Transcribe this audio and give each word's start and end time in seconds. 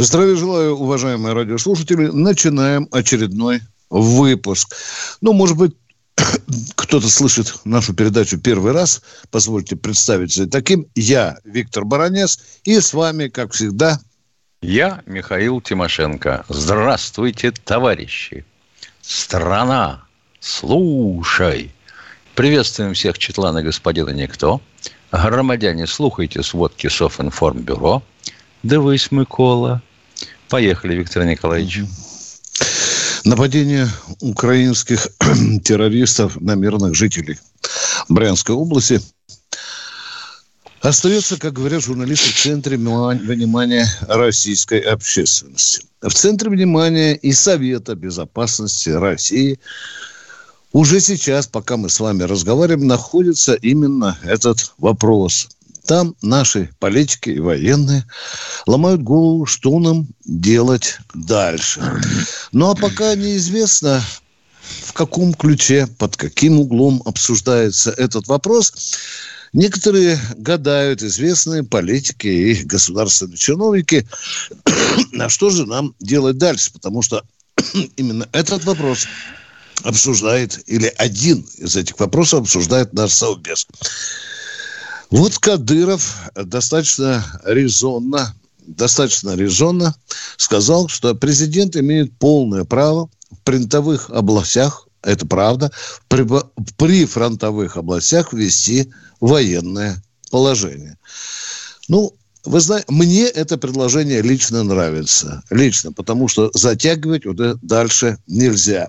Здравия 0.00 0.36
желаю, 0.36 0.76
уважаемые 0.76 1.34
радиослушатели. 1.34 2.06
Начинаем 2.06 2.86
очередной 2.92 3.62
выпуск. 3.90 4.76
Ну, 5.20 5.32
может 5.32 5.56
быть, 5.56 5.74
кто-то 6.76 7.08
слышит 7.08 7.52
нашу 7.64 7.94
передачу 7.94 8.38
первый 8.38 8.70
раз, 8.70 9.02
позвольте 9.32 9.74
представиться 9.74 10.46
таким. 10.46 10.86
Я 10.94 11.38
Виктор 11.42 11.84
Баранец, 11.84 12.38
и 12.62 12.78
с 12.78 12.94
вами, 12.94 13.26
как 13.26 13.52
всегда... 13.52 13.98
Я 14.62 15.02
Михаил 15.04 15.60
Тимошенко. 15.60 16.44
Здравствуйте, 16.48 17.50
товарищи. 17.50 18.44
Страна, 19.02 20.04
слушай. 20.38 21.72
Приветствуем 22.36 22.94
всех 22.94 23.18
Четлана 23.18 23.64
господина 23.64 24.10
Никто. 24.10 24.60
Громадяне, 25.10 25.88
слухайте 25.88 26.44
сводки 26.44 26.86
Софинформбюро. 26.86 28.04
Дивись, 28.62 29.10
Микола. 29.10 29.82
Поехали, 30.48 30.94
Виктор 30.94 31.24
Николаевич. 31.24 31.82
Нападение 33.24 33.88
украинских 34.20 35.08
террористов 35.64 36.40
на 36.40 36.54
мирных 36.54 36.94
жителей 36.94 37.38
Брянской 38.08 38.54
области 38.54 39.00
остается, 40.80 41.36
как 41.36 41.52
говорят 41.52 41.82
журналисты, 41.82 42.30
в 42.30 42.40
центре 42.40 42.78
внимания 42.78 43.86
российской 44.08 44.80
общественности. 44.80 45.82
В 46.00 46.14
центре 46.14 46.48
внимания 46.48 47.14
и 47.14 47.32
Совета 47.32 47.94
безопасности 47.94 48.90
России 48.90 49.58
уже 50.72 51.00
сейчас, 51.00 51.46
пока 51.46 51.76
мы 51.76 51.88
с 51.88 52.00
вами 52.00 52.22
разговариваем, 52.22 52.86
находится 52.86 53.54
именно 53.54 54.16
этот 54.22 54.72
вопрос. 54.78 55.48
Там 55.88 56.14
наши 56.20 56.68
политики 56.80 57.30
и 57.30 57.40
военные 57.40 58.04
ломают 58.66 59.02
голову, 59.02 59.46
что 59.46 59.78
нам 59.78 60.06
делать 60.26 60.98
дальше. 61.14 61.80
Ну 62.52 62.68
а 62.68 62.74
пока 62.74 63.14
неизвестно, 63.14 64.04
в 64.82 64.92
каком 64.92 65.32
ключе, 65.32 65.86
под 65.86 66.14
каким 66.18 66.60
углом 66.60 67.00
обсуждается 67.06 67.90
этот 67.92 68.28
вопрос. 68.28 68.98
Некоторые 69.54 70.20
гадают, 70.36 71.02
известные 71.02 71.64
политики 71.64 72.26
и 72.26 72.64
государственные 72.64 73.38
чиновники, 73.38 74.06
а 75.18 75.30
что 75.30 75.48
же 75.48 75.64
нам 75.64 75.94
делать 76.00 76.36
дальше? 76.36 76.70
Потому 76.70 77.00
что 77.00 77.24
именно 77.96 78.28
этот 78.32 78.62
вопрос 78.64 79.06
обсуждает, 79.84 80.60
или 80.66 80.92
один 80.98 81.46
из 81.56 81.76
этих 81.76 81.98
вопросов 81.98 82.42
обсуждает 82.42 82.92
наш 82.92 83.12
Совбез. 83.12 83.66
Вот 85.10 85.38
Кадыров 85.38 86.30
достаточно 86.34 87.24
резонно, 87.44 88.34
достаточно 88.66 89.34
резонно 89.34 89.94
сказал, 90.36 90.88
что 90.88 91.14
президент 91.14 91.76
имеет 91.76 92.16
полное 92.18 92.64
право 92.64 93.08
в 93.30 93.38
принтовых 93.44 94.10
областях, 94.10 94.86
это 95.02 95.26
правда, 95.26 95.70
при, 96.08 96.26
при 96.76 97.06
фронтовых 97.06 97.76
областях 97.76 98.32
ввести 98.32 98.90
военное 99.20 100.02
положение. 100.30 100.98
Ну, 101.88 102.14
вы 102.44 102.60
знаете, 102.60 102.86
мне 102.88 103.24
это 103.24 103.56
предложение 103.56 104.20
лично 104.22 104.62
нравится. 104.62 105.42
Лично, 105.50 105.92
потому 105.92 106.28
что 106.28 106.50
затягивать 106.54 107.26
уже 107.26 107.56
дальше 107.62 108.18
нельзя. 108.26 108.88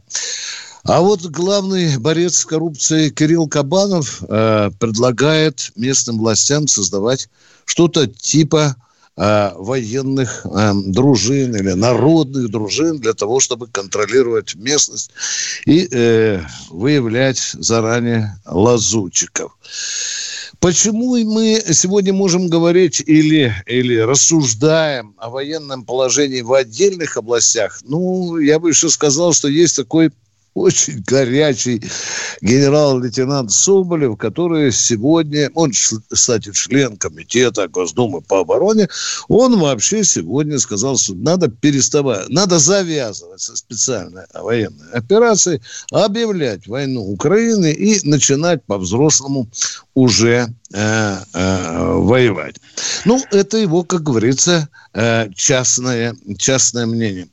А 0.89 1.01
вот 1.01 1.22
главный 1.22 2.00
борец 2.00 2.38
с 2.38 2.45
коррупцией 2.45 3.11
Кирилл 3.11 3.47
Кабанов 3.47 4.23
э, 4.27 4.72
предлагает 4.79 5.72
местным 5.75 6.17
властям 6.17 6.67
создавать 6.67 7.29
что-то 7.66 8.07
типа 8.07 8.75
э, 9.16 9.51
военных 9.55 10.47
э, 10.47 10.72
дружин 10.88 11.55
или 11.55 11.73
народных 11.73 12.50
дружин 12.50 12.97
для 12.97 13.13
того, 13.13 13.39
чтобы 13.39 13.67
контролировать 13.67 14.55
местность 14.55 15.11
и 15.67 15.88
э, 15.91 16.41
выявлять 16.72 17.51
заранее 17.53 18.41
лазутчиков. 18.47 19.56
Почему 20.59 21.23
мы 21.23 21.63
сегодня 21.71 22.13
можем 22.13 22.47
говорить 22.47 23.03
или, 23.06 23.53
или 23.67 23.95
рассуждаем 23.95 25.13
о 25.19 25.29
военном 25.29 25.85
положении 25.85 26.41
в 26.41 26.51
отдельных 26.51 27.16
областях? 27.16 27.79
Ну, 27.83 28.39
я 28.39 28.57
бы 28.57 28.69
еще 28.69 28.89
сказал, 28.89 29.33
что 29.33 29.50
есть 29.50 29.75
такой 29.75 30.11
очень 30.59 31.03
горячий 31.05 31.81
генерал-лейтенант 32.41 33.51
Соболев, 33.51 34.17
который 34.17 34.71
сегодня, 34.71 35.49
он, 35.53 35.71
кстати, 36.09 36.51
член 36.51 36.97
комитета 36.97 37.67
Госдумы 37.67 38.21
по 38.21 38.41
обороне, 38.41 38.87
он 39.27 39.59
вообще 39.59 40.03
сегодня 40.03 40.59
сказал, 40.59 40.97
что 40.97 41.15
надо 41.15 41.47
переставать, 41.49 42.29
надо 42.29 42.59
завязывать 42.59 43.41
со 43.41 43.55
специальной 43.55 44.23
военной 44.33 44.91
операцией, 44.91 45.61
объявлять 45.91 46.67
войну 46.67 47.01
Украины 47.11 47.71
и 47.71 48.07
начинать 48.07 48.63
по-взрослому 48.65 49.49
уже 49.93 50.47
э, 50.73 51.17
э, 51.33 51.93
воевать. 51.93 52.55
Ну, 53.05 53.21
это 53.31 53.57
его, 53.57 53.83
как 53.83 54.03
говорится, 54.03 54.69
э, 54.93 55.29
частное, 55.35 56.15
частное 56.37 56.85
мнение. 56.85 57.27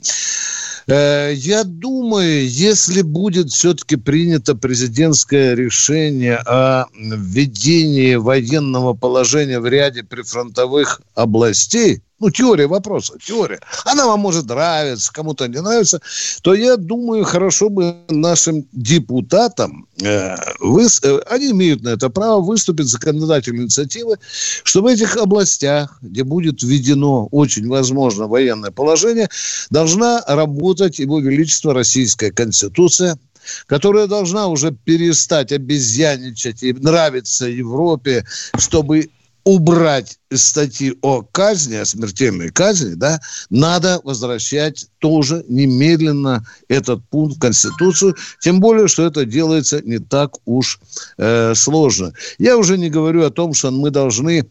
Э, 0.89 1.33
я 1.35 1.65
думаю, 1.65 2.49
если 2.49 3.03
будет 3.03 3.51
все-таки 3.51 3.97
принято 3.97 4.55
президентское 4.55 5.55
решение 5.55 6.37
о 6.37 6.87
введении 6.95 8.15
военного 8.15 8.95
положения 8.95 9.59
в 9.59 9.67
ряде 9.67 10.05
прифронтовых 10.05 11.01
областей, 11.15 12.03
ну, 12.19 12.31
теория 12.31 12.67
вопроса, 12.67 13.15
теория. 13.23 13.61
Она 13.85 14.07
вам 14.07 14.21
может 14.21 14.47
нравиться, 14.47 15.13
кому-то 15.13 15.47
не 15.49 15.61
нравится. 15.61 16.01
То 16.43 16.55
я 16.55 16.77
думаю, 16.77 17.25
хорошо 17.25 17.69
бы 17.69 17.95
нашим 18.09 18.67
депутатам, 18.73 19.87
э, 20.03 20.35
вы, 20.61 20.87
э, 20.87 21.19
они 21.29 21.51
имеют 21.51 21.83
на 21.83 21.91
это 21.91 22.09
право 22.09 22.41
выступить 22.41 22.87
законодательной 22.87 23.65
инициативы, 23.65 24.17
чтобы 24.65 24.91
в 24.91 24.93
этих 24.93 25.17
областях, 25.17 25.99
где 26.01 26.25
будет 26.25 26.63
введено 26.63 27.27
очень 27.33 27.69
возможно 27.69 28.27
военное 28.27 28.71
положение, 28.71 29.29
должна 29.71 30.23
работать 30.27 30.99
Его 30.99 31.21
Величество 31.21 31.75
Российская 31.75 32.31
Конституция, 32.31 33.19
которая 33.67 34.07
должна 34.07 34.49
уже 34.49 34.73
перестать 34.73 35.53
обезьяничать 35.53 36.63
и 36.63 36.73
нравиться 36.73 37.47
Европе, 37.47 38.25
чтобы 38.59 39.11
убрать 39.47 40.19
статьи 40.35 40.99
о 41.03 41.23
казни, 41.23 41.77
о 41.77 41.85
смертельной 41.85 42.51
казни, 42.51 42.95
да, 42.95 43.21
надо 43.49 44.01
возвращать 44.03 44.89
тоже 44.99 45.45
немедленно 45.49 46.45
этот 46.67 47.09
пункт 47.09 47.37
в 47.37 47.41
Конституцию, 47.41 48.17
тем 48.41 48.59
более, 48.59 48.89
что 48.89 49.07
это 49.07 49.25
делается 49.25 49.81
не 49.83 50.01
так 50.01 50.33
уж 50.47 50.81
э, 51.17 51.55
сложно. 51.55 52.13
Я 52.39 52.59
уже 52.59 52.77
не 52.77 52.91
говорю 52.91 53.25
о 53.25 53.31
том, 53.31 53.55
что 53.55 53.71
мы 53.71 53.91
должны 53.91 54.45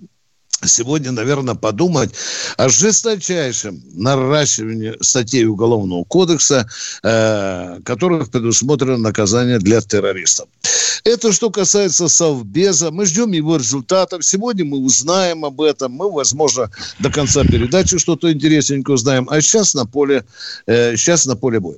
сегодня, 0.63 1.11
наверное, 1.11 1.55
подумать 1.55 2.11
о 2.55 2.69
жесточайшем 2.69 3.83
наращивании 3.95 4.95
статей 5.01 5.45
Уголовного 5.45 6.05
кодекса, 6.05 6.69
э, 7.03 7.79
которых 7.83 8.31
предусмотрено 8.31 8.97
наказание 8.97 9.59
для 9.59 9.81
террористов. 9.81 10.47
Это 11.05 11.31
что 11.31 11.51
касается 11.51 12.07
Совбеза. 12.07 12.89
Мы 12.89 13.05
ждем 13.05 13.31
его 13.31 13.57
результатов. 13.57 14.25
Сегодня 14.25 14.65
мы 14.65 14.79
узнаем 14.79 15.45
об 15.45 15.61
этом. 15.61 15.91
Мы, 15.91 16.11
возможно, 16.11 16.71
до 16.97 17.11
конца 17.11 17.43
передачи 17.43 17.99
что-то 17.99 18.33
интересненькое 18.33 18.95
узнаем. 18.95 19.27
А 19.29 19.39
сейчас 19.39 19.75
на 19.75 19.85
поле, 19.85 20.25
э, 20.65 20.95
сейчас 20.95 21.27
на 21.27 21.35
поле 21.35 21.59
боя. 21.59 21.77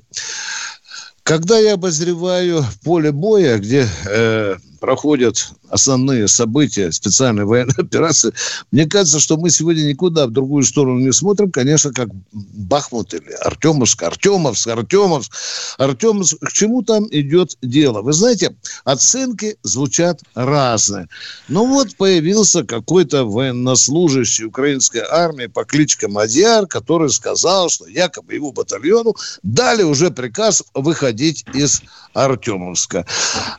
Когда 1.23 1.59
я 1.59 1.73
обозреваю 1.73 2.65
поле 2.85 3.11
боя, 3.11 3.57
где 3.57 3.89
э, 4.05 4.55
проходят 4.79 5.51
основные 5.69 6.27
события 6.27 6.91
специальной 6.91 7.45
военной 7.45 7.73
операции, 7.77 8.33
мне 8.71 8.85
кажется, 8.85 9.19
что 9.19 9.37
мы 9.37 9.49
сегодня 9.49 9.83
никуда 9.83 10.27
в 10.27 10.31
другую 10.31 10.63
сторону 10.63 10.99
не 10.99 11.11
смотрим, 11.11 11.51
конечно, 11.51 11.91
как 11.91 12.09
Бахмут 12.31 13.13
или 13.13 13.31
Артемовск, 13.43 14.03
Артемовск, 14.03 14.67
Артемовск, 14.67 15.31
Артемовск. 15.77 16.37
К 16.39 16.51
чему 16.51 16.81
там 16.83 17.07
идет 17.11 17.57
дело? 17.61 18.01
Вы 18.01 18.13
знаете, 18.13 18.55
оценки 18.83 19.57
звучат 19.63 20.21
разные. 20.35 21.07
Ну 21.47 21.65
вот 21.65 21.95
появился 21.95 22.63
какой-то 22.63 23.25
военнослужащий 23.25 24.45
украинской 24.45 25.03
армии 25.09 25.47
по 25.47 25.65
кличке 25.65 26.07
Мадьяр, 26.07 26.67
который 26.67 27.09
сказал, 27.09 27.69
что 27.69 27.87
якобы 27.87 28.33
его 28.33 28.51
батальону 28.51 29.15
дали 29.43 29.83
уже 29.83 30.11
приказ 30.11 30.63
выходить 30.73 31.45
из 31.53 31.81
Артемовска. 32.13 33.05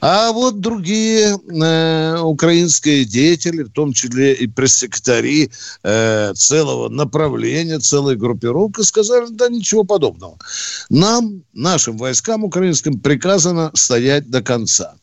А 0.01 0.33
вот 0.33 0.61
другие 0.61 1.08
э, 1.09 2.19
украинские 2.21 3.05
деятели, 3.05 3.63
в 3.63 3.71
том 3.71 3.93
числе 3.93 4.35
и 4.35 4.47
пресс-секретари 4.47 5.51
э, 5.83 6.33
целого 6.35 6.89
направления, 6.89 7.79
целой 7.79 8.17
группировки, 8.17 8.83
сказали, 8.83 9.27
да 9.31 9.49
ничего 9.49 9.85
подобного. 9.85 10.39
Нам, 10.91 11.43
нашим 11.55 11.97
войскам 11.97 12.45
украинским, 12.45 12.99
приказано 12.99 13.71
стоять 13.75 14.29
до 14.31 14.43
конца. 14.43 14.95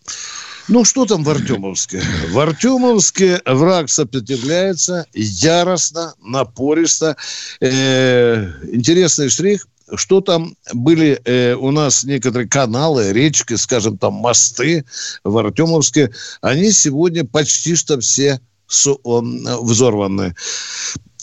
Ну, 0.68 0.84
что 0.84 1.06
там 1.06 1.24
в 1.24 1.30
Артемовске? 1.30 2.02
В 2.32 2.40
Артемовске 2.40 3.40
враг 3.46 3.90
сопротивляется 3.90 5.06
яростно, 5.14 6.16
напористо. 6.24 7.16
Э, 7.62 8.52
интересный 8.72 9.30
штрих 9.30 9.68
что 9.94 10.22
там 10.22 10.56
были 10.74 11.22
э, 11.26 11.54
у 11.54 11.72
нас 11.72 12.04
некоторые 12.04 12.48
каналы, 12.48 13.12
речки, 13.14 13.56
скажем, 13.56 13.98
там 13.98 14.14
мосты 14.14 14.86
в 15.24 15.38
Артемовске, 15.38 16.12
они 16.42 16.72
сегодня 16.72 17.26
почти 17.26 17.76
что 17.76 18.00
все 18.00 18.40
взорваны. 18.68 20.36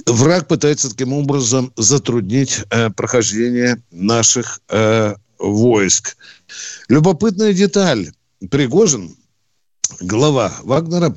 Враг 0.06 0.48
пытается 0.48 0.90
таким 0.90 1.12
образом 1.12 1.72
затруднить 1.76 2.60
э, 2.70 2.90
прохождение 2.90 3.82
наших 3.90 4.60
э, 4.68 5.14
войск. 5.38 6.16
Любопытная 6.88 7.52
деталь. 7.52 8.12
Пригожин, 8.50 9.16
глава 10.00 10.52
Вагнера, 10.62 11.16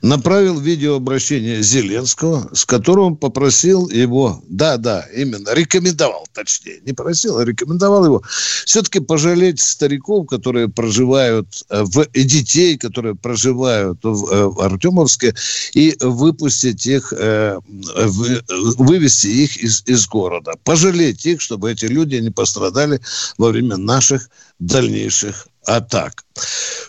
направил 0.00 0.58
видеообращение 0.58 1.62
Зеленского, 1.62 2.50
с 2.52 2.64
которым 2.64 3.16
попросил 3.16 3.88
его, 3.88 4.42
да, 4.48 4.76
да, 4.76 5.06
именно, 5.14 5.54
рекомендовал, 5.54 6.26
точнее, 6.32 6.80
не 6.84 6.92
просил, 6.92 7.38
а 7.38 7.44
рекомендовал 7.44 8.04
его 8.04 8.22
все-таки 8.64 9.00
пожалеть 9.00 9.60
стариков, 9.60 10.26
которые 10.26 10.68
проживают 10.68 11.64
э, 11.70 11.82
в, 11.84 12.02
и 12.12 12.24
детей, 12.24 12.76
которые 12.76 13.14
проживают 13.14 14.00
в, 14.02 14.32
э, 14.32 14.46
в 14.46 14.60
Артемовске, 14.60 15.34
и 15.74 15.96
выпустить 16.00 16.86
их, 16.86 17.12
э, 17.16 17.58
вывести 17.68 19.26
их 19.28 19.56
из, 19.56 19.82
из 19.86 20.06
города. 20.08 20.52
Пожалеть 20.64 21.24
их, 21.26 21.40
чтобы 21.40 21.72
эти 21.72 21.84
люди 21.84 22.16
не 22.16 22.30
пострадали 22.30 23.00
во 23.38 23.50
время 23.50 23.76
наших 23.76 24.28
дальнейших 24.58 25.46
атак. 25.66 26.24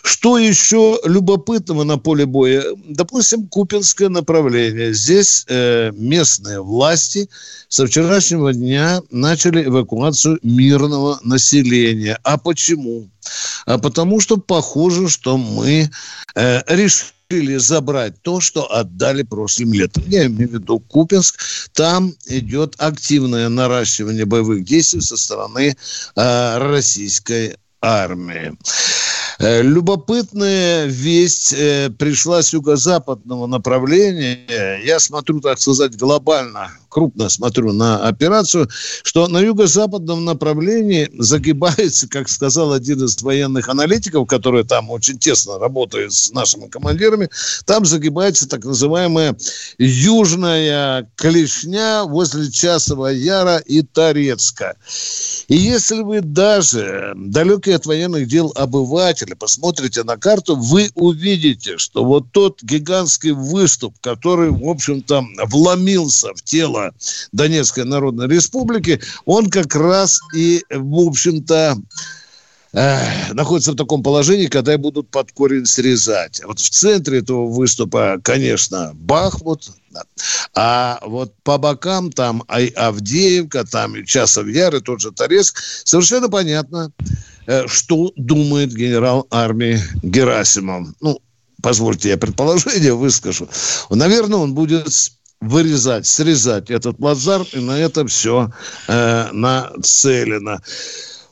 Что 0.02 0.38
еще 0.38 0.98
любопытного 1.04 1.84
на 1.84 1.98
поле 1.98 2.26
боя? 2.26 2.64
Допустим, 2.88 3.46
Купинское 3.46 4.08
направление. 4.08 4.92
Здесь 4.92 5.44
э, 5.48 5.92
местные 5.92 6.62
власти 6.62 7.28
со 7.68 7.86
вчерашнего 7.86 8.52
дня 8.52 9.02
начали 9.10 9.64
эвакуацию 9.64 10.38
мирного 10.42 11.20
населения. 11.22 12.18
А 12.22 12.38
почему? 12.38 13.08
А 13.66 13.78
потому 13.78 14.20
что 14.20 14.36
похоже, 14.36 15.08
что 15.08 15.36
мы 15.36 15.90
э, 16.34 16.62
решили 16.68 17.56
забрать 17.56 18.20
то, 18.22 18.40
что 18.40 18.70
отдали 18.72 19.22
прошлым 19.22 19.72
летом. 19.72 20.04
Я 20.06 20.26
имею 20.26 20.48
в 20.48 20.52
виду 20.54 20.78
Купинск. 20.78 21.40
Там 21.72 22.14
идет 22.26 22.74
активное 22.78 23.48
наращивание 23.48 24.24
боевых 24.24 24.64
действий 24.64 25.00
со 25.00 25.16
стороны 25.16 25.76
э, 26.16 26.58
российской 26.58 27.56
армии. 27.84 28.56
Э, 29.38 29.62
любопытная 29.62 30.86
весть 30.86 31.52
э, 31.52 31.90
пришла 31.90 32.42
с 32.42 32.52
юго-западного 32.52 33.46
направления. 33.46 34.80
Я 34.84 35.00
смотрю, 35.00 35.40
так 35.40 35.58
сказать, 35.58 35.96
глобально, 35.96 36.70
крупно 36.88 37.28
смотрю 37.28 37.72
на 37.72 38.06
операцию, 38.06 38.68
что 39.02 39.26
на 39.26 39.40
юго-западном 39.40 40.24
направлении 40.24 41.10
загибается, 41.18 42.08
как 42.08 42.28
сказал 42.28 42.72
один 42.72 43.04
из 43.04 43.20
военных 43.20 43.68
аналитиков, 43.68 44.28
который 44.28 44.64
там 44.64 44.90
очень 44.90 45.18
тесно 45.18 45.58
работает 45.58 46.12
с 46.12 46.30
нашими 46.30 46.68
командирами, 46.68 47.28
там 47.64 47.84
загибается 47.84 48.48
так 48.48 48.64
называемая 48.64 49.36
южная 49.78 51.10
клешня 51.16 52.04
возле 52.04 52.50
Часова 52.50 53.08
Яра 53.08 53.58
и 53.58 53.82
Торецка. 53.82 54.76
И 55.48 55.56
если 55.56 56.02
вы 56.02 56.20
даже 56.20 57.12
далекий 57.16 57.72
от 57.72 57.86
военных 57.86 58.28
дел 58.28 58.52
обыватель, 58.54 59.23
читателя 59.24 59.36
посмотрите 59.36 60.04
на 60.04 60.16
карту, 60.16 60.56
вы 60.56 60.90
увидите, 60.94 61.78
что 61.78 62.04
вот 62.04 62.26
тот 62.32 62.62
гигантский 62.62 63.32
выступ, 63.32 63.94
который, 64.00 64.50
в 64.50 64.68
общем-то, 64.68 65.24
вломился 65.46 66.34
в 66.34 66.42
тело 66.42 66.92
Донецкой 67.32 67.84
Народной 67.84 68.28
Республики, 68.28 69.00
он 69.24 69.50
как 69.50 69.74
раз 69.74 70.20
и, 70.34 70.62
в 70.70 71.08
общем-то, 71.08 71.76
находится 73.32 73.72
в 73.72 73.76
таком 73.76 74.02
положении, 74.02 74.46
когда 74.46 74.76
будут 74.76 75.08
под 75.08 75.30
корень 75.30 75.64
срезать. 75.64 76.42
Вот 76.44 76.58
в 76.58 76.68
центре 76.70 77.20
этого 77.20 77.46
выступа, 77.46 78.18
конечно, 78.22 78.90
Бахмут, 78.94 79.70
а 80.56 80.98
вот 81.06 81.32
по 81.44 81.56
бокам 81.56 82.10
там 82.10 82.42
Авдеевка, 82.48 83.64
там 83.64 83.94
и 83.94 84.04
Часов 84.04 84.48
Яр, 84.48 84.74
и 84.74 84.80
тот 84.80 85.00
же 85.00 85.12
Торецк, 85.12 85.62
совершенно 85.84 86.28
понятно, 86.28 86.90
Э, 86.98 87.33
что 87.66 88.12
думает 88.16 88.74
генерал 88.74 89.26
армии 89.30 89.80
Герасимов. 90.02 90.88
Ну, 91.00 91.20
позвольте, 91.62 92.10
я 92.10 92.16
предположение 92.16 92.94
выскажу. 92.94 93.48
Наверное, 93.90 94.38
он 94.38 94.54
будет 94.54 94.88
вырезать, 95.40 96.06
срезать 96.06 96.70
этот 96.70 96.96
плацдарм, 96.96 97.46
и 97.52 97.60
на 97.60 97.78
это 97.78 98.06
все 98.06 98.50
э, 98.88 99.28
нацелено. 99.32 100.60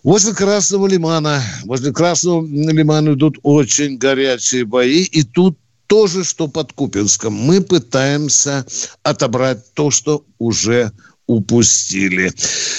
Возле 0.02 0.34
Красного 0.34 0.86
Лимана, 0.88 1.42
возле 1.64 1.92
Красного 1.92 2.44
Лимана 2.44 3.14
идут 3.14 3.38
очень 3.42 3.98
горячие 3.98 4.64
бои, 4.64 5.02
и 5.02 5.22
тут 5.22 5.56
тоже, 5.86 6.24
что 6.24 6.48
под 6.48 6.72
Купинском. 6.72 7.34
Мы 7.34 7.60
пытаемся 7.60 8.66
отобрать 9.02 9.72
то, 9.74 9.90
что 9.90 10.24
уже 10.38 10.90
упустили. 11.26 12.32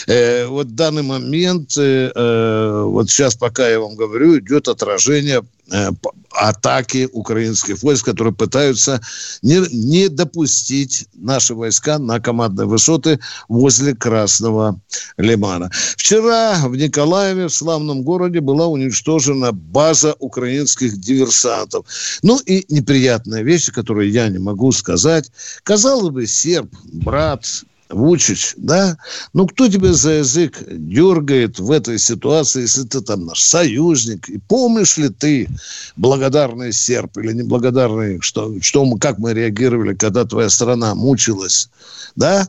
Э, 0.08 0.48
вот 0.48 0.68
в 0.68 0.76
данный 0.76 1.04
момент, 1.04 1.78
э, 1.78 2.12
э, 2.14 2.84
вот 2.86 3.10
сейчас, 3.10 3.36
пока 3.36 3.68
я 3.70 3.80
вам 3.80 3.96
говорю, 3.96 4.40
идет 4.40 4.68
отражение 4.68 5.44
э, 5.72 5.90
атаки 6.32 7.10
украинских 7.14 7.82
войск, 7.84 8.06
которые 8.06 8.34
пытаются 8.34 9.02
не, 9.42 9.62
не 9.72 10.10
допустить 10.10 11.08
наши 11.14 11.56
войска 11.56 12.00
на 12.00 12.20
командные 12.20 12.68
высоты 12.68 13.20
возле 13.48 13.96
Красного 13.96 14.80
Лимана. 15.18 15.72
Вчера 15.96 16.60
в 16.68 16.76
Николаеве, 16.76 17.48
в 17.48 17.54
славном 17.54 18.04
городе, 18.04 18.42
была 18.42 18.68
уничтожена 18.68 19.52
база 19.52 20.16
украинских 20.20 20.98
диверсантов. 21.00 21.86
Ну 22.24 22.40
и 22.46 22.66
неприятная 22.68 23.44
вещь, 23.44 23.72
которую 23.72 24.12
я 24.12 24.28
не 24.28 24.40
могу 24.40 24.72
сказать. 24.72 25.32
Казалось 25.64 26.10
бы, 26.10 26.28
серб, 26.28 26.70
брат, 26.92 27.46
Вучич, 27.94 28.54
да? 28.58 28.98
Ну, 29.34 29.48
кто 29.48 29.68
тебя 29.70 29.94
за 29.94 30.14
язык 30.14 30.64
дергает 30.68 31.60
в 31.60 31.72
этой 31.72 32.00
ситуации, 32.00 32.62
если 32.62 32.84
ты 32.84 33.02
там 33.02 33.26
наш 33.26 33.42
союзник? 33.42 34.30
И 34.30 34.40
помнишь 34.40 34.98
ли 34.98 35.10
ты, 35.10 35.48
благодарный 35.96 36.74
серб 36.74 37.18
или 37.18 37.34
неблагодарный, 37.34 38.20
что, 38.22 38.54
что 38.62 38.86
мы, 38.86 39.00
как 39.00 39.20
мы 39.20 39.34
реагировали, 39.34 39.94
когда 39.94 40.26
твоя 40.26 40.50
страна 40.50 40.96
мучилась, 40.96 41.70
да? 42.16 42.48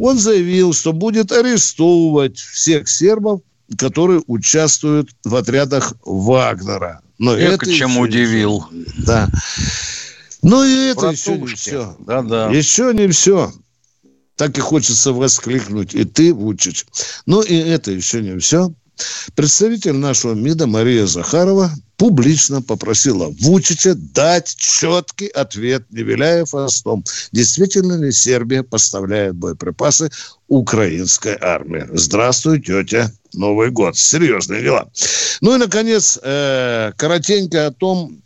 Он 0.00 0.18
заявил, 0.18 0.72
что 0.72 0.92
будет 0.92 1.32
арестовывать 1.32 2.38
всех 2.38 2.88
сербов, 2.88 3.40
которые 3.78 4.22
участвуют 4.26 5.10
в 5.24 5.34
отрядах 5.36 5.94
Вагнера. 6.04 7.00
Но 7.18 7.36
Эх, 7.36 7.62
это 7.62 7.72
чем 7.72 7.90
еще 7.90 8.00
удивил. 8.00 8.66
Да. 8.98 9.28
Ну 10.42 10.64
и 10.64 10.90
это 10.90 11.08
еще 11.08 11.38
не 11.38 11.46
все. 11.46 11.96
Да, 12.00 12.22
да. 12.22 12.50
Еще 12.50 12.92
не 12.94 13.08
все 13.08 13.52
так 14.36 14.56
и 14.58 14.60
хочется 14.60 15.12
воскликнуть. 15.12 15.94
И 15.94 16.04
ты, 16.04 16.32
Вучич. 16.32 16.86
Ну, 17.26 17.42
и 17.42 17.56
это 17.56 17.90
еще 17.90 18.22
не 18.22 18.38
все. 18.38 18.72
Представитель 19.34 19.94
нашего 19.94 20.32
МИДа 20.32 20.66
Мария 20.66 21.04
Захарова 21.06 21.70
публично 21.98 22.62
попросила 22.62 23.28
Вучича 23.40 23.94
дать 23.94 24.54
четкий 24.56 25.26
ответ, 25.26 25.84
не 25.90 26.02
виляя 26.02 26.44
фастом. 26.46 27.04
Действительно 27.32 28.02
ли 28.02 28.10
Сербия 28.12 28.62
поставляет 28.62 29.34
боеприпасы 29.34 30.10
украинской 30.48 31.36
армии? 31.38 31.86
Здравствуй, 31.92 32.60
тетя. 32.62 33.12
Новый 33.34 33.70
год. 33.70 33.98
Серьезные 33.98 34.62
дела. 34.62 34.88
Ну 35.42 35.54
и, 35.54 35.58
наконец, 35.58 36.18
э, 36.22 36.92
коротенько 36.96 37.66
о 37.66 37.72
том, 37.72 38.22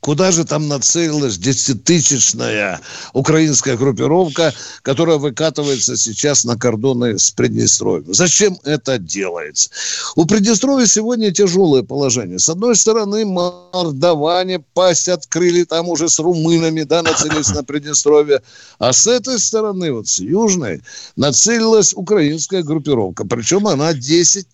Куда 0.00 0.32
же 0.32 0.44
там 0.44 0.68
нацелилась 0.68 1.38
десятитысячная 1.38 2.80
украинская 3.14 3.76
группировка, 3.76 4.52
которая 4.82 5.16
выкатывается 5.16 5.96
сейчас 5.96 6.44
на 6.44 6.58
кордоны 6.58 7.18
с 7.18 7.30
Приднестровьем? 7.30 8.12
Зачем 8.12 8.58
это 8.64 8.98
делается? 8.98 9.70
У 10.14 10.26
Приднестровья 10.26 10.86
сегодня 10.86 11.30
тяжелое 11.32 11.82
положение. 11.82 12.38
С 12.38 12.50
одной 12.50 12.76
стороны, 12.76 13.24
мордоване 13.24 14.60
пасть 14.74 15.08
открыли 15.08 15.64
там 15.64 15.88
уже 15.88 16.10
с 16.10 16.18
румынами, 16.18 16.82
да, 16.82 17.02
нацелились 17.02 17.48
на 17.50 17.64
Приднестровье. 17.64 18.42
А 18.78 18.92
с 18.92 19.06
этой 19.06 19.38
стороны, 19.38 19.92
вот 19.92 20.06
с 20.06 20.18
южной, 20.18 20.82
нацелилась 21.16 21.94
украинская 21.94 22.62
группировка. 22.62 23.24
Причем 23.24 23.66
она 23.66 23.94
10 23.94 24.46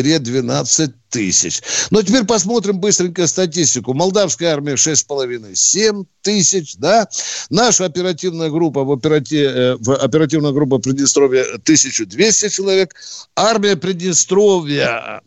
12 0.00 0.90
тысяч. 1.10 1.60
Но 1.90 1.98
ну, 1.98 2.04
теперь 2.04 2.24
посмотрим 2.24 2.78
быстренько 2.78 3.26
статистику. 3.26 3.92
Молдавская 3.94 4.52
армия 4.52 4.74
6,5, 4.74 5.54
7 5.54 6.04
тысяч, 6.22 6.76
да. 6.76 7.08
Наша 7.50 7.84
оперативная 7.84 8.50
группа 8.50 8.84
в, 8.84 8.92
операти... 8.92 9.44
Э, 9.44 9.76
в 9.76 9.94
оперативная 9.94 10.52
группа 10.52 10.78
Приднестровья 10.78 11.42
1200 11.42 12.48
человек. 12.48 12.94
Армия 13.36 13.76
Приднестровья 13.76 15.20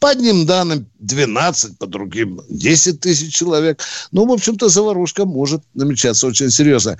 по 0.00 0.10
одним 0.10 0.46
данным 0.46 0.86
12, 0.98 1.78
по 1.78 1.86
другим 1.86 2.42
10 2.48 3.00
тысяч 3.00 3.34
человек. 3.34 3.80
Ну, 4.12 4.26
в 4.26 4.32
общем-то, 4.32 4.68
заварушка 4.68 5.24
может 5.24 5.62
намечаться 5.74 6.26
очень 6.26 6.50
серьезно. 6.50 6.98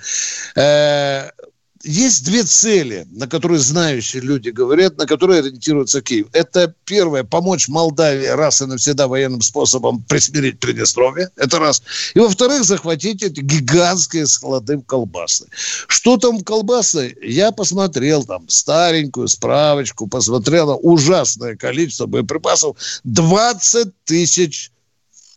Есть 1.87 2.25
две 2.25 2.43
цели, 2.43 3.07
на 3.11 3.27
которые 3.27 3.59
знающие 3.59 4.21
люди 4.21 4.49
говорят, 4.49 4.97
на 4.97 5.05
которые 5.05 5.39
ориентируется 5.39 6.01
Киев. 6.01 6.27
Это 6.33 6.73
первое, 6.83 7.23
помочь 7.23 7.69
Молдавии 7.69 8.25
раз 8.25 8.61
и 8.61 8.65
навсегда 8.65 9.07
военным 9.07 9.41
способом 9.41 10.03
присмирить 10.03 10.59
Приднестровье. 10.59 11.29
Это 11.37 11.59
раз. 11.59 11.81
И 12.13 12.19
во-вторых, 12.19 12.65
захватить 12.65 13.23
эти 13.23 13.39
гигантские 13.39 14.27
склады 14.27 14.75
в 14.75 14.83
колбасной. 14.83 15.47
Что 15.87 16.17
там 16.17 16.39
в 16.39 16.43
колбасной? 16.43 17.15
Я 17.21 17.53
посмотрел 17.53 18.25
там 18.25 18.49
старенькую 18.49 19.29
справочку, 19.29 20.07
посмотрел 20.07 20.77
ужасное 20.83 21.55
количество 21.55 22.05
боеприпасов. 22.05 22.75
20 23.05 23.93
тысяч 24.03 24.71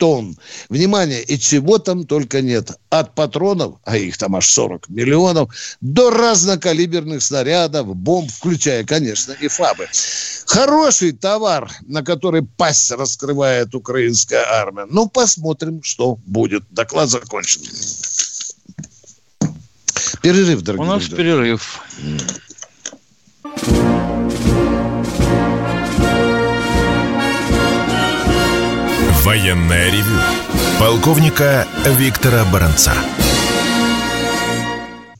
тонн. 0.00 0.36
Внимание, 0.70 1.22
и 1.22 1.38
чего 1.38 1.78
там 1.78 2.04
только 2.04 2.40
нет. 2.40 2.72
От 2.88 3.14
патронов, 3.14 3.74
а 3.84 3.96
их 3.98 4.16
там 4.16 4.34
аж 4.34 4.48
40 4.48 4.88
миллионов, 4.88 5.54
до 5.80 6.10
разнокалиберных 6.10 7.22
снарядов, 7.22 7.94
бомб, 7.94 8.30
включая, 8.30 8.84
конечно, 8.84 9.32
и 9.32 9.46
фабы. 9.48 9.86
Хороший 10.46 11.12
товар, 11.12 11.70
на 11.82 12.02
который 12.02 12.42
пасть 12.42 12.90
раскрывает 12.90 13.74
украинская 13.74 14.44
армия. 14.50 14.86
Ну, 14.90 15.06
посмотрим, 15.08 15.82
что 15.82 16.18
будет. 16.26 16.64
Доклад 16.70 17.10
закончен. 17.10 17.60
Перерыв, 20.22 20.62
дорогие 20.62 20.86
У 20.86 20.90
нас 20.90 21.04
друзья. 21.04 21.16
перерыв. 21.16 21.80
Военное 29.30 29.92
ревю 29.92 30.18
полковника 30.80 31.64
Виктора 31.86 32.44
Баранца. 32.52 32.92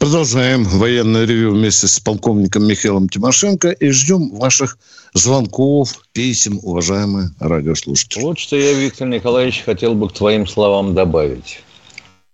Продолжаем 0.00 0.64
военное 0.64 1.24
ревю 1.26 1.54
вместе 1.54 1.86
с 1.86 2.00
полковником 2.00 2.66
Михаилом 2.66 3.08
Тимошенко 3.08 3.70
и 3.70 3.90
ждем 3.90 4.30
ваших 4.30 4.78
звонков, 5.14 6.02
писем, 6.12 6.58
уважаемые 6.64 7.30
радиослушатели. 7.38 8.24
Вот 8.24 8.40
что 8.40 8.56
я, 8.56 8.72
Виктор 8.72 9.06
Николаевич, 9.06 9.62
хотел 9.64 9.94
бы 9.94 10.08
к 10.08 10.12
твоим 10.14 10.44
словам 10.48 10.92
добавить. 10.92 11.60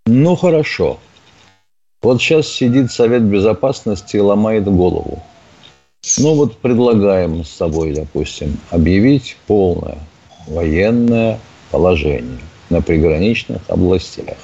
Ну, 0.06 0.34
хорошо. 0.34 0.98
Вот 2.00 2.22
сейчас 2.22 2.48
сидит 2.48 2.90
Совет 2.90 3.24
Безопасности 3.24 4.16
и 4.16 4.20
ломает 4.20 4.64
голову. 4.64 5.22
Ну, 6.16 6.36
вот 6.36 6.56
предлагаем 6.56 7.44
с 7.44 7.54
тобой, 7.58 7.92
допустим, 7.92 8.56
объявить 8.70 9.36
полное 9.46 9.98
военное 10.46 11.38
положение 11.70 12.38
на 12.70 12.82
приграничных 12.82 13.62
областях. 13.68 14.36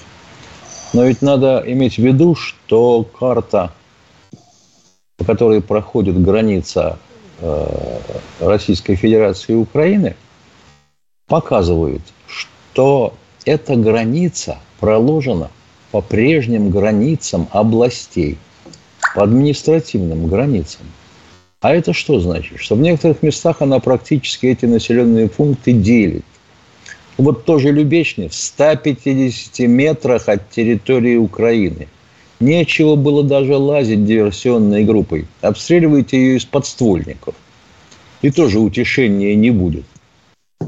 Но 0.93 1.05
ведь 1.05 1.23
надо 1.23 1.63
иметь 1.67 1.97
в 1.97 2.03
виду, 2.03 2.35
что 2.35 3.03
карта, 3.03 3.73
по 5.17 5.25
которой 5.25 5.63
проходит 5.63 6.21
граница 6.21 6.99
э, 7.41 7.99
Российской 8.41 8.95
Федерации 8.95 9.53
и 9.53 9.57
Украины, 9.57 10.17
показывает, 11.27 12.03
что 12.27 13.15
эта 13.45 13.77
граница 13.77 14.59
проложена 14.81 15.51
по 15.91 16.01
прежним 16.01 16.71
границам 16.71 17.49
областей, 17.53 18.39
по 19.15 19.23
административным 19.23 20.27
границам. 20.27 20.87
А 21.61 21.73
это 21.75 21.93
что 21.93 22.19
значит? 22.19 22.59
Что 22.59 22.75
в 22.75 22.81
некоторых 22.81 23.23
местах 23.23 23.63
она 23.63 23.79
практически 23.79 24.47
эти 24.47 24.67
населенные 24.67 25.29
пункты 25.29 25.73
делит. 25.73 26.25
Вот 27.19 27.45
тоже 27.45 27.73
Любечник 27.73 28.33
в 28.33 28.35
150 28.35 29.59
метрах 29.69 30.29
от 30.29 30.49
территории 30.51 31.17
Украины. 31.17 31.89
Нечего 32.41 32.97
было 32.97 33.23
даже 33.23 33.57
лазить 33.57 34.05
диверсионной 34.05 34.85
группой. 34.85 35.27
Обстреливайте 35.43 36.17
ее 36.17 36.37
из 36.39 36.45
подствольников. 36.45 37.35
И 38.23 38.31
тоже 38.31 38.59
утешения 38.59 39.35
не 39.35 39.51
будет. 39.51 39.85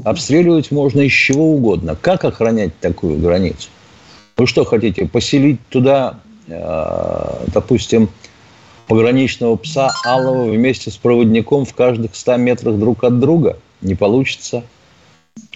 Обстреливать 0.03 0.71
можно 0.71 1.01
из 1.01 1.11
чего 1.11 1.53
угодно. 1.53 1.97
Как 1.99 2.23
охранять 2.25 2.77
такую 2.79 3.17
границу? 3.17 3.69
Вы 4.37 4.47
что 4.47 4.65
хотите, 4.65 5.07
поселить 5.07 5.59
туда, 5.69 6.19
э, 6.47 7.45
допустим, 7.47 8.09
пограничного 8.87 9.55
пса 9.55 9.91
Алова 10.03 10.49
вместе 10.49 10.91
с 10.91 10.97
проводником 10.97 11.65
в 11.65 11.73
каждых 11.73 12.15
100 12.15 12.37
метрах 12.37 12.77
друг 12.77 13.03
от 13.03 13.19
друга? 13.19 13.57
Не 13.81 13.95
получится. 13.95 14.63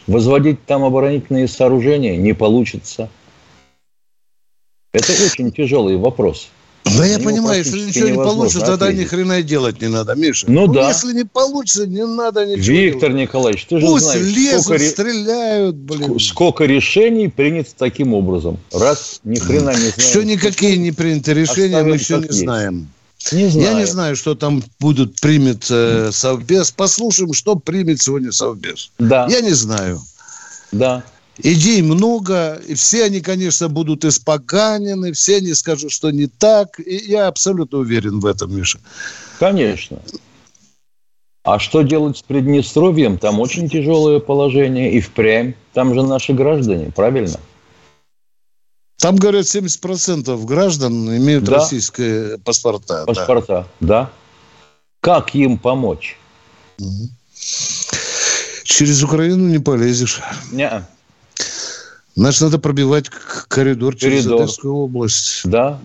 Возводить 0.07 0.65
там 0.65 0.83
оборонительные 0.83 1.47
сооружения 1.47 2.17
не 2.17 2.33
получится. 2.33 3.09
Это 4.91 5.11
очень 5.23 5.51
тяжелый 5.51 5.97
вопрос. 5.97 6.49
Да 6.97 7.05
я 7.05 7.19
понимаю, 7.19 7.59
если 7.59 7.79
ничего 7.79 8.09
не 8.09 8.15
получится, 8.15 8.61
тогда 8.61 8.87
ответить. 8.87 9.01
ни 9.01 9.05
хрена 9.05 9.39
и 9.39 9.43
делать 9.43 9.81
не 9.81 9.87
надо, 9.87 10.15
Миша. 10.15 10.49
Ну, 10.49 10.65
ну 10.65 10.73
да. 10.73 10.89
Если 10.89 11.13
не 11.13 11.25
получится, 11.25 11.85
не 11.85 12.05
надо 12.05 12.45
ничего 12.45 12.75
Виктор 12.75 13.09
делать. 13.11 13.27
Николаевич, 13.27 13.65
ты 13.65 13.79
же 13.79 13.85
Пусть 13.85 14.05
знаешь, 14.05 14.35
лезут, 14.35 14.63
сколько, 14.63 14.83
стреляют, 14.83 15.75
блин. 15.75 16.19
Сколько 16.19 16.65
решений 16.65 17.27
принято 17.27 17.71
таким 17.77 18.13
образом. 18.13 18.57
Раз 18.73 19.19
ни 19.23 19.35
хрена 19.35 19.71
не 19.71 19.75
знаем. 19.75 19.93
Еще 19.97 20.25
никакие 20.25 20.77
не 20.77 20.91
приняты 20.91 21.33
решения, 21.33 21.83
мы 21.83 21.95
еще 21.95 22.17
не 22.17 22.23
есть. 22.23 22.39
знаем. 22.39 22.87
Не 23.31 23.47
знаю. 23.47 23.67
Я 23.67 23.73
не 23.73 23.85
знаю, 23.85 24.15
что 24.15 24.33
там 24.33 24.63
будут 24.79 25.19
примет 25.19 25.67
э, 25.69 26.09
Совбез. 26.11 26.71
Послушаем, 26.71 27.33
что 27.33 27.55
примет 27.55 28.01
сегодня 28.01 28.31
Совбез. 28.31 28.91
Да. 28.97 29.27
Я 29.29 29.41
не 29.41 29.51
знаю. 29.51 30.01
Да. 30.71 31.03
Идей 31.41 31.81
много, 31.81 32.61
и 32.67 32.73
все 32.73 33.05
они, 33.05 33.21
конечно, 33.21 33.69
будут 33.69 34.03
испоганены, 34.03 35.13
все 35.13 35.37
они 35.37 35.53
скажут, 35.53 35.91
что 35.91 36.11
не 36.11 36.27
так. 36.27 36.79
И 36.79 36.95
я 36.95 37.27
абсолютно 37.27 37.77
уверен 37.79 38.19
в 38.19 38.25
этом, 38.25 38.55
Миша. 38.55 38.79
Конечно. 39.39 39.99
А 41.43 41.59
что 41.59 41.81
делать 41.81 42.17
с 42.17 42.21
Приднестровьем? 42.21 43.17
Там 43.17 43.39
очень 43.39 43.69
тяжелое 43.69 44.19
положение. 44.19 44.91
И 44.93 44.99
впрямь. 44.99 45.53
Там 45.73 45.93
же 45.93 46.03
наши 46.03 46.33
граждане, 46.33 46.91
правильно? 46.93 47.39
Там, 48.99 49.15
говорят, 49.15 49.45
70% 49.45 50.45
граждан 50.45 51.15
имеют 51.17 51.45
да. 51.45 51.55
российские 51.55 52.37
паспорта. 52.39 53.05
Паспорта, 53.05 53.65
да. 53.79 53.87
да. 53.87 54.09
Как 54.99 55.33
им 55.35 55.57
помочь? 55.57 56.17
Через 58.63 59.01
Украину 59.01 59.47
не 59.47 59.59
полезешь. 59.59 60.21
Не. 60.51 60.85
Значит, 62.15 62.41
надо 62.41 62.59
пробивать 62.59 63.09
коридор, 63.09 63.47
коридор. 63.47 63.95
через 63.95 64.27
Одесскую 64.27 64.75
область. 64.75 65.41
Да. 65.45 65.79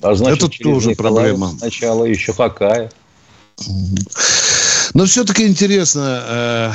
А 0.00 0.14
значит, 0.14 0.44
Это 0.44 0.62
тоже 0.62 0.90
Николаев 0.90 1.36
проблема. 1.36 1.58
Сначала 1.58 2.04
еще 2.04 2.32
какая. 2.32 2.90
Но 4.94 5.04
все-таки 5.04 5.46
интересно, 5.46 6.24
э, 6.26 6.72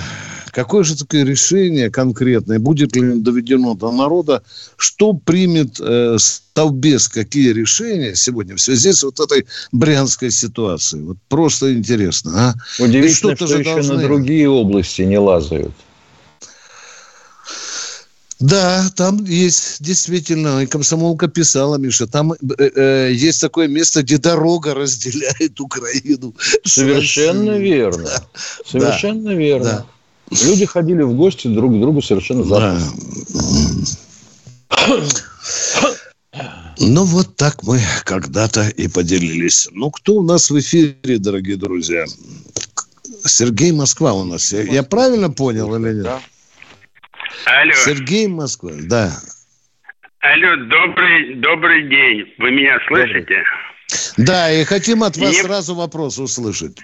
Какое 0.59 0.83
же 0.83 0.97
такое 0.97 1.23
решение 1.23 1.89
конкретное? 1.89 2.59
Будет 2.59 2.93
ли 2.93 3.21
доведено 3.21 3.75
до 3.75 3.93
народа? 3.93 4.43
Что 4.75 5.13
примет 5.13 5.79
э, 5.79 6.17
Совбез? 6.19 7.07
Какие 7.07 7.53
решения 7.53 8.13
сегодня 8.13 8.57
в 8.57 8.59
связи 8.59 8.91
с 8.91 9.03
вот 9.03 9.21
этой 9.21 9.45
брянской 9.71 10.31
ситуацией? 10.31 11.03
Вот 11.03 11.17
просто 11.29 11.73
интересно. 11.73 12.31
А? 12.35 12.83
Удивительно, 12.83 13.37
что, 13.37 13.47
что 13.47 13.57
еще 13.57 13.73
должны... 13.75 13.95
на 13.95 14.01
другие 14.01 14.49
области 14.49 15.03
не 15.03 15.17
лазают. 15.17 15.71
Да, 18.41 18.89
там 18.97 19.23
есть 19.23 19.81
действительно, 19.81 20.63
и 20.63 20.65
комсомолка 20.65 21.29
писала, 21.29 21.77
Миша, 21.77 22.05
там 22.05 22.33
э, 22.33 22.37
э, 22.57 23.11
есть 23.13 23.39
такое 23.39 23.69
место, 23.69 24.03
где 24.03 24.17
дорога 24.17 24.73
разделяет 24.73 25.61
Украину. 25.61 26.35
Совершенно 26.65 27.57
верно. 27.57 28.03
Да. 28.03 28.23
Совершенно 28.65 29.29
да. 29.29 29.33
верно. 29.35 29.63
Да. 29.63 29.85
Люди 30.31 30.65
ходили 30.65 31.01
в 31.01 31.13
гости 31.13 31.47
друг 31.47 31.75
к 31.75 31.79
другу 31.79 32.01
совершенно 32.01 32.43
запросто. 32.43 32.91
Да. 34.69 35.09
Ну, 36.81 37.03
вот 37.03 37.35
так 37.35 37.63
мы 37.63 37.79
когда-то 38.05 38.69
и 38.69 38.87
поделились. 38.87 39.67
Ну, 39.71 39.91
кто 39.91 40.15
у 40.15 40.23
нас 40.23 40.49
в 40.49 40.59
эфире, 40.59 41.17
дорогие 41.17 41.57
друзья? 41.57 42.05
Сергей 43.25 43.73
Москва 43.73 44.13
у 44.13 44.23
нас. 44.23 44.53
Я, 44.53 44.61
я 44.61 44.83
правильно 44.83 45.29
понял 45.29 45.75
или 45.75 45.93
нет? 45.95 46.03
Да. 46.03 46.21
Алло. 47.45 47.73
Сергей 47.73 48.27
Москва, 48.27 48.71
да. 48.73 49.11
Алло, 50.21 50.55
добрый, 50.55 51.35
добрый 51.35 51.89
день. 51.89 52.33
Вы 52.37 52.51
меня 52.51 52.79
слышите? 52.87 53.43
Да, 54.17 54.51
и 54.51 54.63
хотим 54.63 55.03
от 55.03 55.17
вас 55.17 55.31
Не... 55.31 55.41
сразу 55.41 55.75
вопрос 55.75 56.17
услышать. 56.17 56.77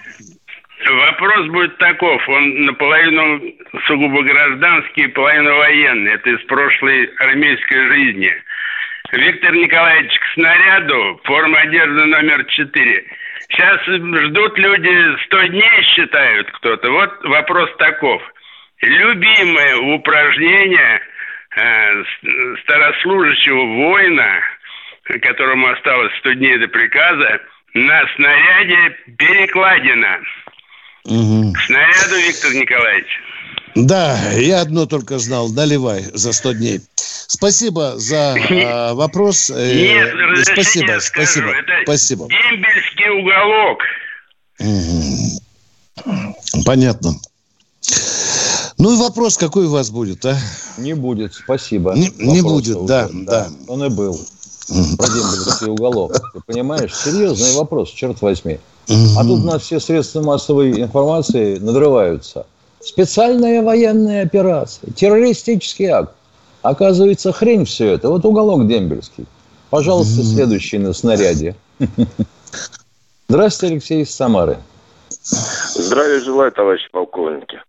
Вопрос 0.87 1.47
будет 1.47 1.77
таков. 1.77 2.27
Он 2.29 2.61
наполовину 2.61 3.41
сугубо 3.87 4.21
гражданский, 4.21 5.07
половину 5.07 5.55
военный. 5.55 6.13
Это 6.13 6.29
из 6.29 6.43
прошлой 6.45 7.05
армейской 7.17 7.87
жизни. 7.89 8.31
Виктор 9.13 9.53
Николаевич, 9.53 10.11
к 10.19 10.33
снаряду, 10.33 11.21
форма 11.23 11.59
одежды 11.59 12.05
номер 12.05 12.43
4. 12.45 13.05
Сейчас 13.49 13.81
ждут 13.85 14.57
люди 14.59 15.23
100 15.25 15.43
дней, 15.47 15.83
считают 15.95 16.51
кто-то. 16.51 16.91
Вот 16.91 17.23
вопрос 17.23 17.75
таков. 17.77 18.21
Любимое 18.81 19.77
упражнение 19.77 21.01
э, 21.55 22.03
старослужащего 22.63 23.65
воина, 23.65 24.41
которому 25.21 25.67
осталось 25.67 26.13
100 26.19 26.33
дней 26.33 26.57
до 26.57 26.67
приказа, 26.67 27.41
на 27.73 28.07
снаряде 28.15 28.97
перекладина. 29.17 30.19
Угу. 31.05 31.53
К 31.53 31.59
снаряду, 31.67 32.15
Виктор 32.17 32.53
Николаевич. 32.53 33.07
Да, 33.75 34.31
я 34.31 34.61
одно 34.61 34.85
только 34.85 35.19
знал. 35.19 35.49
Наливай 35.49 36.05
за 36.13 36.33
100 36.33 36.53
дней. 36.53 36.81
Спасибо 37.27 37.93
за 37.97 38.35
э, 38.49 38.93
вопрос. 38.93 39.49
Э, 39.49 39.75
Нет, 39.75 40.13
спасибо, 40.45 40.99
скажу, 40.99 41.27
спасибо, 41.27 41.49
это 41.49 41.73
спасибо. 41.83 42.27
Дембельский 42.27 43.09
уголок. 43.19 43.79
Угу. 44.59 45.41
Понятно. 46.65 47.15
Ну 48.77 48.93
и 48.93 48.97
вопрос 48.97 49.37
какой 49.37 49.65
у 49.65 49.71
вас 49.71 49.89
будет, 49.89 50.25
а? 50.25 50.37
Не 50.77 50.93
будет, 50.93 51.33
спасибо. 51.33 51.93
Не, 51.93 52.09
не 52.17 52.41
будет, 52.41 52.85
да, 52.85 53.09
да, 53.11 53.25
да. 53.25 53.49
Он 53.67 53.83
и 53.83 53.89
был. 53.89 54.19
Про 54.67 55.07
дембельский 55.07 55.67
уголок. 55.67 56.13
Ты 56.33 56.39
понимаешь? 56.45 56.95
Серьезный 56.95 57.53
вопрос, 57.53 57.91
черт 57.91 58.21
возьми. 58.21 58.59
А 58.87 59.23
тут 59.23 59.39
у 59.43 59.45
нас 59.45 59.63
все 59.63 59.79
средства 59.79 60.21
массовой 60.21 60.81
информации 60.81 61.57
надрываются. 61.57 62.45
Специальная 62.79 63.63
военная 63.63 64.23
операция, 64.23 64.91
террористический 64.91 65.87
акт. 65.87 66.13
Оказывается, 66.61 67.31
хрень 67.31 67.65
все 67.65 67.93
это. 67.93 68.09
Вот 68.09 68.25
уголок 68.25 68.67
дембельский. 68.67 69.25
Пожалуйста, 69.69 70.23
следующий 70.23 70.77
на 70.77 70.93
снаряде. 70.93 71.55
Здравствуйте, 73.27 73.73
Алексей 73.73 74.01
из 74.03 74.13
Самары. 74.13 74.57
Здравия 75.09 76.19
желаю, 76.19 76.51
товарищи 76.51 76.87
полковники. 76.91 77.59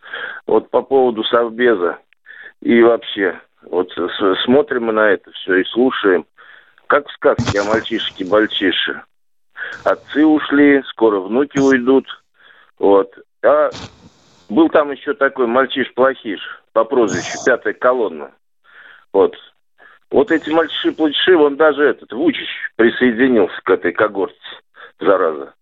Вот 0.47 0.71
по 0.71 0.83
поводу 0.83 1.25
Совбеза 1.25 1.99
и 2.61 2.83
вообще, 2.83 3.41
вот 3.71 3.89
смотрим 4.45 4.85
мы 4.85 4.93
на 4.93 5.11
это 5.11 5.31
все 5.33 5.57
и 5.57 5.65
слушаем, 5.65 6.27
как 6.87 7.09
в 7.09 7.13
сказке 7.13 7.61
о 7.61 7.65
мальчишке-бальчише. 7.65 9.03
Отцы 9.85 10.25
ушли, 10.25 10.83
скоро 10.89 11.21
внуки 11.21 11.59
уйдут. 11.59 12.07
Вот. 12.79 13.13
А 13.43 13.71
был 14.49 14.69
там 14.69 14.93
еще 14.93 15.15
такой 15.15 15.47
мальчиш-плохиш 15.47 16.41
по 16.73 16.85
прозвищу 16.85 17.39
«Пятая 17.45 17.75
колонна». 17.75 18.31
Вот. 19.13 19.37
Вот 20.11 20.31
эти 20.31 20.51
мальчиши-плохиши, 20.51 21.37
он 21.37 21.57
даже 21.57 21.85
этот, 21.85 22.13
Вучич, 22.13 22.49
присоединился 22.77 23.61
к 23.65 23.71
этой 23.71 23.93
когорте, 23.93 24.37
зараза. 25.01 25.55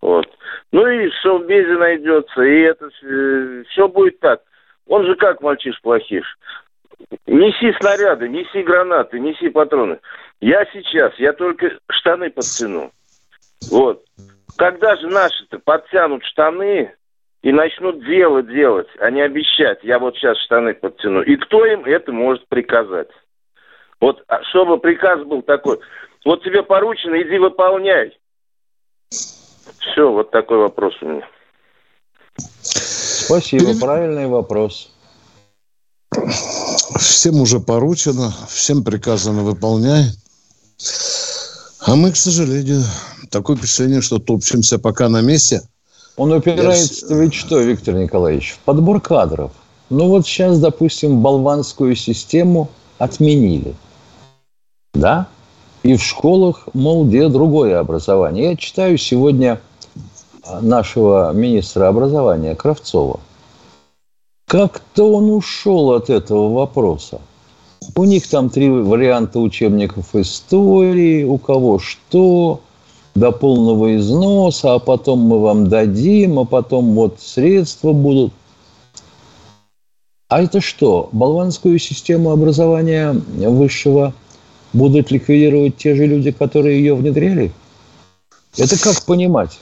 Вот. 0.00 0.26
Ну 0.72 0.86
и 0.86 1.08
в 1.08 1.46
Безе 1.46 1.74
найдется, 1.74 2.42
и 2.42 2.60
это 2.62 2.90
э, 3.02 3.64
все 3.68 3.86
будет 3.86 4.18
так. 4.18 4.42
Он 4.88 5.06
же 5.06 5.14
как 5.14 5.40
мальчиш-плохиш. 5.40 6.24
Неси 7.26 7.72
снаряды, 7.78 8.28
неси 8.28 8.62
гранаты, 8.62 9.20
неси 9.20 9.48
патроны. 9.48 10.00
Я 10.40 10.66
сейчас, 10.72 11.14
я 11.18 11.32
только 11.32 11.78
штаны 11.88 12.30
подтяну. 12.30 12.90
Вот. 13.70 14.04
Когда 14.56 14.96
же 14.96 15.08
наши-то 15.08 15.58
подтянут 15.58 16.24
штаны 16.24 16.92
и 17.42 17.52
начнут 17.52 18.04
дело 18.04 18.42
делать, 18.42 18.88
а 18.98 19.10
не 19.10 19.20
обещать, 19.20 19.78
я 19.82 19.98
вот 19.98 20.16
сейчас 20.16 20.38
штаны 20.38 20.74
подтяну. 20.74 21.22
И 21.22 21.36
кто 21.36 21.64
им 21.66 21.84
это 21.84 22.12
может 22.12 22.46
приказать? 22.48 23.08
Вот, 24.00 24.22
а 24.28 24.42
чтобы 24.44 24.78
приказ 24.78 25.22
был 25.24 25.42
такой, 25.42 25.78
вот 26.24 26.42
тебе 26.42 26.62
поручено, 26.62 27.20
иди 27.22 27.38
выполняй. 27.38 28.18
Все, 29.10 30.10
вот 30.10 30.30
такой 30.30 30.58
вопрос 30.58 30.94
у 31.00 31.06
меня. 31.06 31.28
Спасибо, 32.36 33.78
правильный 33.80 34.26
вопрос. 34.26 34.92
Всем 36.98 37.40
уже 37.40 37.60
поручено, 37.60 38.32
всем 38.48 38.84
приказано 38.84 39.42
выполняй. 39.42 40.04
А 41.84 41.96
мы, 41.96 42.12
к 42.12 42.16
сожалению, 42.16 42.82
такое 43.30 43.56
впечатление, 43.56 44.02
что 44.02 44.18
топчемся 44.18 44.78
пока 44.78 45.08
на 45.08 45.20
месте. 45.20 45.62
Он 46.16 46.32
упирается, 46.32 47.06
Я... 47.08 47.16
ведь 47.16 47.34
что, 47.34 47.58
Виктор 47.60 47.94
Николаевич, 47.94 48.52
в 48.52 48.58
подбор 48.60 49.00
кадров. 49.00 49.50
Ну 49.90 50.08
вот 50.08 50.26
сейчас, 50.26 50.58
допустим, 50.58 51.20
болванскую 51.22 51.96
систему 51.96 52.70
отменили. 52.98 53.74
Да? 54.94 55.26
И 55.82 55.96
в 55.96 56.02
школах, 56.02 56.68
мол, 56.72 57.06
где 57.06 57.28
другое 57.28 57.80
образование. 57.80 58.50
Я 58.50 58.56
читаю 58.56 58.96
сегодня 58.96 59.60
нашего 60.60 61.32
министра 61.32 61.88
образования 61.88 62.54
Кравцова. 62.54 63.20
Как-то 64.46 65.14
он 65.14 65.30
ушел 65.30 65.92
от 65.92 66.10
этого 66.10 66.52
вопроса. 66.52 67.20
У 67.94 68.04
них 68.04 68.26
там 68.28 68.50
три 68.50 68.70
варианта 68.70 69.38
учебников 69.38 70.14
истории, 70.14 71.24
у 71.24 71.38
кого 71.38 71.78
что, 71.78 72.60
до 73.14 73.32
полного 73.32 73.96
износа, 73.96 74.74
а 74.74 74.78
потом 74.78 75.20
мы 75.20 75.40
вам 75.40 75.68
дадим, 75.68 76.38
а 76.38 76.44
потом 76.44 76.94
вот 76.94 77.20
средства 77.20 77.92
будут. 77.92 78.32
А 80.28 80.42
это 80.42 80.60
что, 80.60 81.10
болванскую 81.12 81.78
систему 81.78 82.30
образования 82.30 83.12
высшего 83.12 84.14
будут 84.72 85.10
ликвидировать 85.10 85.76
те 85.76 85.94
же 85.94 86.06
люди, 86.06 86.30
которые 86.30 86.78
ее 86.78 86.94
внедряли? 86.94 87.52
Это 88.56 88.78
как 88.78 89.02
понимать? 89.04 89.58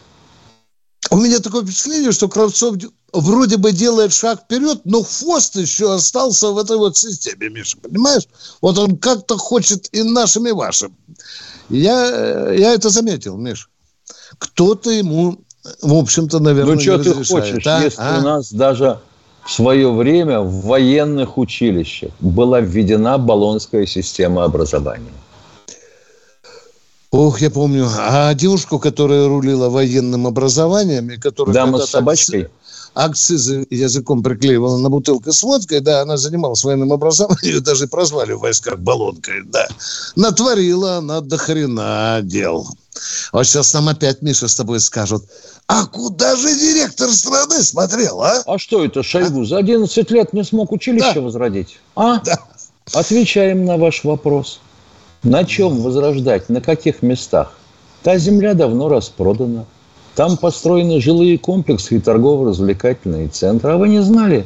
У 1.10 1.16
меня 1.16 1.40
такое 1.40 1.64
впечатление, 1.64 2.12
что 2.12 2.28
Кравцов 2.28 2.76
вроде 3.12 3.56
бы 3.56 3.72
делает 3.72 4.12
шаг 4.12 4.42
вперед, 4.42 4.80
но 4.84 5.02
хвост 5.02 5.56
еще 5.56 5.94
остался 5.94 6.50
в 6.50 6.58
этой 6.58 6.76
вот 6.76 6.96
системе, 6.96 7.48
Миша, 7.48 7.76
понимаешь? 7.78 8.28
Вот 8.60 8.78
он 8.78 8.96
как-то 8.96 9.36
хочет 9.36 9.88
и 9.92 10.02
нашим, 10.02 10.46
и 10.46 10.52
вашим. 10.52 10.94
Я, 11.68 12.52
я 12.52 12.74
это 12.74 12.90
заметил, 12.90 13.36
Миш. 13.36 13.68
Кто-то 14.38 14.90
ему, 14.90 15.38
в 15.82 15.94
общем-то, 15.94 16.38
наверное, 16.40 16.74
Ну, 16.74 16.80
что 16.80 16.98
ты 16.98 17.12
хочешь, 17.24 17.66
а? 17.66 17.82
если 17.82 18.02
а? 18.02 18.18
у 18.18 18.22
нас 18.22 18.52
даже 18.52 18.98
в 19.44 19.52
свое 19.52 19.92
время 19.92 20.40
в 20.40 20.66
военных 20.66 21.38
училищах 21.38 22.10
была 22.20 22.60
введена 22.60 23.18
баллонская 23.18 23.86
система 23.86 24.44
образования. 24.44 25.12
Ох, 27.10 27.40
я 27.40 27.50
помню. 27.50 27.88
А 27.98 28.32
девушку, 28.34 28.78
которая 28.78 29.26
рулила 29.26 29.68
военным 29.68 30.28
образованием, 30.28 31.10
и 31.10 31.16
которая... 31.16 31.54
Дама 31.54 31.78
с 31.78 31.90
собачкой? 31.90 32.48
Акцизы 32.94 33.66
языком 33.70 34.22
приклеивала 34.22 34.76
на 34.78 34.90
бутылку 34.90 35.32
с 35.32 35.42
водкой, 35.42 35.80
да, 35.80 36.02
она 36.02 36.16
занималась 36.16 36.64
военным 36.64 36.92
образованием, 36.92 37.38
ее 37.54 37.60
даже 37.60 37.86
прозвали 37.86 38.32
в 38.32 38.40
войсках 38.40 38.78
баллонкой, 38.78 39.42
да. 39.44 39.68
Натворила 40.16 40.96
она 40.96 41.20
до 41.20 41.38
хрена 41.38 42.20
дел. 42.22 42.66
Вот 43.32 43.44
сейчас 43.46 43.72
нам 43.74 43.88
опять, 43.88 44.22
Миша, 44.22 44.48
с 44.48 44.54
тобой 44.54 44.80
скажут, 44.80 45.24
а 45.66 45.86
куда 45.86 46.36
же 46.36 46.54
директор 46.54 47.10
страны 47.10 47.62
смотрел, 47.62 48.22
а? 48.22 48.42
А 48.46 48.58
что 48.58 48.84
это, 48.84 49.02
Шойгу, 49.02 49.42
а? 49.42 49.44
за 49.44 49.58
11 49.58 50.10
лет 50.10 50.32
не 50.32 50.44
смог 50.44 50.72
училище 50.72 51.14
да. 51.14 51.20
возродить? 51.20 51.78
А? 51.96 52.20
Да. 52.24 52.38
Отвечаем 52.92 53.64
на 53.64 53.76
ваш 53.76 54.02
вопрос. 54.02 54.60
На 55.22 55.44
чем 55.44 55.80
возрождать? 55.82 56.48
На 56.48 56.60
каких 56.60 57.02
местах? 57.02 57.52
Та 58.02 58.18
земля 58.18 58.54
давно 58.54 58.88
распродана. 58.88 59.66
Там 60.20 60.36
построены 60.36 61.00
жилые 61.00 61.38
комплексы 61.38 61.96
и 61.96 61.98
торгово-развлекательные 61.98 63.28
центры. 63.28 63.70
А 63.70 63.78
вы 63.78 63.88
не 63.88 64.02
знали? 64.02 64.44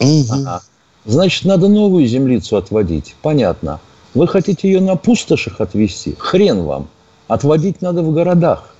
Угу. 0.00 0.24
Ага. 0.32 0.62
Значит, 1.04 1.44
надо 1.44 1.68
новую 1.68 2.08
землицу 2.08 2.56
отводить. 2.56 3.14
Понятно. 3.22 3.78
Вы 4.14 4.26
хотите 4.26 4.68
ее 4.68 4.80
на 4.80 4.96
пустошах 4.96 5.60
отвести? 5.60 6.16
Хрен 6.18 6.64
вам. 6.64 6.88
Отводить 7.28 7.82
надо 7.82 8.02
в 8.02 8.12
городах. 8.12 8.74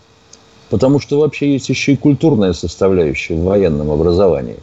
Потому 0.68 0.98
что 0.98 1.20
вообще 1.20 1.52
есть 1.52 1.68
еще 1.68 1.92
и 1.92 1.96
культурная 1.96 2.54
составляющая 2.54 3.36
в 3.36 3.44
военном 3.44 3.92
образовании. 3.92 4.58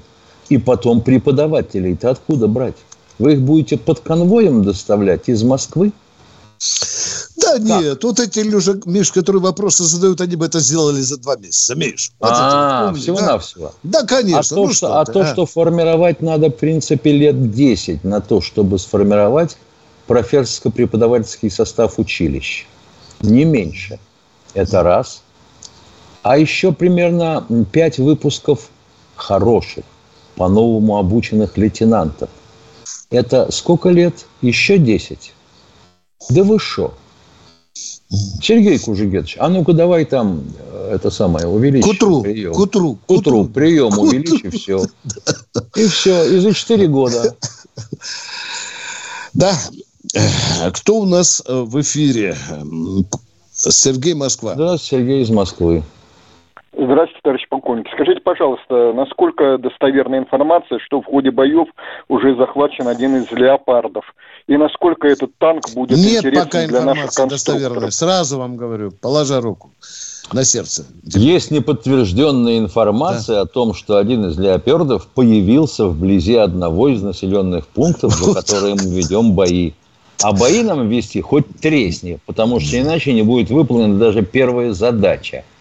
И 0.49 0.57
потом 0.57 0.99
преподавателей-то 0.99 2.09
откуда 2.09 2.49
брать? 2.49 2.75
Вы 3.19 3.35
их 3.35 3.41
будете 3.41 3.77
под 3.77 4.01
конвоем 4.01 4.65
доставлять 4.65 5.29
из 5.29 5.43
Москвы? 5.43 5.93
Да 7.37 7.53
как? 7.53 7.61
нет, 7.61 8.03
вот 8.03 8.19
эти 8.19 8.39
люди, 8.39 8.81
Миш, 8.85 9.11
которые 9.11 9.41
вопросы 9.41 9.83
задают, 9.83 10.19
они 10.19 10.35
бы 10.35 10.45
это 10.45 10.59
сделали 10.59 10.99
за 10.99 11.17
два 11.17 11.37
месяца, 11.37 11.75
Миш. 11.75 12.11
Вот 12.19 12.31
а, 12.33 12.93
всего-навсего. 12.93 13.73
Да? 13.83 14.01
да, 14.01 14.07
конечно. 14.07 14.39
А, 14.39 14.43
то, 14.43 14.67
ну, 14.67 14.73
что, 14.73 14.99
а 14.99 15.05
то, 15.05 15.21
а? 15.21 15.25
что 15.25 15.45
формировать 15.45 16.21
надо, 16.21 16.49
в 16.49 16.55
принципе, 16.57 17.13
лет 17.13 17.51
10 17.51 18.03
на 18.03 18.19
то, 18.19 18.41
чтобы 18.41 18.77
сформировать 18.77 19.57
профессорско-преподавательский 20.07 21.49
состав 21.49 21.97
училищ. 21.97 22.65
Не 23.21 23.45
меньше. 23.45 23.99
Это 24.53 24.83
раз. 24.83 25.21
А 26.23 26.37
еще 26.37 26.73
примерно 26.73 27.45
5 27.71 27.99
выпусков 27.99 28.69
хороших, 29.15 29.85
по-новому 30.35 30.97
обученных 30.97 31.57
лейтенантов. 31.57 32.29
Это 33.09 33.51
сколько 33.51 33.89
лет? 33.89 34.25
Еще 34.41 34.77
10. 34.77 35.33
Да 36.29 36.43
вы 36.43 36.59
что? 36.59 36.93
Сергей 38.41 38.79
Кужегетович, 38.79 39.37
а 39.39 39.49
ну-ка 39.49 39.73
давай 39.73 40.03
там 40.03 40.43
э, 40.71 40.91
это 40.95 41.11
самое 41.11 41.47
увеличь. 41.47 41.83
К 41.83 41.89
утру, 41.89 42.23
прием. 42.23 42.53
к 42.53 42.59
утру. 42.59 42.97
К 43.07 43.11
утру, 43.11 43.45
прием 43.45 43.91
к 43.91 43.97
увеличь, 43.99 44.43
и 44.43 44.49
все. 44.49 44.85
И 45.75 45.87
все, 45.87 46.25
и 46.25 46.37
за 46.39 46.53
4 46.53 46.87
года. 46.87 47.35
Да. 49.35 49.55
Кто 50.73 51.01
у 51.01 51.05
нас 51.05 51.43
э, 51.45 51.53
в 51.53 51.79
эфире? 51.81 52.35
Сергей 53.53 54.15
Москва. 54.15 54.55
Да, 54.55 54.77
Сергей 54.77 55.21
из 55.21 55.29
Москвы. 55.29 55.83
Здравствуйте, 56.73 57.08
полковник. 57.79 57.93
Скажите, 57.93 58.21
пожалуйста, 58.21 58.93
насколько 58.93 59.57
достоверная 59.57 60.19
информация, 60.19 60.79
что 60.79 61.01
в 61.01 61.05
ходе 61.05 61.31
боев 61.31 61.67
уже 62.07 62.35
захвачен 62.35 62.87
один 62.87 63.17
из 63.17 63.31
леопардов? 63.31 64.05
И 64.47 64.57
насколько 64.57 65.07
этот 65.07 65.31
танк 65.37 65.69
будет 65.73 65.97
Нет 65.97 66.17
интересен 66.17 66.45
пока 66.45 66.67
для 66.67 66.81
наших 66.81 67.29
достоверной. 67.29 67.91
Сразу 67.91 68.39
вам 68.39 68.57
говорю, 68.57 68.91
положа 68.91 69.41
руку 69.41 69.71
на 70.33 70.43
сердце. 70.43 70.85
Есть 71.03 71.51
неподтвержденная 71.51 72.57
информация 72.59 73.37
да. 73.37 73.41
о 73.41 73.45
том, 73.45 73.73
что 73.73 73.97
один 73.97 74.25
из 74.25 74.37
леопардов 74.37 75.07
появился 75.07 75.85
вблизи 75.85 76.35
одного 76.35 76.89
из 76.89 77.01
населенных 77.01 77.67
пунктов, 77.67 78.13
за 78.13 78.33
которые 78.33 78.75
мы 78.75 78.95
ведем 78.95 79.33
бои. 79.33 79.73
А 80.21 80.33
бои 80.33 80.63
нам 80.63 80.89
вести 80.89 81.21
хоть 81.21 81.45
тресни, 81.61 82.19
потому 82.25 82.59
что 82.59 82.77
иначе 82.77 83.13
не 83.13 83.21
будет 83.21 83.49
выполнена 83.49 83.97
даже 83.97 84.21
первая 84.21 84.73
задача– 84.73 85.45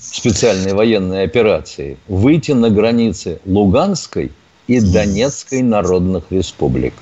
специальной 0.00 0.72
военной 0.72 1.24
операции 1.24 1.98
выйти 2.08 2.52
на 2.52 2.70
границы 2.70 3.40
Луганской 3.44 4.32
и 4.66 4.80
Донецкой 4.80 5.62
народных 5.62 6.24
республик. 6.30 6.94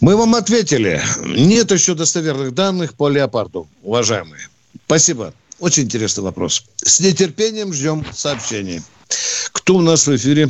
Мы 0.00 0.16
вам 0.16 0.34
ответили. 0.34 1.00
Нет 1.24 1.70
еще 1.70 1.94
достоверных 1.94 2.54
данных 2.54 2.94
по 2.94 3.08
леопарду, 3.08 3.68
уважаемые. 3.82 4.48
Спасибо. 4.86 5.32
Очень 5.58 5.84
интересный 5.84 6.24
вопрос. 6.24 6.64
С 6.76 6.98
нетерпением 7.00 7.72
ждем 7.72 8.04
сообщений. 8.12 8.80
Кто 9.52 9.76
у 9.76 9.80
нас 9.80 10.06
в 10.06 10.16
эфире? 10.16 10.48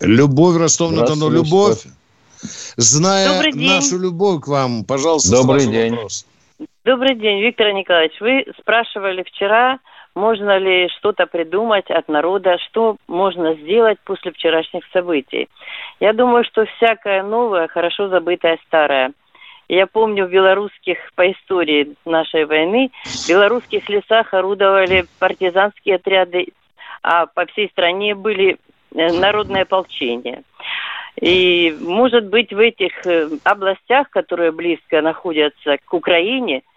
Любовь, 0.00 0.56
Ростов-на-Дону. 0.56 1.30
Любовь. 1.30 1.86
Зная 2.76 3.50
нашу 3.54 3.98
любовь 3.98 4.44
к 4.44 4.48
вам, 4.48 4.84
пожалуйста, 4.84 5.30
Добрый 5.30 5.66
день. 5.66 5.92
Вопрос. 5.92 6.26
Добрый 6.86 7.16
день, 7.16 7.40
Виктор 7.40 7.72
Николаевич. 7.72 8.20
Вы 8.20 8.46
спрашивали 8.60 9.24
вчера, 9.24 9.80
можно 10.14 10.56
ли 10.56 10.88
что-то 10.90 11.26
придумать 11.26 11.90
от 11.90 12.06
народа, 12.06 12.58
что 12.58 12.96
можно 13.08 13.54
сделать 13.54 13.98
после 14.04 14.30
вчерашних 14.30 14.84
событий. 14.92 15.48
Я 15.98 16.12
думаю, 16.12 16.44
что 16.44 16.64
всякое 16.64 17.24
новое 17.24 17.66
хорошо 17.66 18.06
забытое 18.06 18.60
старое. 18.68 19.10
Я 19.68 19.88
помню 19.88 20.26
в 20.26 20.30
белорусских, 20.30 20.98
по 21.16 21.28
истории 21.28 21.96
нашей 22.04 22.44
войны, 22.44 22.92
в 23.04 23.28
белорусских 23.28 23.88
лесах 23.88 24.32
орудовали 24.32 25.06
партизанские 25.18 25.96
отряды, 25.96 26.52
а 27.02 27.26
по 27.26 27.46
всей 27.46 27.68
стране 27.70 28.14
были 28.14 28.58
э, 28.94 29.12
народные 29.12 29.62
ополчения. 29.62 30.44
И, 31.20 31.76
может 31.80 32.26
быть, 32.26 32.52
в 32.52 32.60
этих 32.60 33.04
э, 33.08 33.28
областях, 33.42 34.08
которые 34.10 34.52
близко 34.52 35.02
находятся 35.02 35.78
к 35.84 35.92
Украине– 35.92 36.62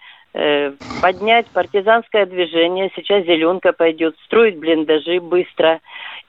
поднять 1.01 1.47
партизанское 1.47 2.25
движение. 2.25 2.91
Сейчас 2.95 3.25
«Зеленка» 3.25 3.73
пойдет 3.73 4.15
строить 4.25 4.57
блиндажи 4.57 5.19
быстро. 5.19 5.79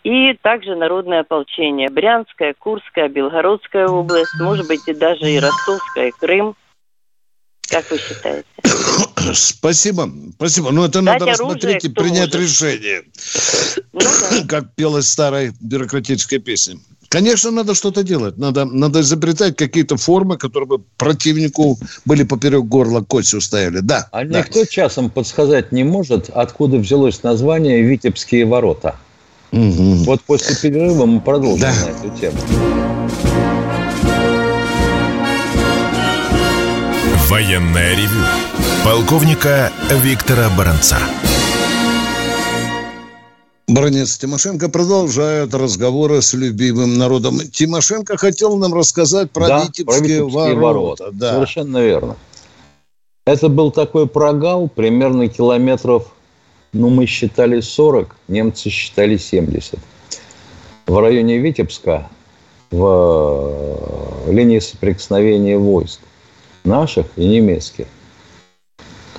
И 0.03 0.33
также 0.41 0.75
народное 0.77 1.21
ополчение. 1.21 1.91
Брянская, 1.91 2.55
Курская, 2.59 3.09
Белгородская 3.09 3.87
область, 3.87 4.35
может 4.41 4.67
быть, 4.67 4.81
и 4.87 4.95
даже 4.95 5.31
и 5.31 5.39
Ростовская, 5.39 6.09
и 6.09 6.11
Крым. 6.13 6.57
Как 7.71 7.89
вы 7.91 7.99
считаете? 7.99 8.47
Спасибо. 9.35 10.11
Спасибо. 10.35 10.71
Но 10.71 10.81
ну, 10.81 10.87
это 10.87 11.03
Дать 11.03 11.21
надо 11.21 11.27
рассмотреть 11.27 11.85
и 11.85 11.89
принять 11.89 12.35
может. 12.35 12.35
решение. 12.35 13.03
Ну, 13.93 14.01
да. 14.01 14.45
Как 14.49 14.75
пелась 14.75 15.09
старая 15.09 15.53
бюрократическая 15.61 16.41
песня. 16.41 16.79
Конечно, 17.11 17.51
надо 17.51 17.75
что-то 17.75 18.05
делать. 18.05 18.39
Надо, 18.39 18.65
надо 18.65 19.01
изобретать 19.01 19.57
какие-то 19.57 19.97
формы, 19.97 20.37
которые 20.37 20.69
бы 20.69 20.79
противнику 20.97 21.77
были 22.05 22.23
поперек 22.23 22.63
горла 22.67 23.01
костью 23.01 23.41
стояли. 23.41 23.81
Да. 23.81 24.07
А 24.13 24.25
да. 24.25 24.39
никто 24.39 24.65
часом 24.65 25.11
подсказать 25.11 25.73
не 25.73 25.83
может, 25.83 26.31
откуда 26.31 26.77
взялось 26.77 27.25
название 27.25 27.83
«Витебские 27.83 28.47
ворота». 28.47 28.95
Угу. 29.51 30.05
Вот 30.05 30.21
после 30.21 30.55
перерыва 30.55 31.05
мы 31.07 31.21
продолжим 31.21 31.63
да. 31.63 31.73
на 31.73 31.91
эту 31.91 32.17
тему. 32.17 32.39
Военная 37.29 37.97
ревю. 37.97 38.25
Полковника 38.85 39.73
Виктора 40.05 40.49
Баранца. 40.57 40.99
Бронец 43.71 44.19
Тимошенко 44.19 44.69
продолжают 44.69 45.55
разговоры 45.55 46.23
с 46.23 46.35
любимым 46.35 46.99
народом. 46.99 47.39
Тимошенко 47.39 48.17
хотел 48.17 48.57
нам 48.57 48.75
рассказать 48.75 49.31
про 49.31 49.47
да, 49.47 49.61
Витебские, 49.61 49.87
про 49.87 49.95
Витебские 49.95 50.25
ворота. 50.25 51.05
ворота. 51.05 51.09
Да. 51.13 51.35
Совершенно 51.35 51.79
верно. 51.79 52.17
Это 53.27 53.49
был 53.49 53.71
такой 53.71 54.09
прогал, 54.09 54.69
примерно 54.69 55.29
километров, 55.29 56.13
ну, 56.73 56.91
мы 56.91 57.07
считали 57.07 57.61
40, 57.61 58.17
немцы 58.27 58.71
считали 58.71 59.17
70. 59.17 59.79
В 60.89 60.99
районе 60.99 61.39
Витебска, 61.39 62.09
в 62.73 64.27
линии 64.27 64.59
соприкосновения 64.59 65.59
войск 65.59 66.01
наших 66.65 67.07
и 67.17 67.25
немецких 67.25 67.87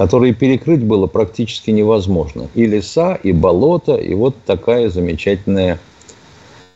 которые 0.01 0.33
перекрыть 0.33 0.83
было 0.83 1.05
практически 1.05 1.69
невозможно. 1.69 2.47
И 2.55 2.65
леса, 2.65 3.13
и 3.13 3.31
болото, 3.31 3.97
и 3.97 4.15
вот 4.15 4.35
такая 4.47 4.89
замечательная 4.89 5.77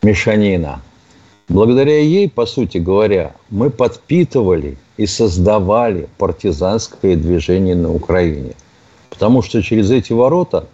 мешанина. 0.03 0.83
Благодаря 1.49 1.99
ей, 1.99 2.29
по 2.29 2.45
сути 2.45 2.77
говоря, 2.77 3.33
мы 3.49 3.71
подпитывали 3.71 4.77
и 4.97 5.07
создавали 5.07 6.07
партизанское 6.19 7.15
движение 7.15 7.73
на 7.73 7.91
Украине. 7.91 8.53
Потому 9.09 9.41
что 9.41 9.63
через 9.63 9.89
эти 9.89 10.13
ворота 10.13 10.67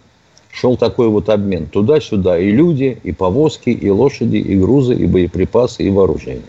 шел 0.52 0.76
такой 0.76 1.08
вот 1.08 1.30
обмен. 1.30 1.64
Туда-сюда 1.64 2.38
и 2.38 2.50
люди, 2.50 2.98
и 3.02 3.12
повозки, 3.12 3.70
и 3.70 3.88
лошади, 3.88 4.36
и 4.36 4.58
грузы, 4.58 4.92
и 4.92 5.06
боеприпасы, 5.06 5.84
и 5.84 5.90
вооружение. 5.90 6.42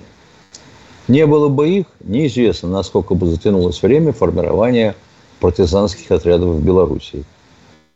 Не 1.08 1.26
было 1.26 1.48
бы 1.48 1.70
их, 1.70 1.86
неизвестно, 2.04 2.68
насколько 2.68 3.16
бы 3.16 3.28
затянулось 3.28 3.82
время 3.82 4.12
формирования 4.12 4.96
партизанских 5.44 6.10
отрядов 6.10 6.56
в 6.56 6.64
Белоруссии. 6.64 7.26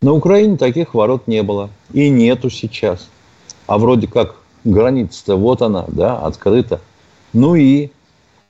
На 0.02 0.12
Украине 0.12 0.58
таких 0.58 0.94
ворот 0.94 1.28
не 1.28 1.44
было. 1.44 1.70
И 1.94 2.10
нету 2.10 2.50
сейчас. 2.50 3.08
А 3.68 3.78
вроде 3.78 4.06
как 4.08 4.36
граница-то 4.66 5.38
вот 5.38 5.62
она, 5.62 5.86
да, 5.88 6.20
открыта. 6.20 6.82
Ну 7.32 7.56
и? 7.56 7.90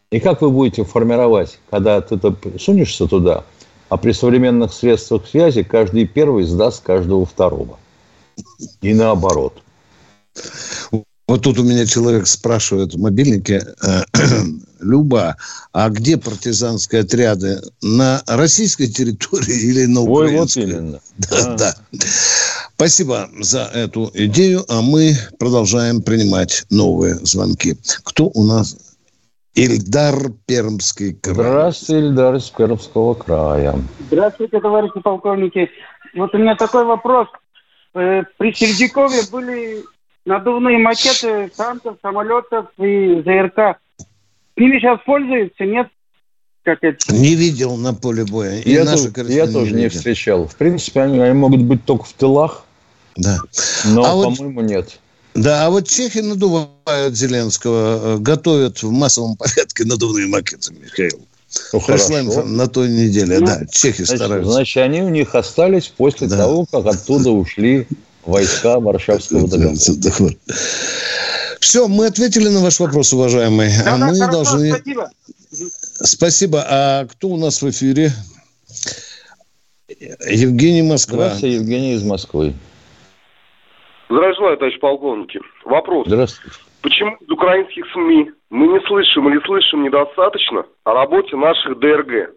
И 0.10 0.20
как 0.20 0.42
вы 0.42 0.50
будете 0.50 0.84
формировать, 0.84 1.60
когда 1.70 2.02
ты 2.02 2.20
сунешься 2.58 3.06
туда, 3.06 3.44
а 3.90 3.98
при 3.98 4.14
современных 4.14 4.74
средствах 4.74 5.28
связи 5.28 5.62
каждый 5.62 6.08
первый 6.08 6.46
сдаст 6.46 6.84
каждого 6.84 7.24
второго. 7.28 7.78
И 8.82 8.96
наоборот. 8.96 9.62
Вот 11.28 11.42
тут 11.44 11.60
у 11.60 11.64
меня 11.64 11.86
человек 11.86 12.26
спрашивает 12.26 12.94
в 12.94 13.00
мобильнике, 13.02 13.62
э, 13.84 14.02
Люба, 14.80 15.36
а 15.74 15.90
где 15.90 16.18
партизанские 16.18 17.02
отряды? 17.02 17.60
На 17.82 18.22
российской 18.28 18.88
территории 18.88 19.60
или 19.70 19.86
на 19.86 20.02
украинской? 20.02 20.64
Ой, 20.64 20.72
вот 20.72 20.76
именно. 20.76 21.00
Да, 21.18 21.54
а. 21.54 21.58
да. 21.58 21.76
Спасибо 22.76 23.30
за 23.40 23.64
эту 23.64 24.10
идею, 24.14 24.64
а 24.70 24.82
мы 24.82 25.16
продолжаем 25.40 26.02
принимать 26.02 26.64
новые 26.70 27.16
звонки. 27.16 27.76
Кто 28.04 28.32
у 28.34 28.44
нас? 28.44 28.78
Ильдар 29.56 30.32
Пермский 30.46 31.14
край. 31.16 31.36
Здравствуйте, 31.36 32.06
Ильдар 32.06 32.36
из 32.36 32.50
Пермского 32.52 33.16
края. 33.16 33.76
Здравствуйте, 34.12 34.62
товарищи 34.62 35.00
полковники. 35.04 35.70
Вот 36.16 36.34
у 36.36 36.38
меня 36.38 36.56
такой 36.56 36.86
вопрос. 36.86 37.28
Э, 37.96 38.22
при 38.38 38.54
Сердюкове 38.54 39.24
были 39.32 39.84
надувные 40.28 40.78
макеты 40.78 41.50
танков, 41.56 41.98
самолетов 42.02 42.68
и 42.78 43.22
ЗРК. 43.26 43.80
С 43.98 44.60
ними 44.60 44.80
сейчас 44.80 45.00
пользуются, 45.06 45.64
нет? 45.64 45.88
как 46.68 46.80
это... 46.82 47.16
Не 47.16 47.36
видел 47.36 47.78
на 47.78 47.94
поле 47.94 48.26
боя. 48.26 48.60
И 48.60 48.74
я 48.74 48.86
тоже, 48.86 49.14
я 49.30 49.48
тоже 49.48 49.74
не, 49.74 49.84
не 49.84 49.90
встречал. 49.90 50.48
В 50.48 50.56
принципе, 50.58 51.02
они, 51.02 51.20
они 51.20 51.34
могут 51.34 51.62
быть 51.62 51.86
только 51.86 52.04
в 52.04 52.12
тылах. 52.12 52.66
Да. 53.16 53.40
Но, 53.86 54.04
а 54.04 54.24
по-моему, 54.24 54.62
вот... 54.62 54.70
нет. 54.70 55.00
Да, 55.34 55.66
а 55.66 55.70
вот 55.70 55.88
чехи 55.88 56.18
надувают 56.18 57.16
Зеленского, 57.16 58.16
э, 58.16 58.18
готовят 58.18 58.84
в 58.84 58.92
массовом 58.92 59.38
порядке 59.38 59.86
надувные 59.86 60.28
макеты, 60.28 60.74
Михаил. 60.74 61.22
Ну, 61.72 61.80
Пришла 61.80 62.44
на 62.44 62.68
той 62.68 62.90
неделе, 62.90 63.40
ну, 63.40 63.46
да, 63.46 63.66
чехи 63.72 64.04
значит, 64.04 64.18
стараются. 64.18 64.52
Значит, 64.52 64.84
они 64.84 65.02
у 65.02 65.10
них 65.10 65.34
остались 65.36 65.88
после 65.88 66.28
да. 66.28 66.38
того, 66.38 66.66
как 66.66 66.86
оттуда 66.86 67.32
ушли 67.32 67.88
войска 68.28 68.80
Варшавского 68.80 69.48
договора. 69.48 70.36
Все, 71.60 71.88
мы 71.88 72.06
ответили 72.06 72.48
на 72.50 72.62
ваш 72.62 72.80
вопрос, 72.80 73.14
уважаемый. 73.14 73.70
Да, 73.84 73.96
а 73.96 73.98
да, 73.98 74.08
мы 74.08 74.16
хорошо, 74.16 74.32
должны... 74.32 74.72
Спасибо. 74.72 75.10
Спасибо. 75.50 76.66
А 76.70 77.06
кто 77.06 77.30
у 77.30 77.38
нас 77.38 77.62
в 77.62 77.70
эфире? 77.70 78.12
Евгений 80.30 80.84
Москва. 80.84 81.26
Здравствуйте, 81.26 81.56
Евгений 81.56 81.94
из 81.94 82.04
Москвы. 82.04 82.54
Желаю, 84.10 84.58
товарищ 84.58 84.80
полковники. 84.80 85.40
Вопрос. 85.66 86.08
Здравствуйте. 86.08 86.58
Почему 86.82 87.16
из 87.16 87.30
украинских 87.30 87.86
СМИ 87.94 88.32
мы 88.50 88.68
не 88.68 88.80
слышим 88.88 89.28
или 89.30 89.44
слышим 89.46 89.84
недостаточно 89.84 90.66
о 90.84 90.94
работе 90.94 91.36
наших 91.36 91.80
ДРГ? 91.80 92.34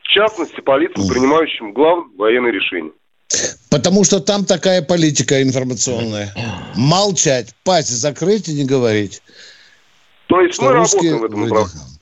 В 0.00 0.08
частности, 0.08 0.60
по 0.60 0.76
лицам, 0.76 1.08
принимающим 1.08 1.72
главные 1.72 2.16
военные 2.18 2.52
решения. 2.52 2.90
Потому 3.70 4.04
что 4.04 4.20
там 4.20 4.44
такая 4.44 4.82
политика 4.82 5.42
информационная. 5.42 6.34
Молчать, 6.74 7.54
пасть 7.64 7.90
закрыть 7.90 8.48
и 8.48 8.54
не 8.54 8.64
говорить. 8.64 9.22
То 10.26 10.40
есть 10.40 10.60
мы 10.60 10.72
русские... 10.72 11.12
работаем 11.12 11.20
в 11.20 11.24
этом 11.24 11.40
направлении? 11.48 11.94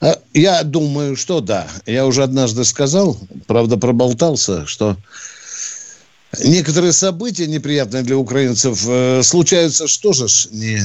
А, 0.00 0.18
я 0.34 0.62
думаю, 0.64 1.16
что 1.16 1.40
да. 1.40 1.68
Я 1.86 2.06
уже 2.06 2.22
однажды 2.22 2.64
сказал, 2.64 3.16
правда, 3.46 3.76
проболтался, 3.76 4.66
что 4.66 4.96
некоторые 6.42 6.92
события 6.92 7.46
неприятные 7.46 8.02
для 8.02 8.16
украинцев 8.16 8.84
э, 8.88 9.22
случаются, 9.22 9.86
что 9.86 10.12
же 10.12 10.28
ж, 10.28 10.48
не 10.50 10.80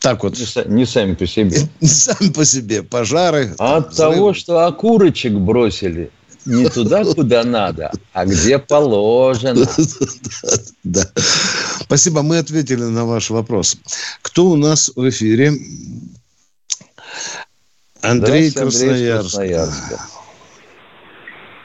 так 0.00 0.22
вот. 0.22 0.38
Не, 0.38 0.74
не 0.74 0.86
сами 0.86 1.14
по 1.14 1.26
себе. 1.26 1.68
Не 1.80 1.88
сами 1.88 2.30
по 2.30 2.44
себе. 2.44 2.82
Пожары. 2.82 3.54
А 3.58 3.78
от 3.78 3.90
взрывы. 3.90 4.14
того, 4.14 4.34
что 4.34 4.66
окурочек 4.66 5.32
бросили 5.32 6.10
не 6.48 6.68
туда, 6.68 7.04
куда 7.04 7.44
надо, 7.44 7.92
а 8.12 8.24
где 8.24 8.58
положено. 8.58 9.66
Да. 10.84 11.02
Спасибо, 11.80 12.22
мы 12.22 12.38
ответили 12.38 12.82
на 12.82 13.04
ваш 13.04 13.28
вопрос. 13.28 13.76
Кто 14.22 14.44
у 14.46 14.56
нас 14.56 14.90
в 14.96 15.06
эфире? 15.10 15.52
Андрей 18.02 18.50
Красноярск. 18.50 19.38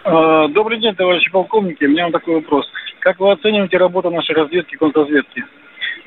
А, 0.04 0.48
добрый 0.50 0.82
день, 0.82 0.96
товарищи 0.96 1.32
полковники. 1.32 1.86
У 1.86 1.90
меня 1.90 2.12
такой 2.12 2.36
вопрос. 2.36 2.66
Как 3.00 3.20
вы 3.20 3.32
оцениваете 3.32 3.78
работу 3.78 4.10
нашей 4.10 4.36
разведки 4.36 4.74
и 4.74 4.78
контрразведки? 4.78 5.46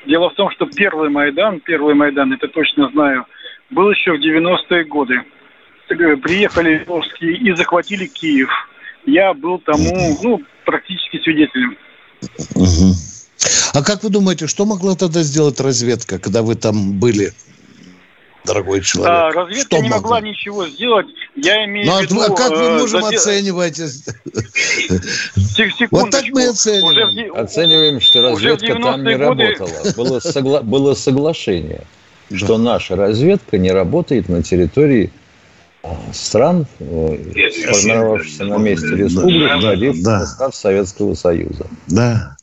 Дело 0.05 0.29
в 0.29 0.35
том, 0.35 0.51
что 0.51 0.67
первый 0.67 1.09
Майдан, 1.09 1.59
первый 1.61 1.95
Майдан, 1.95 2.33
это 2.33 2.47
точно 2.47 2.89
знаю, 2.91 3.25
был 3.71 3.89
еще 3.89 4.11
в 4.13 4.21
90-е 4.21 4.83
годы. 4.85 5.15
Приехали 5.87 6.83
русские 6.85 7.37
и 7.37 7.55
захватили 7.55 8.07
Киев. 8.07 8.49
Я 9.05 9.33
был 9.33 9.59
тому, 9.59 10.17
ну, 10.21 10.41
практически 10.65 11.21
свидетелем. 11.23 11.77
А 13.73 13.83
как 13.83 14.03
вы 14.03 14.09
думаете, 14.09 14.47
что 14.47 14.65
могла 14.65 14.95
тогда 14.95 15.21
сделать 15.21 15.59
разведка, 15.59 16.19
когда 16.19 16.41
вы 16.41 16.55
там 16.55 16.99
были? 16.99 17.31
дорогой 18.47 18.81
человек. 18.81 19.13
А, 19.13 19.31
разведка 19.31 19.75
что 19.75 19.83
не 19.83 19.89
могла? 19.89 20.01
могла 20.01 20.21
ничего 20.21 20.67
сделать. 20.67 21.07
Я 21.35 21.65
имею 21.65 21.85
ну, 21.85 21.99
в 21.99 22.01
виду... 22.01 22.21
А 22.21 22.29
как 22.29 22.49
мы 22.51 22.55
э, 22.55 22.79
можем 22.79 23.01
задел... 23.03 23.19
оценивать? 23.19 23.79
Вот 25.91 26.09
так 26.09 26.23
мы 26.29 26.47
оцениваем. 26.47 27.35
Оцениваем, 27.35 27.99
что 27.99 28.21
разведка 28.21 28.75
там 28.75 29.03
не 29.03 29.17
годы... 29.17 29.55
работала. 29.55 29.93
Было, 29.95 30.19
согла... 30.19 30.61
Было 30.61 30.93
соглашение, 30.95 31.83
да. 32.29 32.37
что 32.37 32.57
наша 32.57 32.95
разведка 32.95 33.57
не 33.57 33.71
работает 33.71 34.29
на 34.29 34.41
территории 34.41 35.11
а, 35.11 35.16
стран, 36.13 36.65
э, 36.79 37.17
сформировавшихся 37.71 38.45
на 38.45 38.57
месте 38.57 38.87
республик, 38.87 39.49
да, 39.49 39.59
входивших 39.59 40.03
да. 40.03 40.19
в 40.19 40.25
состав 40.25 40.55
Советского 40.55 41.13
Союза. 41.15 41.67
Да. 41.87 42.37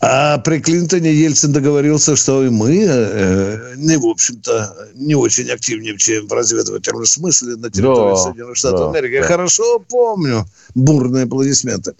А 0.00 0.38
при 0.38 0.60
Клинтоне 0.60 1.12
Ельцин 1.12 1.52
договорился, 1.52 2.14
что 2.14 2.44
и 2.44 2.50
мы, 2.50 2.86
э, 2.88 3.74
не, 3.76 3.96
в 3.96 4.06
общем-то, 4.06 4.90
не 4.94 5.16
очень 5.16 5.50
активничаем 5.50 6.28
в 6.28 6.32
разведывательном 6.32 7.04
смысле 7.04 7.56
на 7.56 7.68
территории 7.68 8.14
да, 8.14 8.16
Соединенных 8.16 8.56
Штатов 8.56 8.92
да, 8.92 8.98
Америки. 8.98 9.14
Я 9.14 9.22
хорошо 9.24 9.80
помню 9.80 10.46
бурные 10.76 11.24
аплодисменты. 11.24 11.94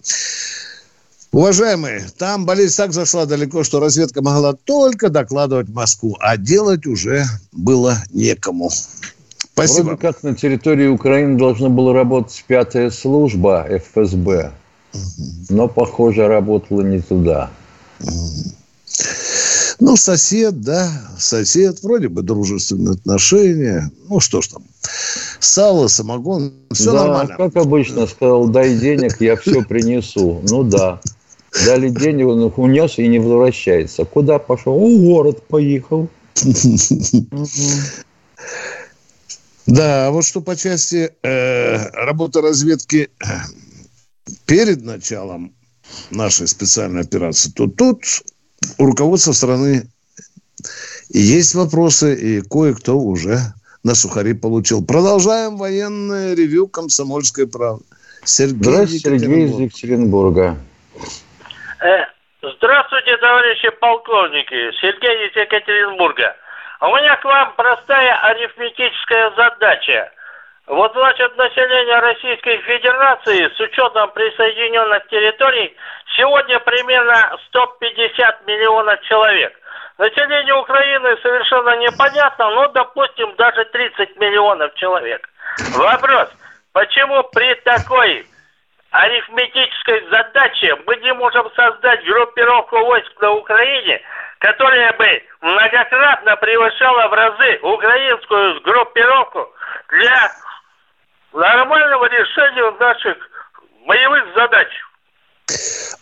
Уважаемые, 1.31 2.07
там 2.17 2.45
болезнь 2.45 2.75
так 2.77 2.93
зашла 2.93 3.25
далеко, 3.25 3.63
что 3.63 3.79
разведка 3.79 4.23
могла 4.23 4.53
только 4.53 5.09
докладывать 5.09 5.69
Москву, 5.69 6.17
а 6.19 6.37
делать 6.37 6.87
уже 6.87 7.25
было 7.51 7.97
некому. 8.11 8.71
Спасибо. 9.59 9.87
Вроде 9.87 10.01
как 10.01 10.23
на 10.23 10.35
территории 10.35 10.87
Украины 10.87 11.37
должна 11.37 11.69
была 11.69 11.93
работать 11.93 12.43
пятая 12.47 12.89
служба 12.91 13.67
ФСБ, 13.69 14.51
но, 15.49 15.67
похоже, 15.67 16.27
работала 16.27 16.81
не 16.81 17.01
туда. 17.01 17.49
Ну, 19.81 19.95
сосед, 19.95 20.61
да, 20.61 20.89
сосед, 21.17 21.83
вроде 21.83 22.09
бы 22.09 22.21
дружественные 22.21 22.93
отношения. 22.93 23.91
Ну, 24.09 24.19
что 24.19 24.41
ж 24.41 24.47
там, 24.47 24.63
сало, 25.39 25.87
самогон, 25.87 26.53
все 26.71 26.91
да, 26.91 27.05
нормально. 27.05 27.35
как 27.37 27.55
обычно, 27.55 28.07
сказал, 28.07 28.47
дай 28.47 28.77
денег, 28.77 29.19
я 29.19 29.35
все 29.35 29.61
принесу. 29.63 30.41
Ну, 30.49 30.63
да. 30.63 31.01
Дали 31.65 31.89
денег, 31.89 32.27
он 32.27 32.45
их 32.47 32.57
унес 32.57 32.97
и 32.97 33.07
не 33.07 33.19
возвращается. 33.19 34.05
Куда 34.05 34.37
пошел? 34.37 34.77
В 34.79 35.01
город 35.03 35.43
поехал. 35.47 36.07
Да, 39.69 40.07
а 40.07 40.09
вот 40.11 40.25
что 40.25 40.41
по 40.41 40.55
части 40.55 41.11
э, 41.21 41.89
работы 41.93 42.41
разведки 42.41 43.11
э, 43.21 43.25
перед 44.47 44.83
началом 44.83 45.53
нашей 46.09 46.47
специальной 46.47 47.01
операции, 47.01 47.51
то 47.51 47.67
тут 47.67 48.03
у 48.79 48.85
руководства 48.87 49.31
страны 49.31 49.83
и 51.13 51.19
есть 51.19 51.53
вопросы, 51.53 52.15
и 52.15 52.41
кое-кто 52.41 52.97
уже 52.97 53.37
на 53.83 53.93
сухари 53.93 54.33
получил. 54.33 54.83
Продолжаем 54.83 55.57
военное 55.57 56.33
ревю 56.33 56.67
«Комсомольской 56.67 57.47
правды». 57.47 57.85
Сергей 58.23 58.63
Здравствуйте, 58.63 59.19
Сергей 59.19 59.45
из 59.45 59.59
Екатеринбурга. 59.59 60.57
Э, 61.81 62.05
здравствуйте, 62.41 63.17
товарищи 63.17 63.69
полковники. 63.79 64.71
Сергей 64.81 65.29
из 65.29 65.35
Екатеринбурга. 65.35 66.35
У 66.81 66.87
меня 66.95 67.15
к 67.17 67.25
вам 67.25 67.53
простая 67.57 68.15
арифметическая 68.23 69.31
задача. 69.31 70.11
Вот, 70.65 70.93
значит, 70.93 71.35
население 71.35 71.99
Российской 71.99 72.57
Федерации 72.57 73.49
с 73.53 73.59
учетом 73.59 74.11
присоединенных 74.11 75.05
территорий 75.07 75.75
сегодня 76.15 76.59
примерно 76.59 77.37
150 77.47 78.47
миллионов 78.47 79.01
человек. 79.01 79.53
Население 79.97 80.55
Украины 80.55 81.17
совершенно 81.21 81.75
непонятно, 81.77 82.49
но, 82.51 82.67
допустим, 82.69 83.35
даже 83.35 83.65
30 83.65 84.15
миллионов 84.17 84.73
человек. 84.75 85.27
Вопрос, 85.75 86.29
почему 86.71 87.23
при 87.33 87.55
такой 87.65 88.25
арифметической 88.91 90.09
задаче 90.09 90.75
мы 90.85 90.95
не 90.97 91.13
можем 91.13 91.49
создать 91.55 92.03
группировку 92.05 92.77
войск 92.79 93.11
на 93.21 93.31
Украине, 93.31 94.01
которая 94.39 94.93
бы 94.93 95.23
многократно 95.41 96.35
превышала 96.37 97.07
в 97.07 97.13
разы 97.13 97.59
украинскую 97.61 98.61
группировку 98.61 99.47
для 99.89 100.31
нормального 101.33 102.05
решения 102.05 102.71
наших 102.79 103.17
боевых 103.85 104.23
задач. 104.35 104.67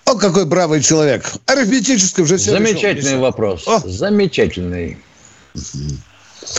О, 0.05 0.17
какой 0.17 0.45
бравый 0.45 0.81
человек. 0.81 1.23
Арифметически 1.47 2.21
уже 2.21 2.37
все 2.37 2.51
Замечательный 2.51 3.11
решил. 3.11 3.21
вопрос. 3.21 3.67
О. 3.67 3.79
Замечательный. 3.79 4.97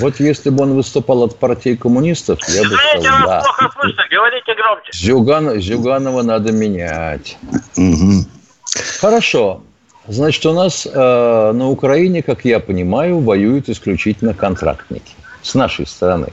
Вот 0.00 0.20
если 0.20 0.50
бы 0.50 0.64
он 0.64 0.74
выступал 0.74 1.24
от 1.24 1.36
партии 1.38 1.74
коммунистов, 1.74 2.38
я 2.48 2.62
бы 2.62 2.68
Извините, 2.68 3.08
сказал, 3.08 3.26
да. 3.26 3.40
плохо 3.40 3.70
слышно, 3.80 4.02
говорите 4.10 4.54
громче. 4.54 4.90
Зюган, 4.92 5.60
Зюганова 5.60 6.22
надо 6.22 6.52
менять. 6.52 7.36
Угу. 7.76 8.26
Хорошо. 9.00 9.62
Значит, 10.06 10.46
у 10.46 10.52
нас 10.52 10.86
э, 10.86 11.52
на 11.52 11.68
Украине, 11.68 12.22
как 12.22 12.44
я 12.44 12.60
понимаю, 12.60 13.20
воюют 13.20 13.68
исключительно 13.68 14.34
контрактники. 14.34 15.12
С 15.42 15.54
нашей 15.54 15.86
стороны. 15.86 16.32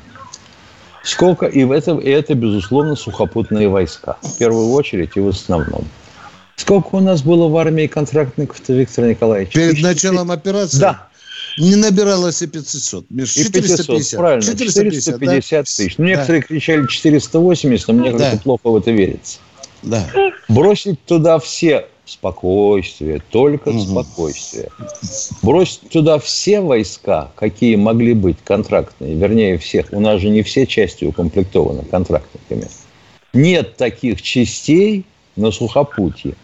Сколько, 1.04 1.46
и, 1.46 1.64
в 1.66 1.72
этом, 1.72 2.00
и 2.00 2.10
это, 2.10 2.34
безусловно, 2.34 2.96
сухопутные 2.96 3.70
войска. 3.70 4.18
В 4.22 4.38
первую 4.38 4.72
очередь 4.72 5.12
и 5.16 5.20
в 5.20 5.28
основном. 5.28 5.88
Сколько 6.56 6.96
у 6.96 7.00
нас 7.00 7.22
было 7.22 7.48
в 7.48 7.58
армии 7.58 7.88
контрактников-то, 7.88 8.74
Виктор 8.74 9.06
Николаевич? 9.06 9.54
Перед 9.54 9.82
началом 9.82 10.32
операции? 10.32 10.80
Да. 10.80 11.08
Не 11.58 11.76
набиралось 11.76 12.42
и 12.42 12.48
500. 12.48 13.06
Миш, 13.10 13.34
450. 13.34 13.88
500, 13.88 14.18
правильно, 14.18 14.42
450, 14.42 15.04
450 15.04 15.52
да? 15.52 15.64
тысяч. 15.64 15.98
Ну, 15.98 16.06
некоторые 16.06 16.42
да. 16.42 16.48
кричали 16.48 16.88
480, 16.88 17.88
но 17.88 17.94
мне 17.94 18.12
да. 18.12 18.18
как-то 18.18 18.44
плохо 18.44 18.70
в 18.70 18.76
это 18.76 18.92
верится. 18.92 19.40
Да. 19.84 20.08
Бросить 20.48 21.04
туда 21.06 21.40
все 21.40 21.88
спокойствие, 22.06 23.22
только 23.32 23.70
угу. 23.70 23.80
спокойствие. 23.80 24.70
Бросить 25.42 25.90
туда 25.90 26.20
все 26.20 26.62
войска, 26.62 27.32
какие 27.36 27.76
могли 27.76 28.14
быть 28.14 28.38
контрактные, 28.44 29.16
вернее 29.16 29.58
всех, 29.58 29.88
у 29.92 30.00
нас 30.00 30.22
же 30.22 30.30
не 30.30 30.44
все 30.44 30.68
части 30.68 31.06
укомплектованы 31.06 31.84
контрактниками. 31.84 32.68
Нет 33.34 33.76
таких 33.76 34.22
частей 34.22 35.06
на 35.36 35.52
сухопутье, 35.52 36.36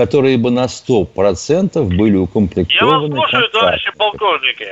которые 0.00 0.38
бы 0.38 0.50
на 0.50 0.64
100% 0.64 1.84
были 1.94 2.16
укомплектованы 2.16 3.14
Я 3.14 3.20
вас 3.20 3.30
слушаю, 3.30 3.50
товарищи 3.50 3.90
полковники. 3.98 4.68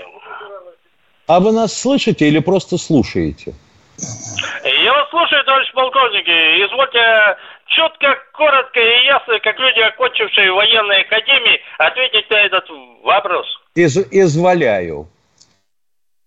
А 1.26 1.40
вы 1.40 1.52
нас 1.52 1.78
слышите 1.78 2.28
или 2.28 2.38
просто 2.38 2.78
слушаете? 2.78 3.52
Я 3.98 4.92
вас 4.94 5.10
слушаю, 5.10 5.44
товарищ 5.44 5.70
полковники. 5.74 6.30
Извольте 6.30 7.36
четко, 7.66 8.16
коротко 8.32 8.80
и 8.80 9.04
ясно, 9.04 9.38
как 9.40 9.58
люди, 9.58 9.80
окончившие 9.80 10.50
военной 10.50 11.02
академии, 11.02 11.60
ответить 11.76 12.30
на 12.30 12.40
этот 12.46 12.64
вопрос. 13.04 13.46
Из, 13.74 13.98
изволяю. 14.10 15.08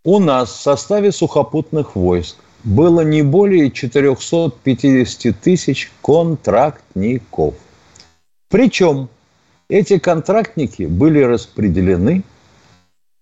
У 0.03 0.19
нас 0.19 0.51
в 0.51 0.61
составе 0.61 1.11
сухопутных 1.11 1.95
войск 1.95 2.37
было 2.63 3.01
не 3.01 3.23
более 3.23 3.71
450 3.71 5.41
тысяч 5.41 5.89
контрактников. 6.03 7.55
Причем 8.51 9.07
эти 9.69 9.97
контрактники 9.97 10.83
были 10.83 11.21
распределены 11.21 12.23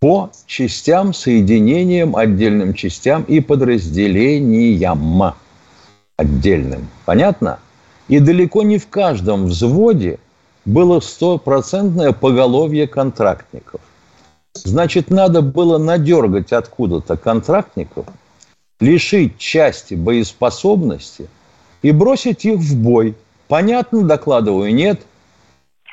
по 0.01 0.31
частям, 0.47 1.13
соединениям, 1.13 2.15
отдельным 2.15 2.73
частям 2.73 3.23
и 3.23 3.39
подразделениям 3.39 5.35
отдельным. 6.17 6.89
Понятно? 7.05 7.59
И 8.07 8.19
далеко 8.19 8.63
не 8.63 8.79
в 8.79 8.87
каждом 8.87 9.45
взводе 9.45 10.17
было 10.65 10.99
стопроцентное 10.99 12.11
поголовье 12.11 12.87
контрактников. 12.87 13.81
Значит, 14.55 15.11
надо 15.11 15.41
было 15.43 15.77
надергать 15.77 16.51
откуда-то 16.51 17.17
контрактников, 17.17 18.07
лишить 18.79 19.37
части 19.37 19.93
боеспособности 19.93 21.29
и 21.83 21.91
бросить 21.91 22.45
их 22.45 22.57
в 22.57 22.75
бой. 22.75 23.15
Понятно, 23.47 24.01
докладываю, 24.01 24.73
нет? 24.73 25.01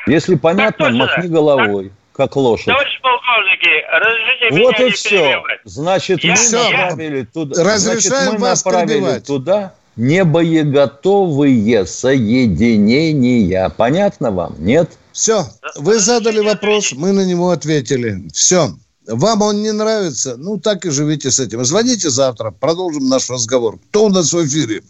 Если 0.07 0.37
понятно, 0.37 0.91
махни 0.91 1.29
головой, 1.29 1.93
как 2.13 2.37
лошадь. 2.37 2.67
Товарищ 2.67 3.01
полковники, 3.03 3.69
разрешите 3.93 4.51
вот 4.51 4.79
меня 4.79 4.89
и 4.89 4.91
все. 4.93 5.11
Перебивать. 5.11 5.61
Значит, 5.65 6.25
я, 6.25 6.35
мы 6.35 6.39
я... 6.53 6.71
направили 6.71 7.25
туда. 7.25 7.65
Разрешаем 7.65 8.11
значит, 8.11 8.33
мы 8.33 8.39
вас 8.39 8.65
направили 8.65 8.93
перебивать. 8.93 9.27
туда 9.27 9.75
небоеготовые 9.97 11.87
соединения. 11.87 13.69
Понятно 13.71 14.31
вам? 14.31 14.55
Нет? 14.59 14.91
Все. 15.13 15.47
Вы 15.77 15.99
задали 15.99 16.41
вопрос, 16.41 16.93
мы 16.93 17.13
на 17.13 17.25
него 17.25 17.51
ответили. 17.51 18.29
Все. 18.33 18.71
Вам 19.09 19.43
он 19.43 19.63
не 19.63 19.73
нравится? 19.73 20.37
Ну, 20.37 20.59
так 20.59 20.85
и 20.85 20.91
живите 20.91 21.31
с 21.31 21.41
этим. 21.41 21.65
Звоните 21.65 22.11
завтра, 22.11 22.51
продолжим 22.51 23.09
наш 23.09 23.31
разговор. 23.31 23.79
Кто 23.89 24.05
у 24.07 24.09
нас 24.09 24.33
в 24.33 24.45
эфире? 24.45 24.83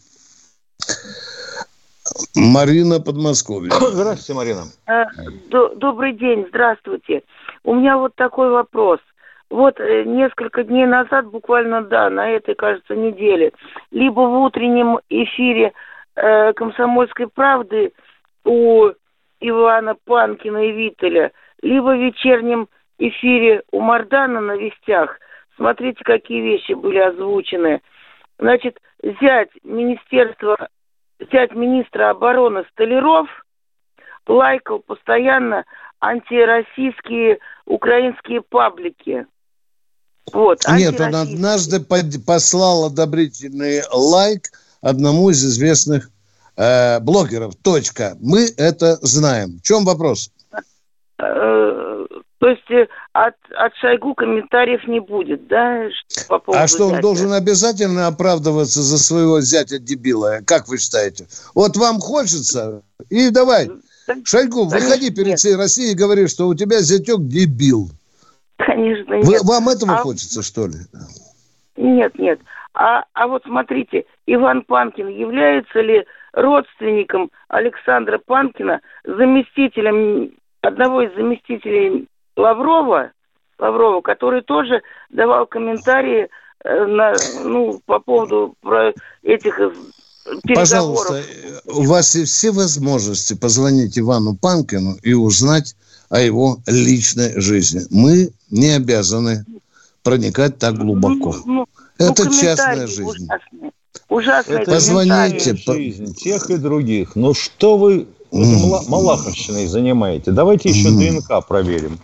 Марина 2.35 3.01
Подмосковье. 3.01 3.71
Здравствуйте, 3.81 4.35
Марина. 4.35 4.63
Э, 4.87 5.05
добрый 5.77 6.13
день, 6.13 6.47
здравствуйте. 6.49 7.23
У 7.65 7.75
меня 7.75 7.97
вот 7.97 8.15
такой 8.15 8.51
вопрос– 8.51 9.01
вот 9.51 9.79
э, 9.79 10.05
несколько 10.05 10.65
дней 10.65 10.87
назад, 10.87 11.27
буквально, 11.27 11.83
да, 11.83 12.11
на 12.11 12.29
этой, 12.31 12.55
кажется, 12.55 12.95
неделе, 12.95 13.53
либо 13.91 14.21
в 14.21 14.41
утреннем 14.41 14.99
эфире 15.09 15.73
э, 16.17 16.53
«Комсомольской 16.55 17.29
правды» 17.29 17.93
у 18.45 18.91
Ивана 19.41 19.95
Панкина 20.05 20.67
и 20.67 20.73
Виталя, 20.73 21.33
либо 21.63 21.91
в 21.91 22.01
вечернем 22.01 22.69
эфире 22.99 23.63
у 23.71 23.81
Мардана 23.81 24.41
на 24.41 24.57
вестях. 24.57 25.19
Смотрите, 25.57 26.03
какие 26.05 26.41
вещи 26.41 26.73
были 26.73 26.99
озвучены. 26.99 27.81
Значит, 28.39 28.79
взять 29.03 29.51
министерство, 29.63 30.57
взять 31.19 31.53
министра 31.55 32.11
обороны 32.11 32.65
Столяров 32.73 33.29
лайкал 34.27 34.81
постоянно 34.81 35.65
антироссийские 36.01 37.39
украинские 37.65 38.43
паблики. 38.43 39.27
Вот, 40.33 40.61
Нет, 40.69 41.01
он 41.01 41.15
однажды 41.15 41.81
послал 41.81 42.87
одобрительный 42.87 43.83
лайк 43.93 44.51
одному 44.81 45.31
из 45.31 45.45
известных 45.45 46.11
э, 46.57 46.99
блогеров. 47.01 47.55
Точка. 47.57 48.17
Мы 48.21 48.49
это 48.57 48.97
знаем. 49.03 49.59
В 49.59 49.63
чем 49.63 49.85
вопрос? 49.85 50.33
То 52.39 52.49
есть 52.49 52.71
э, 52.71 52.87
от, 53.13 53.35
от 53.55 53.75
Шойгу 53.77 54.15
комментариев 54.15 54.87
не 54.87 55.01
будет, 55.01 55.47
да? 55.49 55.89
По 56.29 56.41
а 56.49 56.69
что, 56.69 56.89
он 56.89 57.01
должен 57.01 57.33
обязательно 57.33 58.09
оправдываться 58.09 58.83
за 58.83 58.99
своего 58.99 59.41
зятя 59.41 59.79
дебила? 59.79 60.41
Как 60.47 60.69
вы 60.69 60.79
считаете? 60.79 61.27
Вот 61.55 61.77
вам 61.77 61.99
хочется, 61.99 62.83
и 63.09 63.31
давай. 63.31 63.71
Шойгу, 64.25 64.65
выходи 64.65 65.11
перед 65.11 65.39
всей 65.39 65.57
Россией 65.57 65.93
и 65.93 65.97
говори, 65.97 66.29
что 66.29 66.47
у 66.47 66.55
тебя 66.55 66.81
зятек 66.81 67.21
дебил. 67.21 67.89
Конечно, 68.57 69.15
нет. 69.15 69.27
Вы, 69.27 69.39
вам 69.43 69.69
этого 69.69 69.95
а... 69.95 69.97
хочется, 69.99 70.43
что 70.43 70.67
ли? 70.67 70.75
Нет, 71.77 72.19
нет. 72.19 72.41
А, 72.75 73.05
а 73.15 73.27
вот 73.27 73.43
смотрите, 73.45 74.05
Иван 74.27 74.63
Панкин 74.63 75.09
является 75.09 75.81
ли 75.81 76.05
родственником 76.33 77.31
Александра 77.49 78.21
Панкина, 78.25 78.81
заместителем, 79.05 80.33
одного 80.61 81.03
из 81.03 81.15
заместителей 81.15 82.07
Лаврова, 82.37 83.13
Лаврова, 83.59 84.01
который 84.03 84.43
тоже 84.43 84.83
давал 85.11 85.47
комментарии 85.47 86.29
э, 86.65 86.85
на, 86.87 87.15
ну, 87.45 87.81
по 87.87 87.99
поводу 87.99 88.55
про 88.61 88.93
этих 89.23 89.59
Пожалуйста, 90.55 91.23
у 91.67 91.85
вас 91.85 92.17
есть 92.17 92.33
все 92.33 92.51
возможности 92.51 93.35
позвонить 93.35 93.97
Ивану 93.97 94.37
Панкину 94.37 94.97
и 95.03 95.13
узнать 95.15 95.77
о 96.09 96.21
его 96.21 96.59
личной 96.67 97.41
жизни. 97.41 97.83
Мы 97.91 98.31
не 98.51 98.71
обязаны 98.71 99.45
проникать 100.03 100.59
так 100.59 100.77
глубоко. 100.79 101.37
Ну, 101.45 101.53
ну, 101.53 101.67
ну 101.99 102.07
Это 102.07 102.25
ну, 102.25 102.33
частная 102.33 102.87
жизнь. 102.89 103.29
Ужасные. 104.09 104.63
Это 104.63 104.71
Позвоните. 104.73 105.57
Жизнь 105.57 106.15
тех 106.15 106.51
и 106.51 106.57
других. 106.57 107.17
Ну 107.17 107.35
что 107.35 107.77
вы 107.77 108.07
mm. 108.31 108.89
малаховщиной 108.89 109.67
занимаете? 109.67 110.31
Давайте 110.31 110.71
еще. 110.71 110.91
ДНК 110.91 111.47
проверим. 111.47 111.99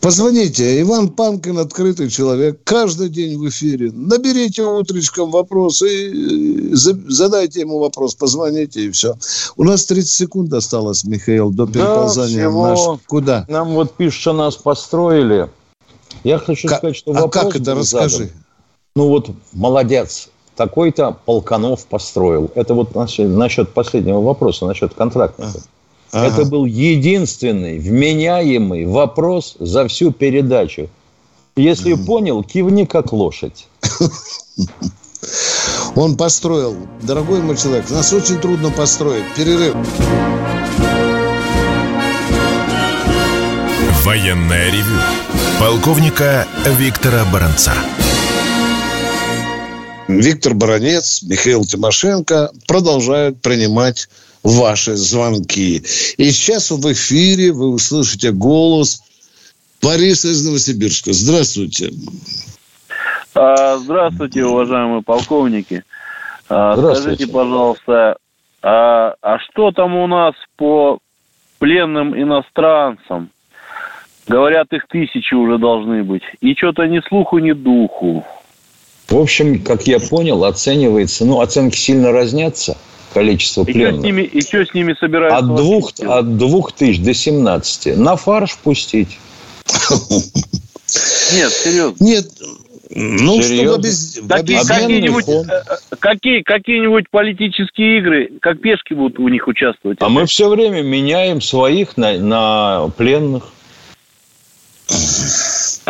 Позвоните. 0.00 0.80
Иван 0.80 1.08
Панкин 1.08 1.58
открытый 1.58 2.08
человек. 2.08 2.60
Каждый 2.64 3.08
день 3.08 3.36
в 3.36 3.48
эфире. 3.48 3.90
Наберите 3.92 4.62
утречком 4.62 5.30
вопрос 5.30 5.82
и 5.82 6.70
задайте 6.72 7.60
ему 7.60 7.78
вопрос. 7.78 8.14
Позвоните 8.14 8.86
и 8.86 8.90
все. 8.90 9.16
У 9.56 9.64
нас 9.64 9.84
30 9.86 10.08
секунд 10.08 10.52
осталось, 10.52 11.04
Михаил, 11.04 11.50
до 11.50 11.66
переползания 11.66 12.48
да, 12.48 12.56
наш. 12.56 12.78
Куда? 13.06 13.44
Нам 13.48 13.74
вот 13.74 13.94
пишут, 13.96 14.20
что 14.20 14.32
нас 14.32 14.56
построили. 14.56 15.48
Я 16.24 16.38
хочу 16.38 16.68
как, 16.68 16.78
сказать, 16.78 16.96
что 16.96 17.12
вопрос... 17.12 17.42
А 17.42 17.46
как 17.46 17.56
это? 17.60 17.74
Расскажи. 17.74 18.16
Задан. 18.16 18.30
Ну 18.94 19.08
вот, 19.08 19.30
молодец. 19.52 20.28
Такой-то 20.58 21.16
Полканов 21.24 21.86
построил. 21.86 22.50
Это 22.56 22.74
вот 22.74 22.96
насчет, 22.96 23.72
последнего 23.72 24.20
вопроса, 24.20 24.66
насчет 24.66 24.92
контрактников. 24.92 25.62
Ага. 26.10 26.26
Это 26.26 26.44
был 26.46 26.64
единственный 26.64 27.78
вменяемый 27.78 28.84
вопрос 28.84 29.54
за 29.60 29.86
всю 29.86 30.10
передачу. 30.10 30.88
Если 31.54 31.94
mm. 31.94 32.06
понял, 32.06 32.42
кивни 32.42 32.86
как 32.86 33.12
лошадь. 33.12 33.68
Он 35.94 36.16
построил. 36.16 36.76
Дорогой 37.02 37.40
мой 37.40 37.56
человек, 37.56 37.88
нас 37.90 38.12
очень 38.12 38.40
трудно 38.40 38.72
построить. 38.72 39.32
Перерыв. 39.36 39.76
Военная 44.02 44.72
ревю. 44.72 44.98
Полковника 45.60 46.48
Виктора 46.66 47.24
Баранца. 47.32 47.74
Виктор 50.08 50.54
Баранец, 50.54 51.22
Михаил 51.22 51.64
Тимошенко 51.64 52.50
продолжают 52.66 53.42
принимать 53.42 54.08
ваши 54.42 54.96
звонки. 54.96 55.82
И 56.16 56.30
сейчас 56.30 56.70
в 56.70 56.92
эфире 56.92 57.52
вы 57.52 57.68
услышите 57.68 58.32
голос 58.32 59.02
Бориса 59.82 60.28
из 60.28 60.44
Новосибирска. 60.46 61.12
Здравствуйте. 61.12 61.90
А, 63.34 63.76
здравствуйте, 63.76 64.44
уважаемые 64.44 65.02
полковники. 65.02 65.84
А, 66.48 66.74
скажите, 66.76 67.26
пожалуйста, 67.26 68.16
а, 68.62 69.14
а 69.20 69.38
что 69.40 69.72
там 69.72 69.94
у 69.94 70.06
нас 70.06 70.34
по 70.56 71.00
пленным 71.58 72.18
иностранцам? 72.18 73.28
Говорят, 74.26 74.72
их 74.72 74.86
тысячи 74.88 75.34
уже 75.34 75.58
должны 75.58 76.02
быть. 76.02 76.22
И 76.40 76.54
что-то 76.54 76.86
ни 76.86 77.00
слуху, 77.08 77.38
ни 77.38 77.52
духу. 77.52 78.24
В 79.08 79.16
общем, 79.16 79.62
как 79.62 79.86
я 79.86 80.00
понял, 80.00 80.44
оценивается, 80.44 81.24
ну, 81.24 81.40
оценки 81.40 81.76
сильно 81.76 82.12
разнятся, 82.12 82.76
количество 83.14 83.62
и 83.62 83.72
пленных. 83.72 83.94
Что 83.94 84.02
с 84.02 84.04
ними, 84.04 84.22
и 84.22 84.40
что 84.42 84.66
с 84.66 84.74
ними 84.74 84.94
собираются? 84.98 85.38
От 85.38 85.54
двух, 85.56 85.92
от 86.00 86.36
двух 86.36 86.72
тысяч 86.72 87.00
до 87.00 87.14
семнадцати. 87.14 87.90
На 87.90 88.16
фарш 88.16 88.58
пустить. 88.58 89.18
Нет, 91.32 91.52
серьезно. 91.52 91.96
Нет, 92.04 92.26
ну, 92.90 93.42
Серьезно? 93.42 93.82
чтобы 93.82 94.34
обезьянный 94.34 94.66
какие-нибудь, 94.66 95.24
фонд. 95.26 95.48
э, 95.50 95.96
какие, 95.98 96.42
какие-нибудь 96.42 97.04
политические 97.10 97.98
игры, 97.98 98.30
как 98.40 98.60
пешки 98.60 98.94
будут 98.94 99.18
у 99.18 99.28
них 99.28 99.46
участвовать? 99.46 99.98
А 100.00 100.08
мы 100.08 100.26
все 100.26 100.48
время 100.48 100.82
меняем 100.82 101.40
своих 101.40 101.96
на, 101.96 102.18
на 102.18 102.88
пленных. 102.96 103.44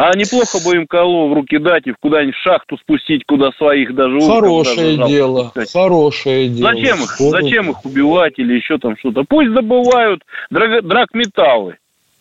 А 0.00 0.16
неплохо 0.16 0.58
бы 0.64 0.76
им 0.76 0.86
коло 0.86 1.28
в 1.28 1.32
руки 1.34 1.58
дать 1.58 1.86
и 1.86 1.90
в 1.90 1.96
куда-нибудь 2.00 2.36
в 2.36 2.42
шахту 2.42 2.78
спустить, 2.78 3.24
куда 3.26 3.50
своих 3.58 3.94
даже 3.96 4.20
Хорошее 4.20 4.76
даже 4.76 4.96
жалко 4.96 5.08
дело, 5.12 5.40
спускать. 5.40 5.72
хорошее 5.72 6.48
дело. 6.48 6.70
Зачем 6.70 7.02
их, 7.02 7.10
Скоро- 7.10 7.42
зачем 7.42 7.70
их 7.70 7.84
убивать 7.84 8.34
или 8.38 8.54
еще 8.54 8.78
там 8.78 8.96
что-то? 8.96 9.24
Пусть 9.28 9.52
добывают 9.52 10.22
драг- 10.50 10.82
драгметаллы. 10.86 11.76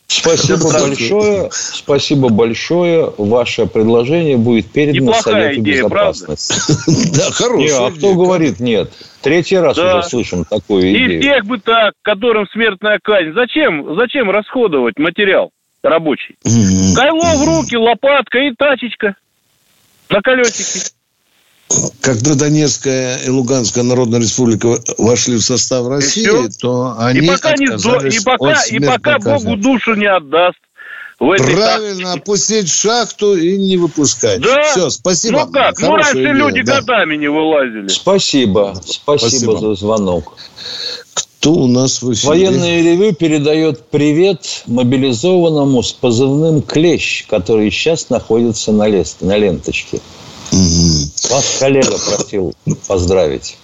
Спасибо 0.08 0.72
большое. 0.80 1.50
Спасибо 1.52 2.30
большое. 2.30 3.14
Ваше 3.18 3.68
предложение 3.68 4.38
будет 4.38 4.72
передано 4.72 5.08
Неплохая 5.12 5.44
Совету 5.44 5.62
идея, 5.62 5.76
Безопасности. 5.84 6.54
Да, 7.18 7.26
Не, 7.28 7.32
хорошая 7.34 7.88
а 7.88 7.92
кто 7.92 8.14
говорит 8.16 8.60
нет? 8.60 8.90
Третий 9.22 9.58
раз 9.58 9.78
уже 9.78 10.02
слышим 10.04 10.46
такую 10.46 10.84
И 10.88 10.94
идею. 10.94 11.22
тех 11.22 11.46
бы 11.46 11.60
так, 11.60 11.94
которым 12.04 12.48
смертная 12.54 13.00
казнь. 13.04 13.34
Зачем, 13.36 13.96
зачем 14.00 14.32
расходовать 14.32 14.98
материал 14.98 15.52
рабочий? 15.90 16.38
Кайло 16.96 17.36
в 17.36 17.46
руки, 17.46 17.76
лопатка 17.76 18.40
и 18.40 18.54
тачечка 18.56 19.16
на 20.10 20.22
колесике. 20.22 20.92
Когда 22.02 22.36
Донецкая 22.36 23.18
и 23.26 23.30
Луганская 23.30 23.84
Народная 23.84 24.22
Республика 24.22 24.80
вошли 24.98 25.36
в 25.36 25.42
состав 25.42 25.88
России, 25.88 26.50
то 26.62 26.96
они 26.98 27.20
и 27.20 27.28
пока, 27.28 27.54
не 27.58 27.66
отказались 27.66 28.22
и 28.22 28.24
пока, 28.24 28.52
от 28.54 28.72
и 28.72 28.80
пока 28.80 29.20
Богу 29.20 29.58
душу 29.58 29.96
не 29.96 30.06
отдаст. 30.06 30.58
В 31.20 31.32
этой 31.32 31.56
Правильно, 31.56 32.14
опустить 32.14 32.72
шахту 32.72 33.36
и 33.36 33.58
не 33.58 33.76
выпускать. 33.78 34.40
Да. 34.40 34.62
Все, 34.64 34.90
спасибо. 34.92 35.46
Ну 35.46 35.52
как, 35.52 35.80
ну 35.80 35.96
раньше 35.96 36.14
идея, 36.14 36.34
люди 36.34 36.62
да. 36.62 36.76
годами 36.76 37.16
не 37.16 37.28
вылазили. 37.28 37.88
Спасибо. 37.88 38.76
Спасибо, 38.86 39.18
Спасибо. 39.18 39.58
за 39.58 39.74
звонок. 39.74 40.38
Кто 41.48 41.54
у 41.54 41.68
нас 41.68 42.02
в 42.02 42.12
эфире? 42.12 42.28
Военное 42.28 42.82
ревю 42.82 43.14
передает 43.14 43.90
привет 43.90 44.64
мобилизованному 44.68 45.82
с 45.82 45.94
позывным 45.94 46.62
«Клещ», 46.62 47.26
который 47.26 47.72
сейчас 47.72 48.10
находится 48.10 48.74
на, 48.74 48.86
лес, 48.86 49.16
на 49.22 49.38
ленточке. 49.38 50.02
Мгм. 50.52 51.10
Вас 51.32 51.58
коллега 51.58 51.96
просил 52.06 52.54
поздравить. 52.86 53.58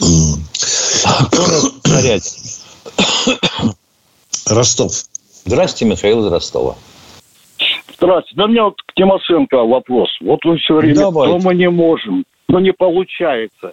Мгм. 0.00 0.44
Кто 1.28 1.42
у 1.42 1.46
нас 1.46 1.64
в 1.64 1.88
снаряде? 1.88 2.30
Ростов. 4.44 4.92
Здрасте, 5.46 5.86
Михаил 5.86 6.26
из 6.26 6.30
Ростова. 6.30 6.76
Здравствуйте. 7.96 8.36
Да 8.36 8.44
у 8.44 8.48
меня 8.48 8.64
вот 8.64 8.74
к 8.84 8.92
Тимошенко 8.94 9.64
вопрос. 9.64 10.10
Вот 10.20 10.44
вы 10.44 10.58
все 10.58 10.74
время, 10.74 10.94
Давайте. 10.94 11.38
то 11.38 11.42
мы 11.42 11.54
не 11.54 11.70
можем, 11.70 12.26
но 12.48 12.60
не 12.60 12.74
получается. 12.74 13.72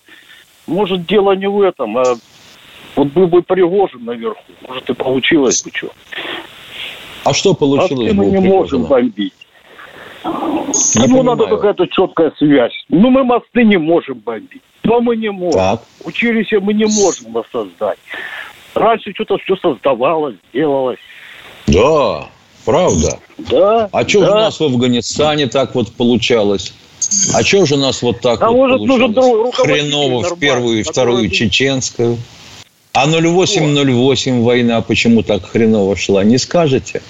Может, 0.67 1.05
дело 1.05 1.33
не 1.33 1.49
в 1.49 1.59
этом, 1.59 1.97
а 1.97 2.15
вот 2.97 3.09
был 3.09 3.27
бы 3.27 3.43
Пригожин 3.43 4.03
наверху, 4.05 4.41
может, 4.67 4.89
и 4.89 4.93
получилось 4.93 5.63
бы 5.63 5.71
что. 5.73 5.89
А 7.23 7.33
что 7.33 7.51
А 7.51 7.53
получилось? 7.53 8.11
мы 8.13 8.23
бы 8.23 8.29
у 8.29 8.41
не 8.41 8.49
можем 8.49 8.83
бомбить. 8.83 9.33
Не 10.25 11.07
ну, 11.07 11.23
надо 11.23 11.45
какая-то 11.45 11.85
четкая 11.87 12.33
связь. 12.37 12.73
Ну, 12.89 13.09
мы 13.09 13.23
мосты 13.23 13.63
не 13.63 13.77
можем 13.77 14.19
бомбить. 14.19 14.61
Но 14.83 14.99
мы 14.99 15.15
не 15.15 15.29
можем. 15.29 15.59
Так. 15.59 15.83
Училище 16.03 16.59
мы 16.59 16.73
не 16.73 16.85
можем 16.85 17.31
воссоздать. 17.31 17.99
Раньше 18.73 19.13
что-то 19.13 19.37
все 19.37 19.55
создавалось, 19.57 20.35
делалось. 20.53 20.99
Да, 21.67 22.27
правда. 22.65 23.19
Да. 23.37 23.89
А 23.91 24.07
что 24.07 24.21
да. 24.21 24.25
же 24.25 24.31
у 24.31 24.35
нас 24.35 24.59
в 24.59 24.63
Афганистане 24.63 25.47
так 25.47 25.75
вот 25.75 25.93
получалось? 25.93 26.73
А 27.35 27.43
что 27.43 27.65
же 27.65 27.75
у 27.75 27.77
нас 27.77 28.01
вот 28.01 28.21
так 28.21 28.41
А 28.41 28.49
вот 28.49 28.57
может, 28.57 28.81
нужен 28.81 29.13
получалось? 29.13 29.55
руководитель 29.55 29.91
Хреново 29.91 30.23
в 30.23 30.39
первую 30.39 30.79
и 30.79 30.83
вторую 30.83 31.29
чеченскую. 31.29 32.17
А 32.99 33.05
08-08 33.05 34.41
война 34.41 34.81
почему 34.81 35.21
так 35.21 35.45
хреново 35.45 35.95
шла, 35.95 36.23
не 36.23 36.39
скажете? 36.39 37.03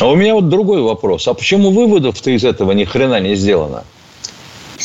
А 0.00 0.08
у 0.08 0.14
меня 0.14 0.34
вот 0.36 0.48
другой 0.48 0.80
вопрос. 0.80 1.26
А 1.26 1.34
почему 1.34 1.72
выводов-то 1.72 2.30
из 2.30 2.44
этого 2.44 2.70
ни 2.70 2.84
хрена 2.84 3.18
не 3.18 3.34
сделано? 3.34 3.82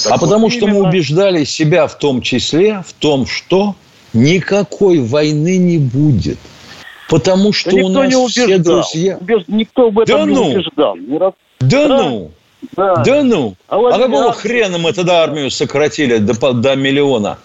Так 0.03 0.13
а 0.13 0.17
потому 0.17 0.45
вот 0.45 0.53
что 0.53 0.65
мы 0.65 0.77
именно. 0.77 0.89
убеждали 0.89 1.43
себя 1.43 1.85
в 1.85 1.99
том 1.99 2.23
числе, 2.23 2.83
в 2.83 2.93
том, 2.93 3.27
что 3.27 3.75
никакой 4.11 5.01
войны 5.01 5.57
не 5.57 5.77
будет. 5.77 6.39
Потому 7.07 7.53
что 7.53 7.69
Да 7.69 7.77
у 7.77 7.89
нас 7.89 8.11
не 8.11 8.27
все 8.29 8.57
друзья... 8.57 9.19
Убеж- 9.21 9.45
Никто 9.47 9.91
в 9.91 9.99
этом 9.99 10.17
Да 10.17 10.25
не 10.25 10.33
ну! 10.35 10.49
убеждал. 10.49 10.95
Не 10.95 11.17
раз- 11.19 11.33
Да, 11.59 11.87
Да. 11.87 12.03
ну! 12.03 12.31
Да. 12.75 12.95
Да 13.05 13.23
ну! 13.23 13.55
А 13.69 13.77
А, 13.77 13.99
какого 13.99 14.33
хрена 14.33 14.79
мы 14.79 14.93
тогда 14.93 15.21
армию 15.21 15.51
сократили 15.51 16.17
до, 16.17 16.53
до 16.53 16.75
миллиона? 16.75 17.37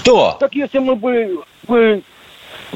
Кто? 0.00 0.36
Так 0.40 0.54
если 0.54 0.78
мы 0.78 0.96
бы... 0.96 1.42
бы 1.66 2.02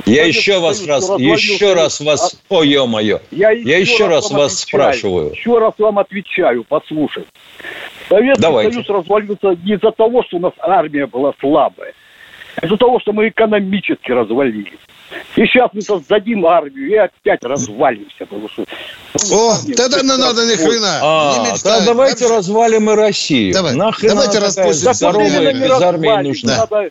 Я 0.06 0.24
еще 0.24 0.60
вас 0.60 0.86
раз, 0.86 1.08
еще 1.18 1.74
раз 1.74 2.00
вас, 2.00 2.42
о, 2.48 2.62
ё-моё, 2.62 3.20
я, 3.30 3.50
я 3.50 3.78
еще 3.78 4.06
раз 4.06 4.30
вам 4.30 4.40
вас 4.40 4.62
отвечаю. 4.62 4.82
спрашиваю. 4.92 5.30
Еще 5.32 5.58
раз 5.58 5.74
вам 5.78 5.98
отвечаю, 5.98 6.64
послушай. 6.64 7.24
Советский 8.08 8.42
Давайте. 8.42 8.72
Союз 8.72 8.88
развалился 8.88 9.56
не 9.64 9.74
из-за 9.74 9.92
того, 9.92 10.22
что 10.24 10.36
у 10.36 10.40
нас 10.40 10.52
армия 10.58 11.06
была 11.06 11.32
слабая, 11.40 11.94
а 12.60 12.66
из-за 12.66 12.76
того, 12.76 13.00
что 13.00 13.12
мы 13.12 13.28
экономически 13.28 14.10
развалились. 14.10 14.78
И 15.36 15.46
сейчас 15.46 15.70
мы 15.72 15.82
создадим 15.82 16.46
армию 16.46 16.88
и 16.90 16.94
опять 16.94 17.42
развалимся. 17.42 18.14
Потому 18.20 18.48
что... 18.48 18.64
О, 19.32 19.54
тогда 19.76 20.00
не 20.02 20.16
надо 20.16 20.46
ни 20.46 20.56
хрена. 20.56 20.98
А, 21.02 21.38
не 21.38 21.50
мечтай. 21.52 21.84
давайте 21.84 22.26
развалим 22.26 22.90
и 22.90 22.94
Россию. 22.94 23.52
Давай, 23.52 23.74
Нахрен 23.74 24.10
давайте 24.10 24.38
распустим. 24.38 24.94
здоровая, 24.94 25.52
Да, 25.52 25.52
без 25.52 25.82
армии 25.82 26.28
нужна. 26.28 26.56
надо- 26.58 26.90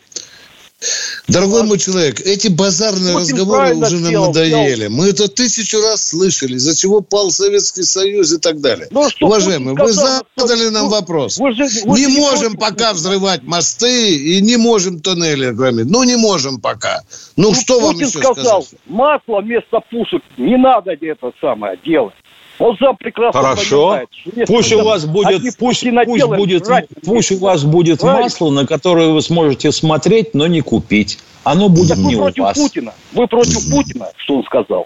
Дорогой 1.27 1.63
мой 1.63 1.77
человек, 1.77 2.19
эти 2.21 2.47
базарные 2.49 3.13
Путин 3.13 3.35
разговоры 3.35 3.75
уже 3.75 3.95
нам 3.97 4.07
сделал, 4.09 4.27
надоели. 4.27 4.87
Мы 4.87 5.09
это 5.09 5.27
тысячу 5.27 5.81
раз 5.81 6.07
слышали, 6.07 6.55
из-за 6.55 6.75
чего 6.75 7.01
пал 7.01 7.31
Советский 7.31 7.83
Союз 7.83 8.31
и 8.33 8.37
так 8.37 8.59
далее. 8.61 8.87
Ну, 8.91 9.09
что 9.09 9.27
Уважаемые, 9.27 9.75
Путин 9.75 9.85
вы 9.87 9.93
сказал, 9.93 10.23
задали 10.35 10.61
что- 10.63 10.71
нам 10.71 10.83
ну, 10.85 10.89
вопрос. 10.89 11.37
вы 11.37 11.53
же- 11.53 11.67
вы 11.85 11.99
не 11.99 12.05
же 12.05 12.11
не 12.11 12.17
можем 12.19 12.53
против- 12.55 12.59
пока 12.77 12.93
взрывать 12.93 13.43
мосты 13.43 14.15
и 14.17 14.41
не 14.41 14.57
можем 14.57 14.99
туннели 14.99 15.51
громить. 15.51 15.85
Ну, 15.89 16.03
не 16.03 16.15
можем 16.17 16.59
пока. 16.59 17.01
Ну, 17.35 17.49
Ну, 17.49 17.55
что 17.55 17.79
вам 17.79 17.93
Путин 17.93 18.07
еще 18.07 18.19
сказал, 18.19 18.63
сказать? 18.63 18.79
масло 18.87 19.41
вместо 19.41 19.79
пушек 19.89 20.21
не 20.37 20.57
надо 20.57 20.91
это 20.91 21.31
самое 21.41 21.77
делать. 21.85 22.13
Он 22.59 22.77
сам 22.77 22.95
прекрасно 22.97 23.41
Хорошо. 23.41 23.89
понимает, 23.89 24.09
что 24.45 24.45
Пусть 24.53 24.73
у 24.73 24.83
вас 24.83 25.05
будет, 25.05 25.41
пусть, 25.57 25.83
пусть 26.05 26.25
будет, 26.27 26.65
жрать 26.65 26.85
пусть 27.03 27.31
у 27.31 27.37
вас 27.37 27.63
будет 27.63 27.99
Правильно. 27.99 28.23
масло, 28.23 28.49
на 28.51 28.67
которое 28.67 29.09
вы 29.09 29.21
сможете 29.21 29.71
смотреть, 29.71 30.33
но 30.35 30.45
не 30.47 30.61
купить. 30.61 31.19
Оно 31.43 31.67
будет 31.69 31.89
Так 31.89 31.97
не 31.97 32.15
вы 32.15 32.21
у 32.21 32.23
против 32.25 32.43
вас. 32.43 32.57
Путина. 32.57 32.93
Вы 33.13 33.27
против 33.27 33.69
Путина, 33.71 34.07
что 34.17 34.37
он 34.37 34.43
сказал. 34.45 34.85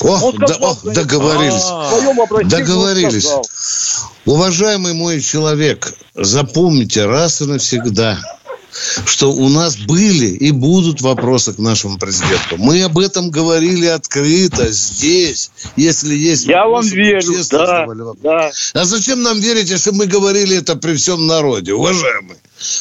О, 0.00 0.06
Он 0.26 0.34
да- 0.36 0.48
сказал, 0.48 0.72
о, 0.72 0.74
что- 0.74 0.90
договорились. 0.92 1.62
А, 1.70 1.90
В 1.90 1.94
своем 1.94 2.20
обращении 2.20 2.54
он 2.54 2.60
Договорились. 2.60 3.24
сказал. 3.24 3.46
Уважаемый 4.26 4.92
мой 4.94 5.20
человек, 5.20 5.94
запомните 6.14 7.06
раз 7.06 7.40
и 7.40 7.44
навсегда, 7.46 8.18
что 9.06 9.32
у 9.32 9.48
нас 9.48 9.76
были 9.76 10.26
и 10.26 10.50
будут 10.50 11.00
вопросы 11.00 11.52
к 11.52 11.58
нашему 11.58 11.98
президенту. 11.98 12.56
Мы 12.58 12.82
об 12.82 12.98
этом 12.98 13.30
говорили 13.30 13.86
открыто 13.86 14.70
здесь, 14.72 15.50
если 15.76 16.14
есть 16.14 16.46
Я 16.46 16.64
вам 16.66 16.72
вопросы, 16.82 16.96
верю, 16.96 17.34
да, 17.50 17.86
да. 18.22 18.50
А 18.74 18.84
зачем 18.84 19.22
нам 19.22 19.40
верить, 19.40 19.70
если 19.70 19.90
мы 19.90 20.06
говорили 20.06 20.56
это 20.56 20.76
при 20.76 20.94
всем 20.96 21.26
народе, 21.26 21.74
уважаемые? 21.74 22.38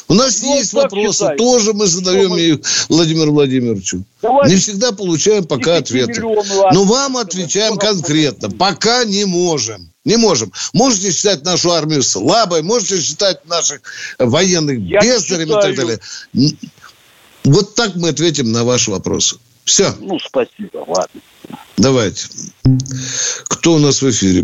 У 0.07 0.13
нас 0.13 0.41
Ну, 0.43 0.55
есть 0.57 0.73
вопросы, 0.73 1.13
считаю. 1.23 1.37
тоже 1.37 1.73
мы 1.73 1.87
задаем 1.87 2.25
Что 2.27 2.29
мы- 2.35 2.41
и 2.41 2.59
Владимиру 2.89 3.31
Владимировичу. 3.31 4.03
Давайте 4.21 4.53
Не 4.53 4.59
всегда 4.61 4.91
получаем 4.91 5.43
пока 5.45 5.81
10 5.81 6.03
ответы. 6.03 6.21
Но 6.21 6.83
вам 6.83 7.17
отвечаем 7.17 7.77
конкретно. 7.77 8.51
Пока 8.51 9.05
не 9.05 9.25
можем. 9.25 9.90
Не 10.03 10.17
можем. 10.17 10.51
Можете 10.73 11.11
считать 11.11 11.43
нашу 11.45 11.71
армию 11.71 12.01
слабой, 12.01 12.63
можете 12.63 12.99
считать 13.01 13.45
наших 13.47 13.81
военных 14.17 14.79
Я 14.79 14.99
бездарями 15.01 15.49
и 15.49 15.53
так 15.53 15.69
считаю. 15.71 15.75
далее. 15.75 15.99
Вот 17.43 17.75
так 17.75 17.95
мы 17.95 18.09
ответим 18.09 18.51
на 18.51 18.63
ваши 18.63 18.89
вопросы. 18.91 19.37
Все, 19.63 19.93
Ну, 19.99 20.17
спасибо, 20.19 20.83
ладно. 20.87 21.21
давайте. 21.77 22.27
Кто 23.47 23.73
у 23.73 23.79
нас 23.79 24.01
в 24.01 24.09
эфире? 24.09 24.43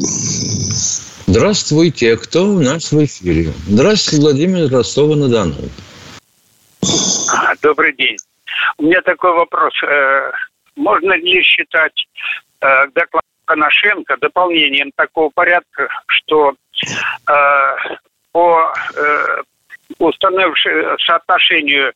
Здравствуйте, 1.26 2.18
кто 2.18 2.46
у 2.46 2.60
нас 2.62 2.92
в 2.92 3.04
эфире? 3.04 3.52
Здравствуйте, 3.68 4.22
Владимир 4.22 4.70
Ростова-на-Дону. 4.72 5.56
А, 7.30 7.54
Добрый 7.62 7.96
день. 7.96 8.16
У 8.78 8.84
меня 8.84 9.02
такой 9.02 9.34
вопрос. 9.34 9.74
Э, 9.84 10.32
Можно 10.76 11.14
ли 11.18 11.42
считать 11.44 11.94
э, 12.62 12.68
доклад 12.96 13.24
Коношенко 13.48 14.18
дополнением 14.18 14.92
такого 14.96 15.30
порядка, 15.30 15.88
что 16.08 16.54
э, 16.54 17.76
по 18.34 18.74
э, 18.96 19.42
установившему 19.98 21.00
соотношению 21.00 21.94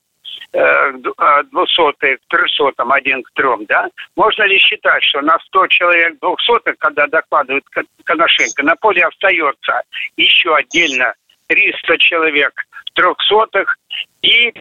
э, 0.54 0.92
200 0.94 2.16
к 2.16 2.20
300, 2.30 2.84
один 2.90 3.22
к 3.24 3.32
трем, 3.34 3.66
да, 3.66 3.90
можно 4.16 4.44
ли 4.44 4.58
считать, 4.58 5.04
что 5.04 5.22
на 5.22 5.38
100 5.40 5.68
человек 5.68 6.20
200, 6.22 6.78
когда 6.80 7.06
докладывает 7.08 7.66
Коношенко, 8.06 8.64
на 8.64 8.76
поле 8.78 9.04
остается 9.04 9.82
еще 10.16 10.56
отдельно 10.56 11.14
300 11.48 11.98
человек 11.98 12.54
трехсотых 12.94 13.78
и 14.22 14.54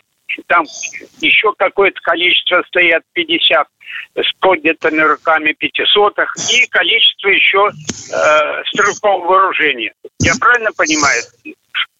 там 0.47 0.65
еще 1.21 1.53
какое-то 1.57 2.01
количество 2.03 2.63
стоят 2.69 3.03
50 3.13 3.67
с 4.17 4.33
поднятыми 4.41 5.01
руками 5.01 5.53
пятисотых 5.53 6.35
и 6.51 6.67
количество 6.67 7.29
еще 7.29 7.71
э, 7.71 8.63
стрелкового 8.73 9.29
вооружения. 9.29 9.93
Я 10.21 10.35
правильно 10.39 10.71
понимаю? 10.77 11.23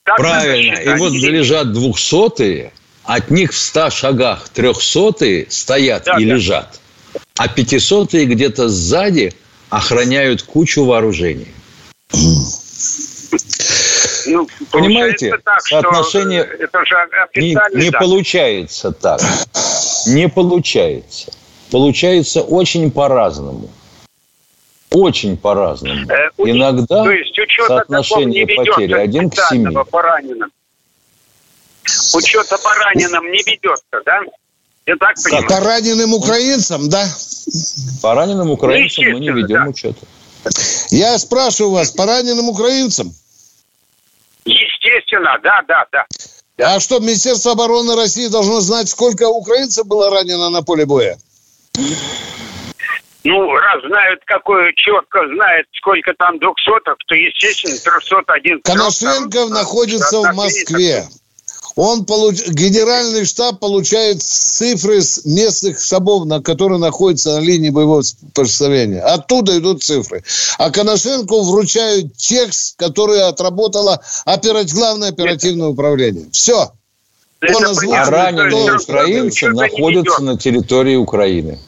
Так 0.05 0.17
правильно. 0.17 0.77
И 0.77 0.99
вот 0.99 1.13
лежат 1.13 1.73
двухсотые, 1.73 2.73
от 3.05 3.31
них 3.31 3.53
в 3.53 3.57
ста 3.57 3.91
шагах 3.91 4.49
трехсотые 4.49 5.47
стоят 5.51 6.05
да, 6.05 6.19
и 6.19 6.25
да. 6.25 6.35
лежат, 6.35 6.81
а 7.37 7.49
пятисотые 7.49 8.27
где-то 8.27 8.69
сзади 8.69 9.33
охраняют 9.69 10.43
кучу 10.43 10.85
вооружений. 10.85 11.49
Ну, 14.27 14.49
Понимаете, 14.71 15.37
так, 15.45 15.63
соотношение 15.63 16.43
это 16.43 16.85
же 16.85 16.97
не, 17.37 17.57
не 17.75 17.91
да. 17.91 17.99
получается 17.99 18.93
так. 18.93 19.21
Не 20.07 20.29
получается. 20.29 21.33
Получается 21.71 22.43
очень 22.43 22.91
по-разному. 22.91 23.71
Очень 24.91 25.37
по-разному. 25.37 26.11
Э, 26.11 26.31
Иногда 26.39 27.05
то 27.05 27.11
есть, 27.11 27.35
соотношение 27.67 28.47
потери 28.47 28.93
один 28.93 29.31
к 29.31 29.37
семи. 29.49 29.77
По 29.91 30.03
раненым. 30.03 30.51
Учета 32.15 32.59
по 32.59 32.75
раненым 32.75 33.31
не 33.31 33.43
ведется, 33.45 34.03
да? 34.05 34.21
Я 34.87 34.97
так 34.97 35.15
понимаю. 35.23 35.49
По 35.49 35.61
раненым 35.61 36.15
украинцам, 36.15 36.89
да? 36.89 37.07
По 38.03 38.15
раненым 38.15 38.51
украинцам 38.51 39.05
ну, 39.05 39.13
мы 39.13 39.21
не 39.21 39.31
ведем 39.31 39.65
да. 39.65 39.71
учета. 39.71 40.07
Я 40.91 41.19
спрашиваю 41.19 41.73
вас, 41.73 41.91
по 41.91 42.07
раненым 42.07 42.49
украинцам? 42.49 43.13
Естественно, 44.51 45.39
да, 45.43 45.63
да, 45.69 45.87
да. 45.93 46.07
А 46.63 46.81
что, 46.81 46.99
Министерство 46.99 47.53
обороны 47.53 47.95
России 47.97 48.29
должно 48.29 48.61
знать, 48.61 48.89
сколько 48.89 49.29
украинцев 49.29 49.87
было 49.87 50.11
ранено 50.11 50.51
на 50.51 50.63
поле 50.63 50.85
боя? 50.85 51.17
Ну, 53.23 53.55
раз 53.55 53.83
знают, 53.87 54.21
какое 54.25 54.73
четко 54.75 55.21
знает, 55.35 55.67
сколько 55.77 56.13
там 56.19 56.39
двухсоток, 56.39 56.97
то, 57.07 57.15
естественно, 57.15 57.77
301... 57.77 58.63
Коношенков 58.63 59.51
находится 59.51 60.21
в 60.21 60.35
Москве. 60.35 61.07
Он 61.77 62.05
получ... 62.05 62.47
Генеральный 62.49 63.25
штаб 63.25 63.61
получает 63.61 64.23
цифры 64.23 65.01
с 65.01 65.25
местных 65.25 65.81
штабов, 65.81 66.27
на 66.27 66.43
которые 66.43 66.79
находятся 66.79 67.37
на 67.37 67.41
линии 67.41 67.71
боевого 67.71 68.03
представления. 68.35 69.01
Оттуда 69.01 69.59
идут 69.59 69.83
цифры. 69.83 70.25
А 70.59 70.71
Коношенко 70.71 71.43
вручают 71.43 72.15
текст, 72.17 72.77
который 72.79 73.23
отработало 73.23 74.01
операть... 74.25 74.73
главное 74.73 75.11
оперативное 75.11 75.69
управление. 75.69 76.27
Все. 76.33 76.73
Он 77.43 77.65
озвучил, 77.65 77.95
а 77.95 78.11
раненые 78.11 78.77
украинцы 78.77 79.49
находятся 79.49 80.23
на 80.23 80.37
территории 80.37 80.97
Украины. 80.97 81.59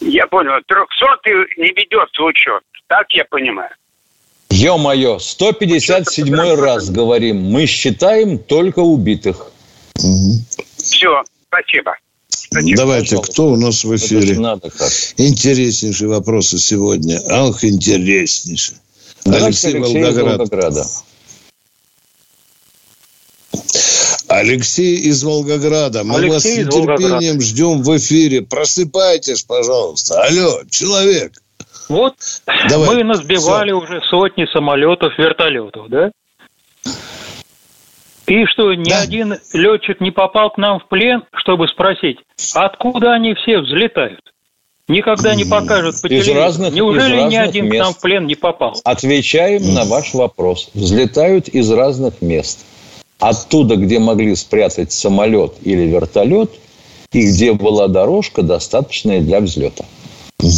Я 0.00 0.26
понял. 0.26 0.52
Трехсотый 0.66 1.34
не 1.56 1.72
ведется 1.72 2.22
учет. 2.22 2.62
Так 2.86 3.06
я 3.10 3.24
понимаю. 3.24 3.70
Ё-моё, 4.50 5.18
157 5.18 6.34
раз 6.54 6.90
говорим, 6.90 7.42
мы 7.42 7.66
считаем 7.66 8.38
только 8.38 8.80
убитых. 8.80 9.52
Все, 10.76 11.22
спасибо. 11.48 11.96
Спасибо. 12.28 12.76
Давайте, 12.76 13.16
Пожалуйста. 13.16 13.32
кто 13.32 13.48
у 13.48 13.56
нас 13.56 13.84
в 13.84 13.96
эфире? 13.96 14.38
Надо 14.38 14.70
как. 14.70 14.90
Интереснейшие 15.16 16.08
вопросы 16.08 16.58
сегодня. 16.58 17.20
Ах, 17.28 17.62
интереснейшие. 17.62 18.78
Алексей, 19.24 19.74
Алексей 19.74 19.78
Волгоград. 19.78 20.38
Волгограда. 20.38 20.86
Алексей 24.28 24.96
из 24.96 25.22
Волгограда. 25.22 26.04
Мы 26.04 26.16
Алексей 26.16 26.30
вас 26.30 26.42
с 26.42 26.74
нетерпением 26.74 27.40
ждем 27.40 27.82
в 27.82 27.96
эфире. 27.96 28.42
Просыпайтесь, 28.42 29.42
пожалуйста. 29.42 30.22
Алло, 30.22 30.62
человек. 30.70 31.42
Вот 31.88 32.14
Давай. 32.68 32.96
мы 32.96 33.04
насбивали 33.04 33.70
Все. 33.70 33.78
уже 33.78 34.00
сотни 34.10 34.46
самолетов, 34.52 35.16
вертолетов, 35.18 35.88
да? 35.88 36.10
И 38.26 38.44
что, 38.44 38.74
ни 38.74 38.90
да. 38.90 39.00
один 39.00 39.36
летчик 39.54 40.00
не 40.00 40.10
попал 40.10 40.50
к 40.50 40.58
нам 40.58 40.80
в 40.80 40.88
плен, 40.88 41.22
чтобы 41.34 41.66
спросить, 41.68 42.18
откуда 42.54 43.14
они 43.14 43.34
все 43.34 43.60
взлетают? 43.60 44.20
Никогда 44.86 45.34
не 45.34 45.44
покажут 45.44 46.00
по 46.00 46.08
телевизору. 46.08 46.38
Разных, 46.38 46.72
Неужели 46.72 47.22
ни 47.22 47.36
один 47.36 47.66
мест. 47.66 47.76
к 47.76 47.84
нам 47.84 47.94
в 47.94 48.00
плен 48.00 48.26
не 48.26 48.34
попал? 48.34 48.74
Отвечаем 48.84 49.74
на 49.74 49.84
ваш 49.84 50.14
вопрос. 50.14 50.70
Взлетают 50.72 51.48
из 51.48 51.70
разных 51.70 52.22
мест. 52.22 52.64
Оттуда, 53.18 53.76
где 53.76 53.98
могли 53.98 54.34
спрятать 54.34 54.92
самолет 54.92 55.54
или 55.62 55.82
вертолет, 55.82 56.50
и 57.12 57.26
где 57.26 57.52
была 57.52 57.88
дорожка, 57.88 58.42
достаточная 58.42 59.20
для 59.20 59.40
взлета. 59.40 59.84
Угу. 60.40 60.48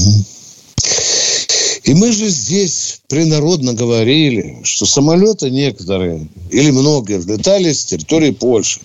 И 1.91 1.95
мы 1.95 2.13
же 2.13 2.29
здесь 2.29 3.01
принародно 3.09 3.75
говорили, 3.75 4.61
что 4.63 4.87
самолеты 4.87 5.51
некоторые 5.51 6.29
или 6.53 6.71
многие 6.71 7.19
взлетали 7.19 7.73
с 7.73 7.85
территории 7.85 8.31
Польши. 8.31 8.79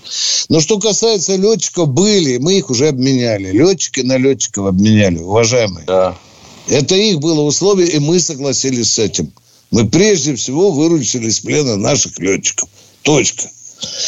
Но 0.50 0.60
что 0.60 0.80
касается 0.80 1.36
летчиков, 1.36 1.88
были, 1.88 2.38
мы 2.38 2.58
их 2.58 2.72
уже 2.72 2.88
обменяли. 2.88 3.52
Летчики 3.52 4.00
на 4.00 4.18
летчиков 4.18 4.66
обменяли, 4.66 5.20
уважаемые. 5.20 5.86
Да. 5.86 6.18
Это 6.68 6.96
их 6.96 7.20
было 7.20 7.42
условие, 7.42 7.90
и 7.90 8.00
мы 8.00 8.20
согласились 8.20 8.94
с 8.94 8.98
этим. 8.98 9.32
Мы 9.70 9.88
прежде 9.88 10.34
всего 10.34 10.72
выручили 10.72 11.28
из 11.28 11.42
плена 11.42 11.76
наших 11.76 12.18
летчиков. 12.18 12.68
Точка. 13.04 13.48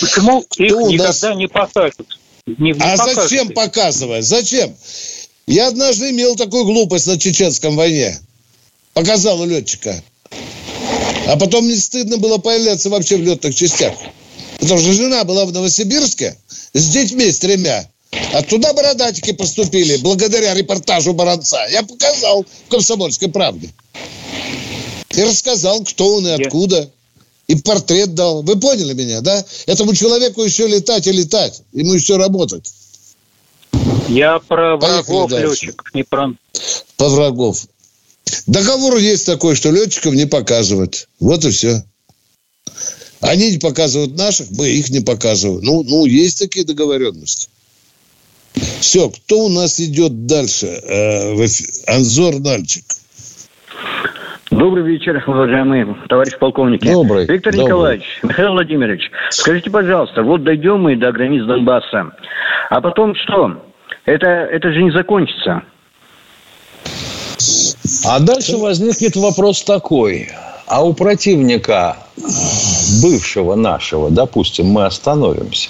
Почему 0.02 0.42
Кто 0.42 0.64
их 0.64 0.72
никогда 0.94 1.30
нас... 1.30 1.38
не 1.38 1.48
покажут? 1.48 2.08
Не, 2.48 2.56
не 2.58 2.72
а 2.72 2.98
покажут. 2.98 3.14
зачем 3.14 3.50
показывать? 3.50 4.26
Зачем? 4.26 4.76
Я 5.46 5.68
однажды 5.68 6.10
имел 6.10 6.36
такую 6.36 6.66
глупость 6.66 7.06
на 7.06 7.20
чеченском 7.20 7.76
войне 7.76 8.20
показала 8.98 9.46
летчика. 9.46 10.02
А 11.28 11.38
потом 11.38 11.66
мне 11.66 11.76
стыдно 11.76 12.18
было 12.18 12.40
появляться 12.40 12.90
вообще 12.90 13.18
в 13.18 13.22
летных 13.22 13.54
частях. 13.54 13.94
Потому 14.60 14.80
что 14.80 14.92
жена 14.92 15.24
была 15.24 15.46
в 15.46 15.54
Новосибирске 15.54 16.36
с 16.74 16.90
детьми, 16.90 17.32
с 17.32 17.38
тремя. 17.38 17.88
А 18.34 18.42
туда 18.42 18.74
бородатики 18.74 19.34
поступили, 19.34 19.98
благодаря 19.98 20.56
репортажу 20.56 21.14
Баранца. 21.14 21.60
Я 21.70 21.84
показал 21.84 22.44
в 22.44 22.72
«Комсомольской 22.72 23.30
правде». 23.30 23.70
И 25.12 25.22
рассказал, 25.22 25.84
кто 25.84 26.16
он 26.16 26.28
и 26.28 26.32
откуда. 26.32 26.90
И 27.48 27.56
портрет 27.56 28.16
дал. 28.16 28.42
Вы 28.42 28.60
поняли 28.60 28.94
меня, 28.94 29.22
да? 29.22 29.46
Этому 29.68 29.94
человеку 29.94 30.42
еще 30.42 30.66
летать 30.66 31.06
и 31.06 31.12
летать. 31.12 31.62
Ему 31.72 31.94
еще 31.94 32.18
работать. 32.18 32.74
Я 34.10 34.40
про 34.40 34.76
врагов, 34.76 35.30
летчик, 35.32 35.84
не 35.94 36.04
про... 36.04 36.34
По 36.98 37.10
врагов. 37.10 37.68
Договор 38.48 38.98
есть 38.98 39.26
такой, 39.26 39.56
что 39.56 39.72
летчиков 39.72 40.14
не 40.14 40.26
показывать. 40.26 41.08
Вот 41.20 41.46
и 41.46 41.52
все. 41.52 41.84
Они 43.22 43.52
не 43.52 43.58
показывают 43.58 44.18
наших, 44.18 44.48
мы 44.52 44.70
их 44.70 44.90
не 44.90 45.00
показываем. 45.00 45.62
Ну, 45.64 45.84
ну 45.84 46.06
есть 46.06 46.40
такие 46.40 46.66
договоренности. 46.66 47.50
Все, 48.80 49.10
кто 49.10 49.46
у 49.46 49.50
нас 49.50 49.80
идет 49.80 50.26
дальше? 50.26 50.68
Э, 50.68 51.48
Анзор 51.88 52.40
Нальчик. 52.40 52.86
Добрый 54.50 54.84
вечер, 54.84 55.24
уважаемые 55.28 55.96
товарищ 56.08 56.38
полковники. 56.40 56.88
Добрый. 56.88 57.26
Виктор 57.26 57.54
добрый. 57.54 57.66
Николаевич, 57.66 58.20
Михаил 58.24 58.52
Владимирович, 58.54 59.12
скажите, 59.30 59.70
пожалуйста, 59.70 60.24
вот 60.24 60.44
дойдем 60.44 60.82
мы 60.82 60.96
до 60.96 61.12
границ 61.12 61.44
Донбасса, 61.46 62.12
а 62.70 62.82
потом 62.82 63.14
что? 63.16 63.62
Это, 64.06 64.28
это 64.28 64.72
же 64.72 64.82
не 64.82 64.92
закончится. 64.92 65.64
А 68.06 68.20
дальше 68.20 68.58
возникнет 68.58 69.16
вопрос 69.16 69.64
такой. 69.64 70.30
А 70.66 70.84
у 70.84 70.94
противника 70.94 71.98
бывшего 73.02 73.56
нашего, 73.56 74.10
допустим, 74.10 74.68
мы 74.68 74.86
остановимся, 74.86 75.70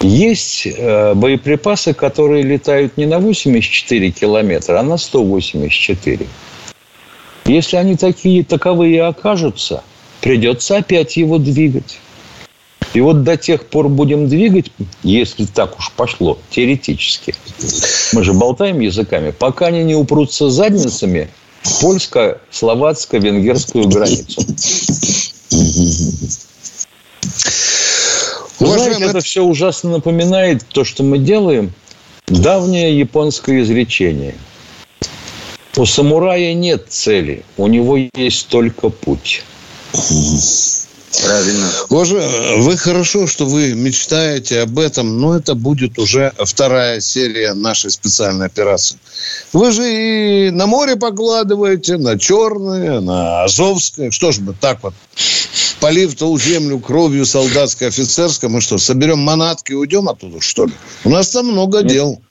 есть 0.00 0.66
э, 0.66 1.14
боеприпасы, 1.14 1.94
которые 1.94 2.42
летают 2.42 2.96
не 2.96 3.06
на 3.06 3.20
84 3.20 4.10
километра, 4.10 4.80
а 4.80 4.82
на 4.82 4.96
184. 4.96 6.26
Если 7.44 7.76
они 7.76 7.96
такие 7.96 8.44
таковые 8.44 9.04
окажутся, 9.04 9.84
придется 10.20 10.78
опять 10.78 11.16
его 11.16 11.38
двигать. 11.38 11.98
И 12.94 13.00
вот 13.00 13.22
до 13.22 13.36
тех 13.36 13.66
пор 13.66 13.88
будем 13.88 14.28
двигать, 14.28 14.72
если 15.02 15.46
так 15.46 15.78
уж 15.78 15.90
пошло, 15.92 16.38
теоретически. 16.50 17.34
Мы 18.12 18.22
же 18.22 18.34
болтаем 18.34 18.80
языками, 18.80 19.30
пока 19.30 19.66
они 19.66 19.84
не 19.84 19.94
упрутся 19.94 20.50
задницами 20.50 21.30
польско-словацко-венгерскую 21.80 23.88
границу. 23.88 24.42
Вы 28.60 28.68
знаете, 28.68 29.04
это 29.04 29.20
все 29.20 29.42
ужасно 29.42 29.90
напоминает 29.90 30.66
то, 30.68 30.84
что 30.84 31.02
мы 31.02 31.18
делаем. 31.18 31.72
Давнее 32.26 32.98
японское 32.98 33.62
изречение. 33.62 34.34
У 35.76 35.86
самурая 35.86 36.52
нет 36.54 36.86
цели, 36.88 37.44
у 37.56 37.66
него 37.66 37.96
есть 37.96 38.48
только 38.48 38.90
путь. 38.90 39.42
Правильно. 41.20 41.70
Боже, 41.90 42.16
вы 42.58 42.76
хорошо, 42.76 43.26
что 43.26 43.44
вы 43.44 43.74
мечтаете 43.74 44.60
об 44.60 44.78
этом, 44.78 45.20
но 45.20 45.36
это 45.36 45.54
будет 45.54 45.98
уже 45.98 46.32
вторая 46.38 47.00
серия 47.00 47.52
нашей 47.52 47.90
специальной 47.90 48.46
операции. 48.46 48.98
Вы 49.52 49.72
же 49.72 50.46
и 50.46 50.50
на 50.50 50.66
море 50.66 50.96
покладываете, 50.96 51.98
на 51.98 52.18
Черное, 52.18 53.00
на 53.00 53.44
Азовское. 53.44 54.10
Что 54.10 54.32
ж 54.32 54.38
мы 54.38 54.54
так 54.54 54.82
вот, 54.82 54.94
полив 55.80 56.14
ту 56.14 56.38
землю 56.38 56.78
кровью 56.78 57.26
солдатской, 57.26 57.88
офицерской, 57.88 58.48
мы 58.48 58.60
что, 58.60 58.78
соберем 58.78 59.18
манатки 59.18 59.72
и 59.72 59.74
уйдем 59.74 60.08
оттуда, 60.08 60.40
что 60.40 60.66
ли? 60.66 60.72
У 61.04 61.10
нас 61.10 61.28
там 61.28 61.46
много 61.46 61.82
Нет. 61.82 61.92
дел. 61.92 62.22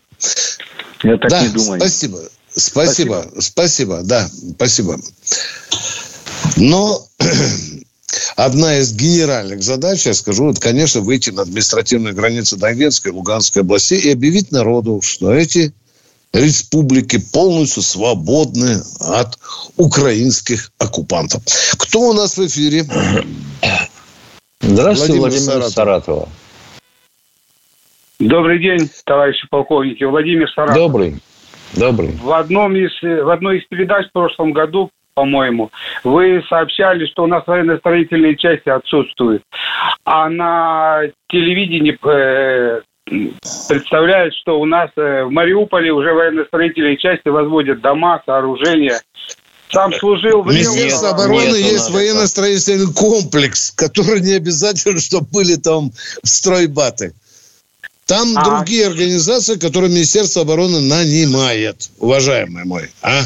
Я 1.03 1.17
так 1.17 1.29
да, 1.29 1.41
не 1.43 1.49
думаю. 1.49 1.79
Спасибо. 1.79 2.19
Спасибо, 2.53 3.25
спасибо, 3.29 3.41
спасибо, 3.41 4.01
да, 4.03 4.29
спасибо. 4.55 4.99
Но 6.57 7.05
одна 8.36 8.78
из 8.80 8.93
генеральных 8.93 9.62
задач, 9.62 10.05
я 10.05 10.14
скажу, 10.14 10.49
это, 10.49 10.62
конечно, 10.62 11.01
выйти 11.01 11.30
на 11.30 11.43
административные 11.43 12.14
границы 12.14 12.57
Донецкой 12.57 13.12
и 13.12 13.16
Луганской 13.16 13.62
областей 13.62 13.99
и 13.99 14.12
объявить 14.12 14.51
народу, 14.51 15.01
что 15.01 15.34
эти 15.34 15.74
республики 16.34 17.20
полностью 17.34 17.84
свободны 17.84 18.82
от 18.99 19.38
украинских 19.78 20.72
оккупантов. 20.78 21.41
Кто 21.78 21.99
у 21.99 22.14
нас 22.14 22.38
в 22.38 22.45
эфире? 22.47 22.86
Здравствуйте, 24.62 25.20
Владимир, 25.20 25.43
Владимир 25.43 25.70
Саратова. 25.70 26.30
Добрый 28.20 28.59
день, 28.59 28.89
товарищи 29.05 29.47
полковники. 29.49 30.03
Владимир 30.03 30.49
Саратов. 30.51 30.76
Добрый. 30.76 31.22
Добрый. 31.74 32.12
В, 32.22 32.32
одном 32.32 32.76
из, 32.76 32.91
в 33.01 33.30
одной 33.30 33.59
из 33.59 33.66
передач 33.68 34.07
в 34.09 34.12
прошлом 34.12 34.51
году 34.53 34.91
по-моему, 35.14 35.72
вы 36.03 36.43
сообщали, 36.49 37.05
что 37.07 37.24
у 37.24 37.28
нас 37.28 37.43
военно-строительные 37.45 38.36
части 38.36 38.70
отсутствуют. 38.70 39.43
А 40.05 40.30
на 40.30 41.01
телевидении 41.30 41.97
э, 42.03 42.82
представляют, 43.68 44.34
что 44.36 44.59
у 44.59 44.66
нас 44.66 44.89
э, 44.95 45.24
в 45.24 45.32
Мариуполе 45.32 45.91
уже 45.91 46.14
военно-строительные 46.14 46.97
части 46.97 47.28
возводят 47.28 47.82
дома, 47.82 48.22
сооружения. 48.26 49.01
Сам 49.72 49.93
служил 49.93 50.41
в 50.41 50.47
Министерство 50.47 51.09
обороны 51.09 51.57
нет, 51.57 51.72
есть 51.72 51.89
военно-строительный 51.91 52.93
комплекс, 52.93 53.72
который 53.72 54.20
не 54.20 54.34
обязательно, 54.34 54.99
чтобы 54.99 55.28
были 55.32 55.55
там 55.55 55.91
стройбаты. 56.24 57.14
Там 58.05 58.38
а, 58.38 58.43
другие 58.43 58.88
организации, 58.88 59.55
которые 59.55 59.89
Министерство 59.89 60.41
обороны 60.41 60.82
нанимает, 60.82 61.89
уважаемый 61.99 62.66
мой. 62.66 62.89
А? 63.01 63.22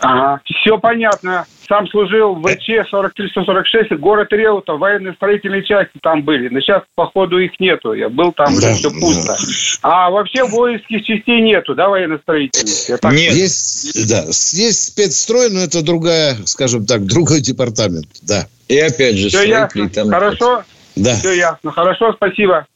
Ага, 0.00 0.40
все 0.44 0.78
понятно. 0.78 1.46
Сам 1.68 1.86
служил 1.88 2.34
в 2.34 2.42
ВЧ 2.42 2.88
4346, 2.90 3.92
город 4.00 4.28
Реута, 4.32 4.72
военные 4.72 5.14
строительные 5.14 5.64
части 5.64 5.98
там 6.02 6.24
были. 6.24 6.48
Но 6.48 6.60
сейчас, 6.60 6.82
походу, 6.96 7.38
их 7.38 7.52
нету. 7.60 7.92
Я 7.92 8.08
был 8.08 8.32
там, 8.32 8.58
да, 8.60 8.74
все 8.74 8.90
пусто. 8.90 9.28
Да. 9.28 9.36
А 9.82 10.10
вообще 10.10 10.44
воинских 10.44 11.04
частей 11.04 11.40
нету, 11.40 11.74
да, 11.74 11.88
военно-строительных? 11.88 13.00
Так... 13.00 13.12
Нет. 13.12 13.34
Есть, 13.34 14.08
да, 14.08 14.24
есть 14.24 14.88
спецстрой, 14.88 15.50
но 15.50 15.60
это 15.60 15.82
другая, 15.82 16.36
скажем 16.46 16.86
так, 16.86 17.04
другой 17.06 17.40
департамент, 17.40 18.08
да. 18.22 18.48
И 18.68 18.78
опять 18.78 19.16
же, 19.16 19.28
все 19.28 19.42
ясно. 19.42 19.88
Там 19.90 20.08
Хорошо? 20.08 20.64
Да. 20.96 21.14
Все 21.14 21.32
ясно. 21.34 21.70
Хорошо, 21.70 22.12
спасибо. 22.14 22.66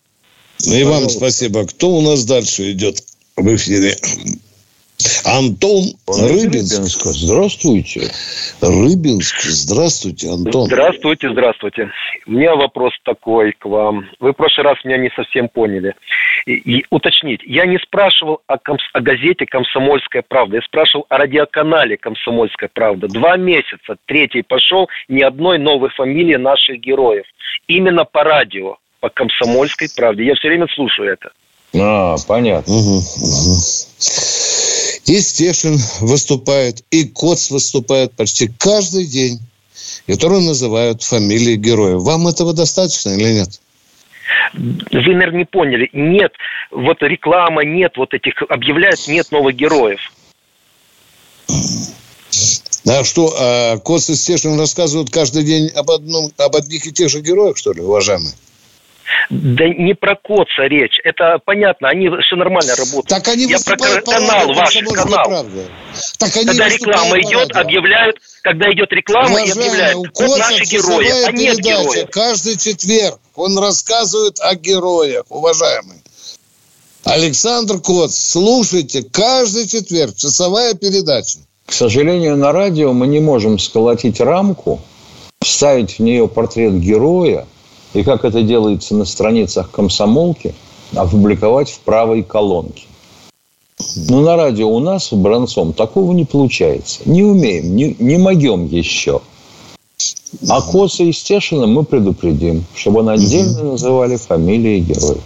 И 0.66 0.84
вам 0.84 1.08
спасибо. 1.08 1.66
Кто 1.66 1.88
у 1.90 2.02
нас 2.02 2.24
дальше 2.24 2.70
идет 2.72 2.98
в 3.36 3.54
эфире? 3.54 3.96
Антон 5.24 5.84
Рыбинск. 6.06 7.02
Здравствуйте. 7.04 8.10
Рыбинск. 8.60 9.40
Здравствуйте, 9.42 10.30
Антон. 10.30 10.66
Здравствуйте, 10.66 11.30
здравствуйте. 11.30 11.90
У 12.26 12.32
меня 12.32 12.54
вопрос 12.54 12.92
такой 13.04 13.52
к 13.52 13.64
вам. 13.66 14.06
Вы 14.20 14.32
в 14.32 14.34
прошлый 14.34 14.66
раз 14.66 14.84
меня 14.84 14.98
не 14.98 15.10
совсем 15.14 15.48
поняли. 15.48 15.94
И, 16.46 16.52
и 16.52 16.84
уточнить, 16.90 17.40
я 17.44 17.64
не 17.64 17.78
спрашивал 17.78 18.40
о, 18.46 18.58
комс, 18.58 18.82
о 18.92 19.00
газете 19.00 19.46
«Комсомольская 19.46 20.22
правда». 20.26 20.56
Я 20.56 20.62
спрашивал 20.62 21.06
о 21.08 21.18
радиоканале 21.18 21.96
«Комсомольская 21.96 22.70
правда». 22.72 23.08
Два 23.08 23.36
месяца, 23.36 23.96
третий 24.06 24.42
пошел, 24.42 24.88
ни 25.08 25.22
одной 25.22 25.58
новой 25.58 25.90
фамилии 25.90 26.36
наших 26.36 26.80
героев. 26.80 27.24
Именно 27.66 28.04
по 28.04 28.24
радио, 28.24 28.76
по 29.00 29.08
«Комсомольской 29.08 29.88
правде». 29.96 30.24
Я 30.24 30.34
все 30.34 30.48
время 30.48 30.66
слушаю 30.74 31.12
это. 31.12 31.30
А, 31.76 32.16
понятно. 32.28 32.72
Угу, 32.72 32.96
угу. 32.96 33.56
И 35.06 35.20
Стешин 35.20 35.78
выступает, 36.00 36.82
и 36.90 37.04
Коц 37.04 37.50
выступает 37.50 38.12
почти 38.12 38.48
каждый 38.58 39.06
день, 39.06 39.38
которые 40.06 40.40
называют 40.40 41.02
фамилии 41.02 41.56
героев. 41.56 42.02
Вам 42.02 42.26
этого 42.26 42.54
достаточно 42.54 43.10
или 43.10 43.32
нет? 43.34 43.60
Вы, 44.54 45.14
наверное, 45.14 45.40
не 45.40 45.44
поняли. 45.44 45.90
Нет, 45.92 46.32
вот 46.70 47.02
реклама, 47.02 47.64
нет 47.64 47.92
вот 47.96 48.14
этих, 48.14 48.42
объявляют, 48.48 49.06
нет 49.06 49.30
новых 49.30 49.54
героев. 49.54 50.00
А 52.86 53.02
что, 53.02 53.34
а 53.38 53.78
Коц 53.78 54.10
и 54.10 54.14
Стешин 54.14 54.58
рассказывают 54.58 55.10
каждый 55.10 55.44
день 55.44 55.68
об, 55.68 55.90
одном, 55.90 56.30
об 56.38 56.56
одних 56.56 56.86
и 56.86 56.92
тех 56.92 57.10
же 57.10 57.20
героях, 57.20 57.56
что 57.56 57.72
ли, 57.72 57.80
уважаемые? 57.80 58.32
Да 59.30 59.68
не 59.68 59.94
про 59.94 60.16
коца 60.16 60.62
речь. 60.62 61.00
Это 61.04 61.38
понятно, 61.44 61.88
они 61.88 62.08
все 62.22 62.36
нормально 62.36 62.74
работают. 62.76 63.08
Так 63.08 63.28
они 63.28 63.46
Я 63.46 63.58
про 63.58 63.76
канал, 63.76 64.52
ваш 64.52 64.78
канал. 64.78 65.46
Так 66.18 66.36
они 66.36 66.46
когда 66.46 66.68
реклама 66.68 67.20
идет, 67.20 67.56
объявляют, 67.56 68.16
когда 68.42 68.70
идет 68.72 68.92
реклама, 68.92 69.30
Уважаемый, 69.30 69.52
объявляют. 69.52 70.20
У 70.20 70.36
наши 70.36 70.64
герои, 70.64 71.26
а 71.26 71.32
нет 71.32 71.58
героев. 71.58 72.10
Каждый 72.10 72.56
четверг 72.56 73.18
он 73.34 73.58
рассказывает 73.58 74.38
о 74.40 74.54
героях, 74.54 75.24
уважаемый. 75.28 76.02
Александр 77.04 77.80
Коц, 77.80 78.14
слушайте, 78.14 79.02
каждый 79.02 79.66
четверг 79.66 80.16
часовая 80.16 80.74
передача. 80.74 81.38
К 81.66 81.72
сожалению, 81.72 82.36
на 82.36 82.52
радио 82.52 82.92
мы 82.92 83.06
не 83.06 83.20
можем 83.20 83.58
сколотить 83.58 84.20
рамку, 84.20 84.80
вставить 85.42 85.98
в 85.98 86.02
нее 86.02 86.28
портрет 86.28 86.74
героя, 86.74 87.46
и 87.94 88.02
как 88.02 88.24
это 88.24 88.42
делается 88.42 88.94
на 88.94 89.04
страницах 89.04 89.70
комсомолки, 89.70 90.54
опубликовать 90.94 91.70
в 91.70 91.80
правой 91.80 92.22
колонке. 92.22 92.84
Но 94.08 94.20
на 94.20 94.36
радио 94.36 94.68
у 94.68 94.78
нас, 94.78 95.10
в 95.10 95.16
Бронцом, 95.16 95.72
такого 95.72 96.12
не 96.12 96.24
получается. 96.24 97.00
Не 97.06 97.22
умеем, 97.22 97.74
не, 97.74 97.96
не 97.98 98.18
могем 98.18 98.66
еще. 98.66 99.20
А 100.48 100.60
Коса 100.60 101.04
и 101.04 101.12
Стешина 101.12 101.66
мы 101.66 101.84
предупредим, 101.84 102.64
чтобы 102.74 103.00
они 103.00 103.10
отдельно 103.10 103.62
называли 103.62 104.16
фамилии 104.16 104.80
героев. 104.80 105.22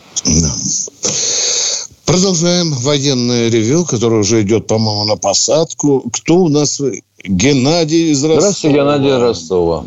Продолжаем 2.04 2.72
военное 2.72 3.50
ревю, 3.50 3.84
которое 3.84 4.20
уже 4.20 4.42
идет, 4.42 4.66
по-моему, 4.66 5.04
на 5.04 5.16
посадку. 5.16 6.04
Кто 6.12 6.36
у 6.36 6.48
нас? 6.48 6.80
Геннадий 7.24 8.12
из 8.12 8.22
Ростова. 8.24 8.40
Здравствуйте, 8.40 8.76
Геннадий 8.76 9.16
Ростова. 9.16 9.84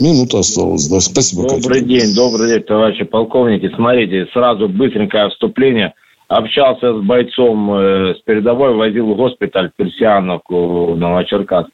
Минута 0.00 0.38
осталась. 0.38 0.88
Да, 0.88 1.00
спасибо. 1.00 1.42
Добрый 1.42 1.80
Катя. 1.80 1.86
день, 1.86 2.14
добрый 2.14 2.48
день, 2.48 2.62
товарищи 2.62 3.04
полковники. 3.04 3.70
Смотрите, 3.74 4.26
сразу 4.32 4.68
быстренькое 4.68 5.28
вступление. 5.30 5.94
Общался 6.28 6.98
с 6.98 7.02
бойцом 7.02 7.72
э, 7.72 8.14
с 8.14 8.22
передовой, 8.22 8.74
возил 8.74 9.12
в 9.12 9.16
госпиталь 9.16 9.70
Персиановку 9.76 10.94
Новочеркасск. 10.96 11.70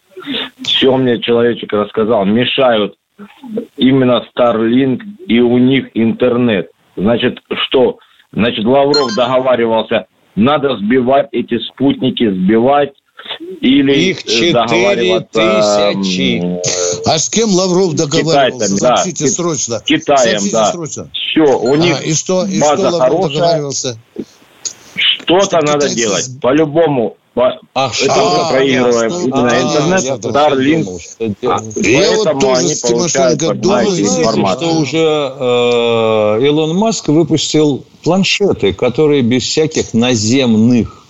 Все 0.62 0.96
мне 0.96 1.20
человечек 1.20 1.72
рассказал. 1.72 2.24
Мешают 2.24 2.94
именно 3.76 4.24
Starlink 4.34 5.00
и 5.26 5.40
у 5.40 5.58
них 5.58 5.90
интернет. 5.94 6.70
Значит, 6.96 7.38
что? 7.66 7.98
Значит, 8.32 8.64
Лавров 8.64 9.14
договаривался, 9.16 10.06
надо 10.34 10.76
сбивать 10.76 11.28
эти 11.32 11.58
спутники, 11.58 12.28
сбивать 12.30 12.92
или 13.60 14.10
их 14.10 14.24
четыре 14.24 15.20
тысячи. 15.20 16.42
А 17.06 17.18
с 17.18 17.28
кем 17.28 17.50
Лавров 17.54 17.94
договаривался? 17.94 18.76
Сообщите 18.76 19.24
да. 19.24 19.30
срочно. 19.30 19.82
Китаем, 19.84 20.40
Сообщите 20.40 20.52
да. 20.52 20.72
Срочно. 20.72 21.10
Все, 21.12 21.58
у 21.58 21.74
них 21.76 21.96
а, 22.00 22.02
и 22.02 22.12
что, 22.12 22.44
и 22.44 22.60
база 22.60 22.88
что 22.88 22.96
Лавров 22.96 23.10
хорошая. 23.10 23.32
договаривался? 23.32 23.98
Что-то 24.96 25.60
надо 25.62 25.88
делать. 25.88 26.28
По-любому 26.40 27.16
Ах, 27.74 27.94
что 27.94 28.12
а, 28.12 28.50
проигрываем 28.50 29.10
именно 29.10 29.50
а, 29.50 29.62
интернет, 29.62 30.22
Starlink. 30.22 30.84
Я 31.76 32.16
вот 32.16 32.40
тоже 32.40 32.68
с 32.68 32.82
Тимошенко 32.82 33.54
думаю, 33.54 34.06
что 34.54 34.78
уже 34.78 34.98
э, 36.38 36.46
Илон 36.46 36.76
Маск 36.76 37.08
выпустил 37.08 37.86
планшеты, 38.02 38.74
которые 38.74 39.22
без 39.22 39.44
всяких 39.44 39.94
наземных 39.94 41.06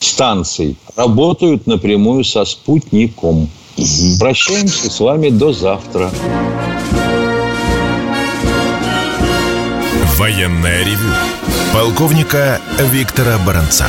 станций 0.00 0.76
работают 0.96 1.66
напрямую 1.66 2.24
со 2.24 2.44
спутником. 2.44 3.48
Угу. 3.76 4.18
Прощаемся 4.18 4.90
с 4.90 5.00
вами 5.00 5.28
до 5.30 5.52
завтра. 5.52 6.10
Военная 10.18 10.84
ревю. 10.84 11.14
Полковника 11.72 12.60
Виктора 12.92 13.38
Баранца. 13.46 13.86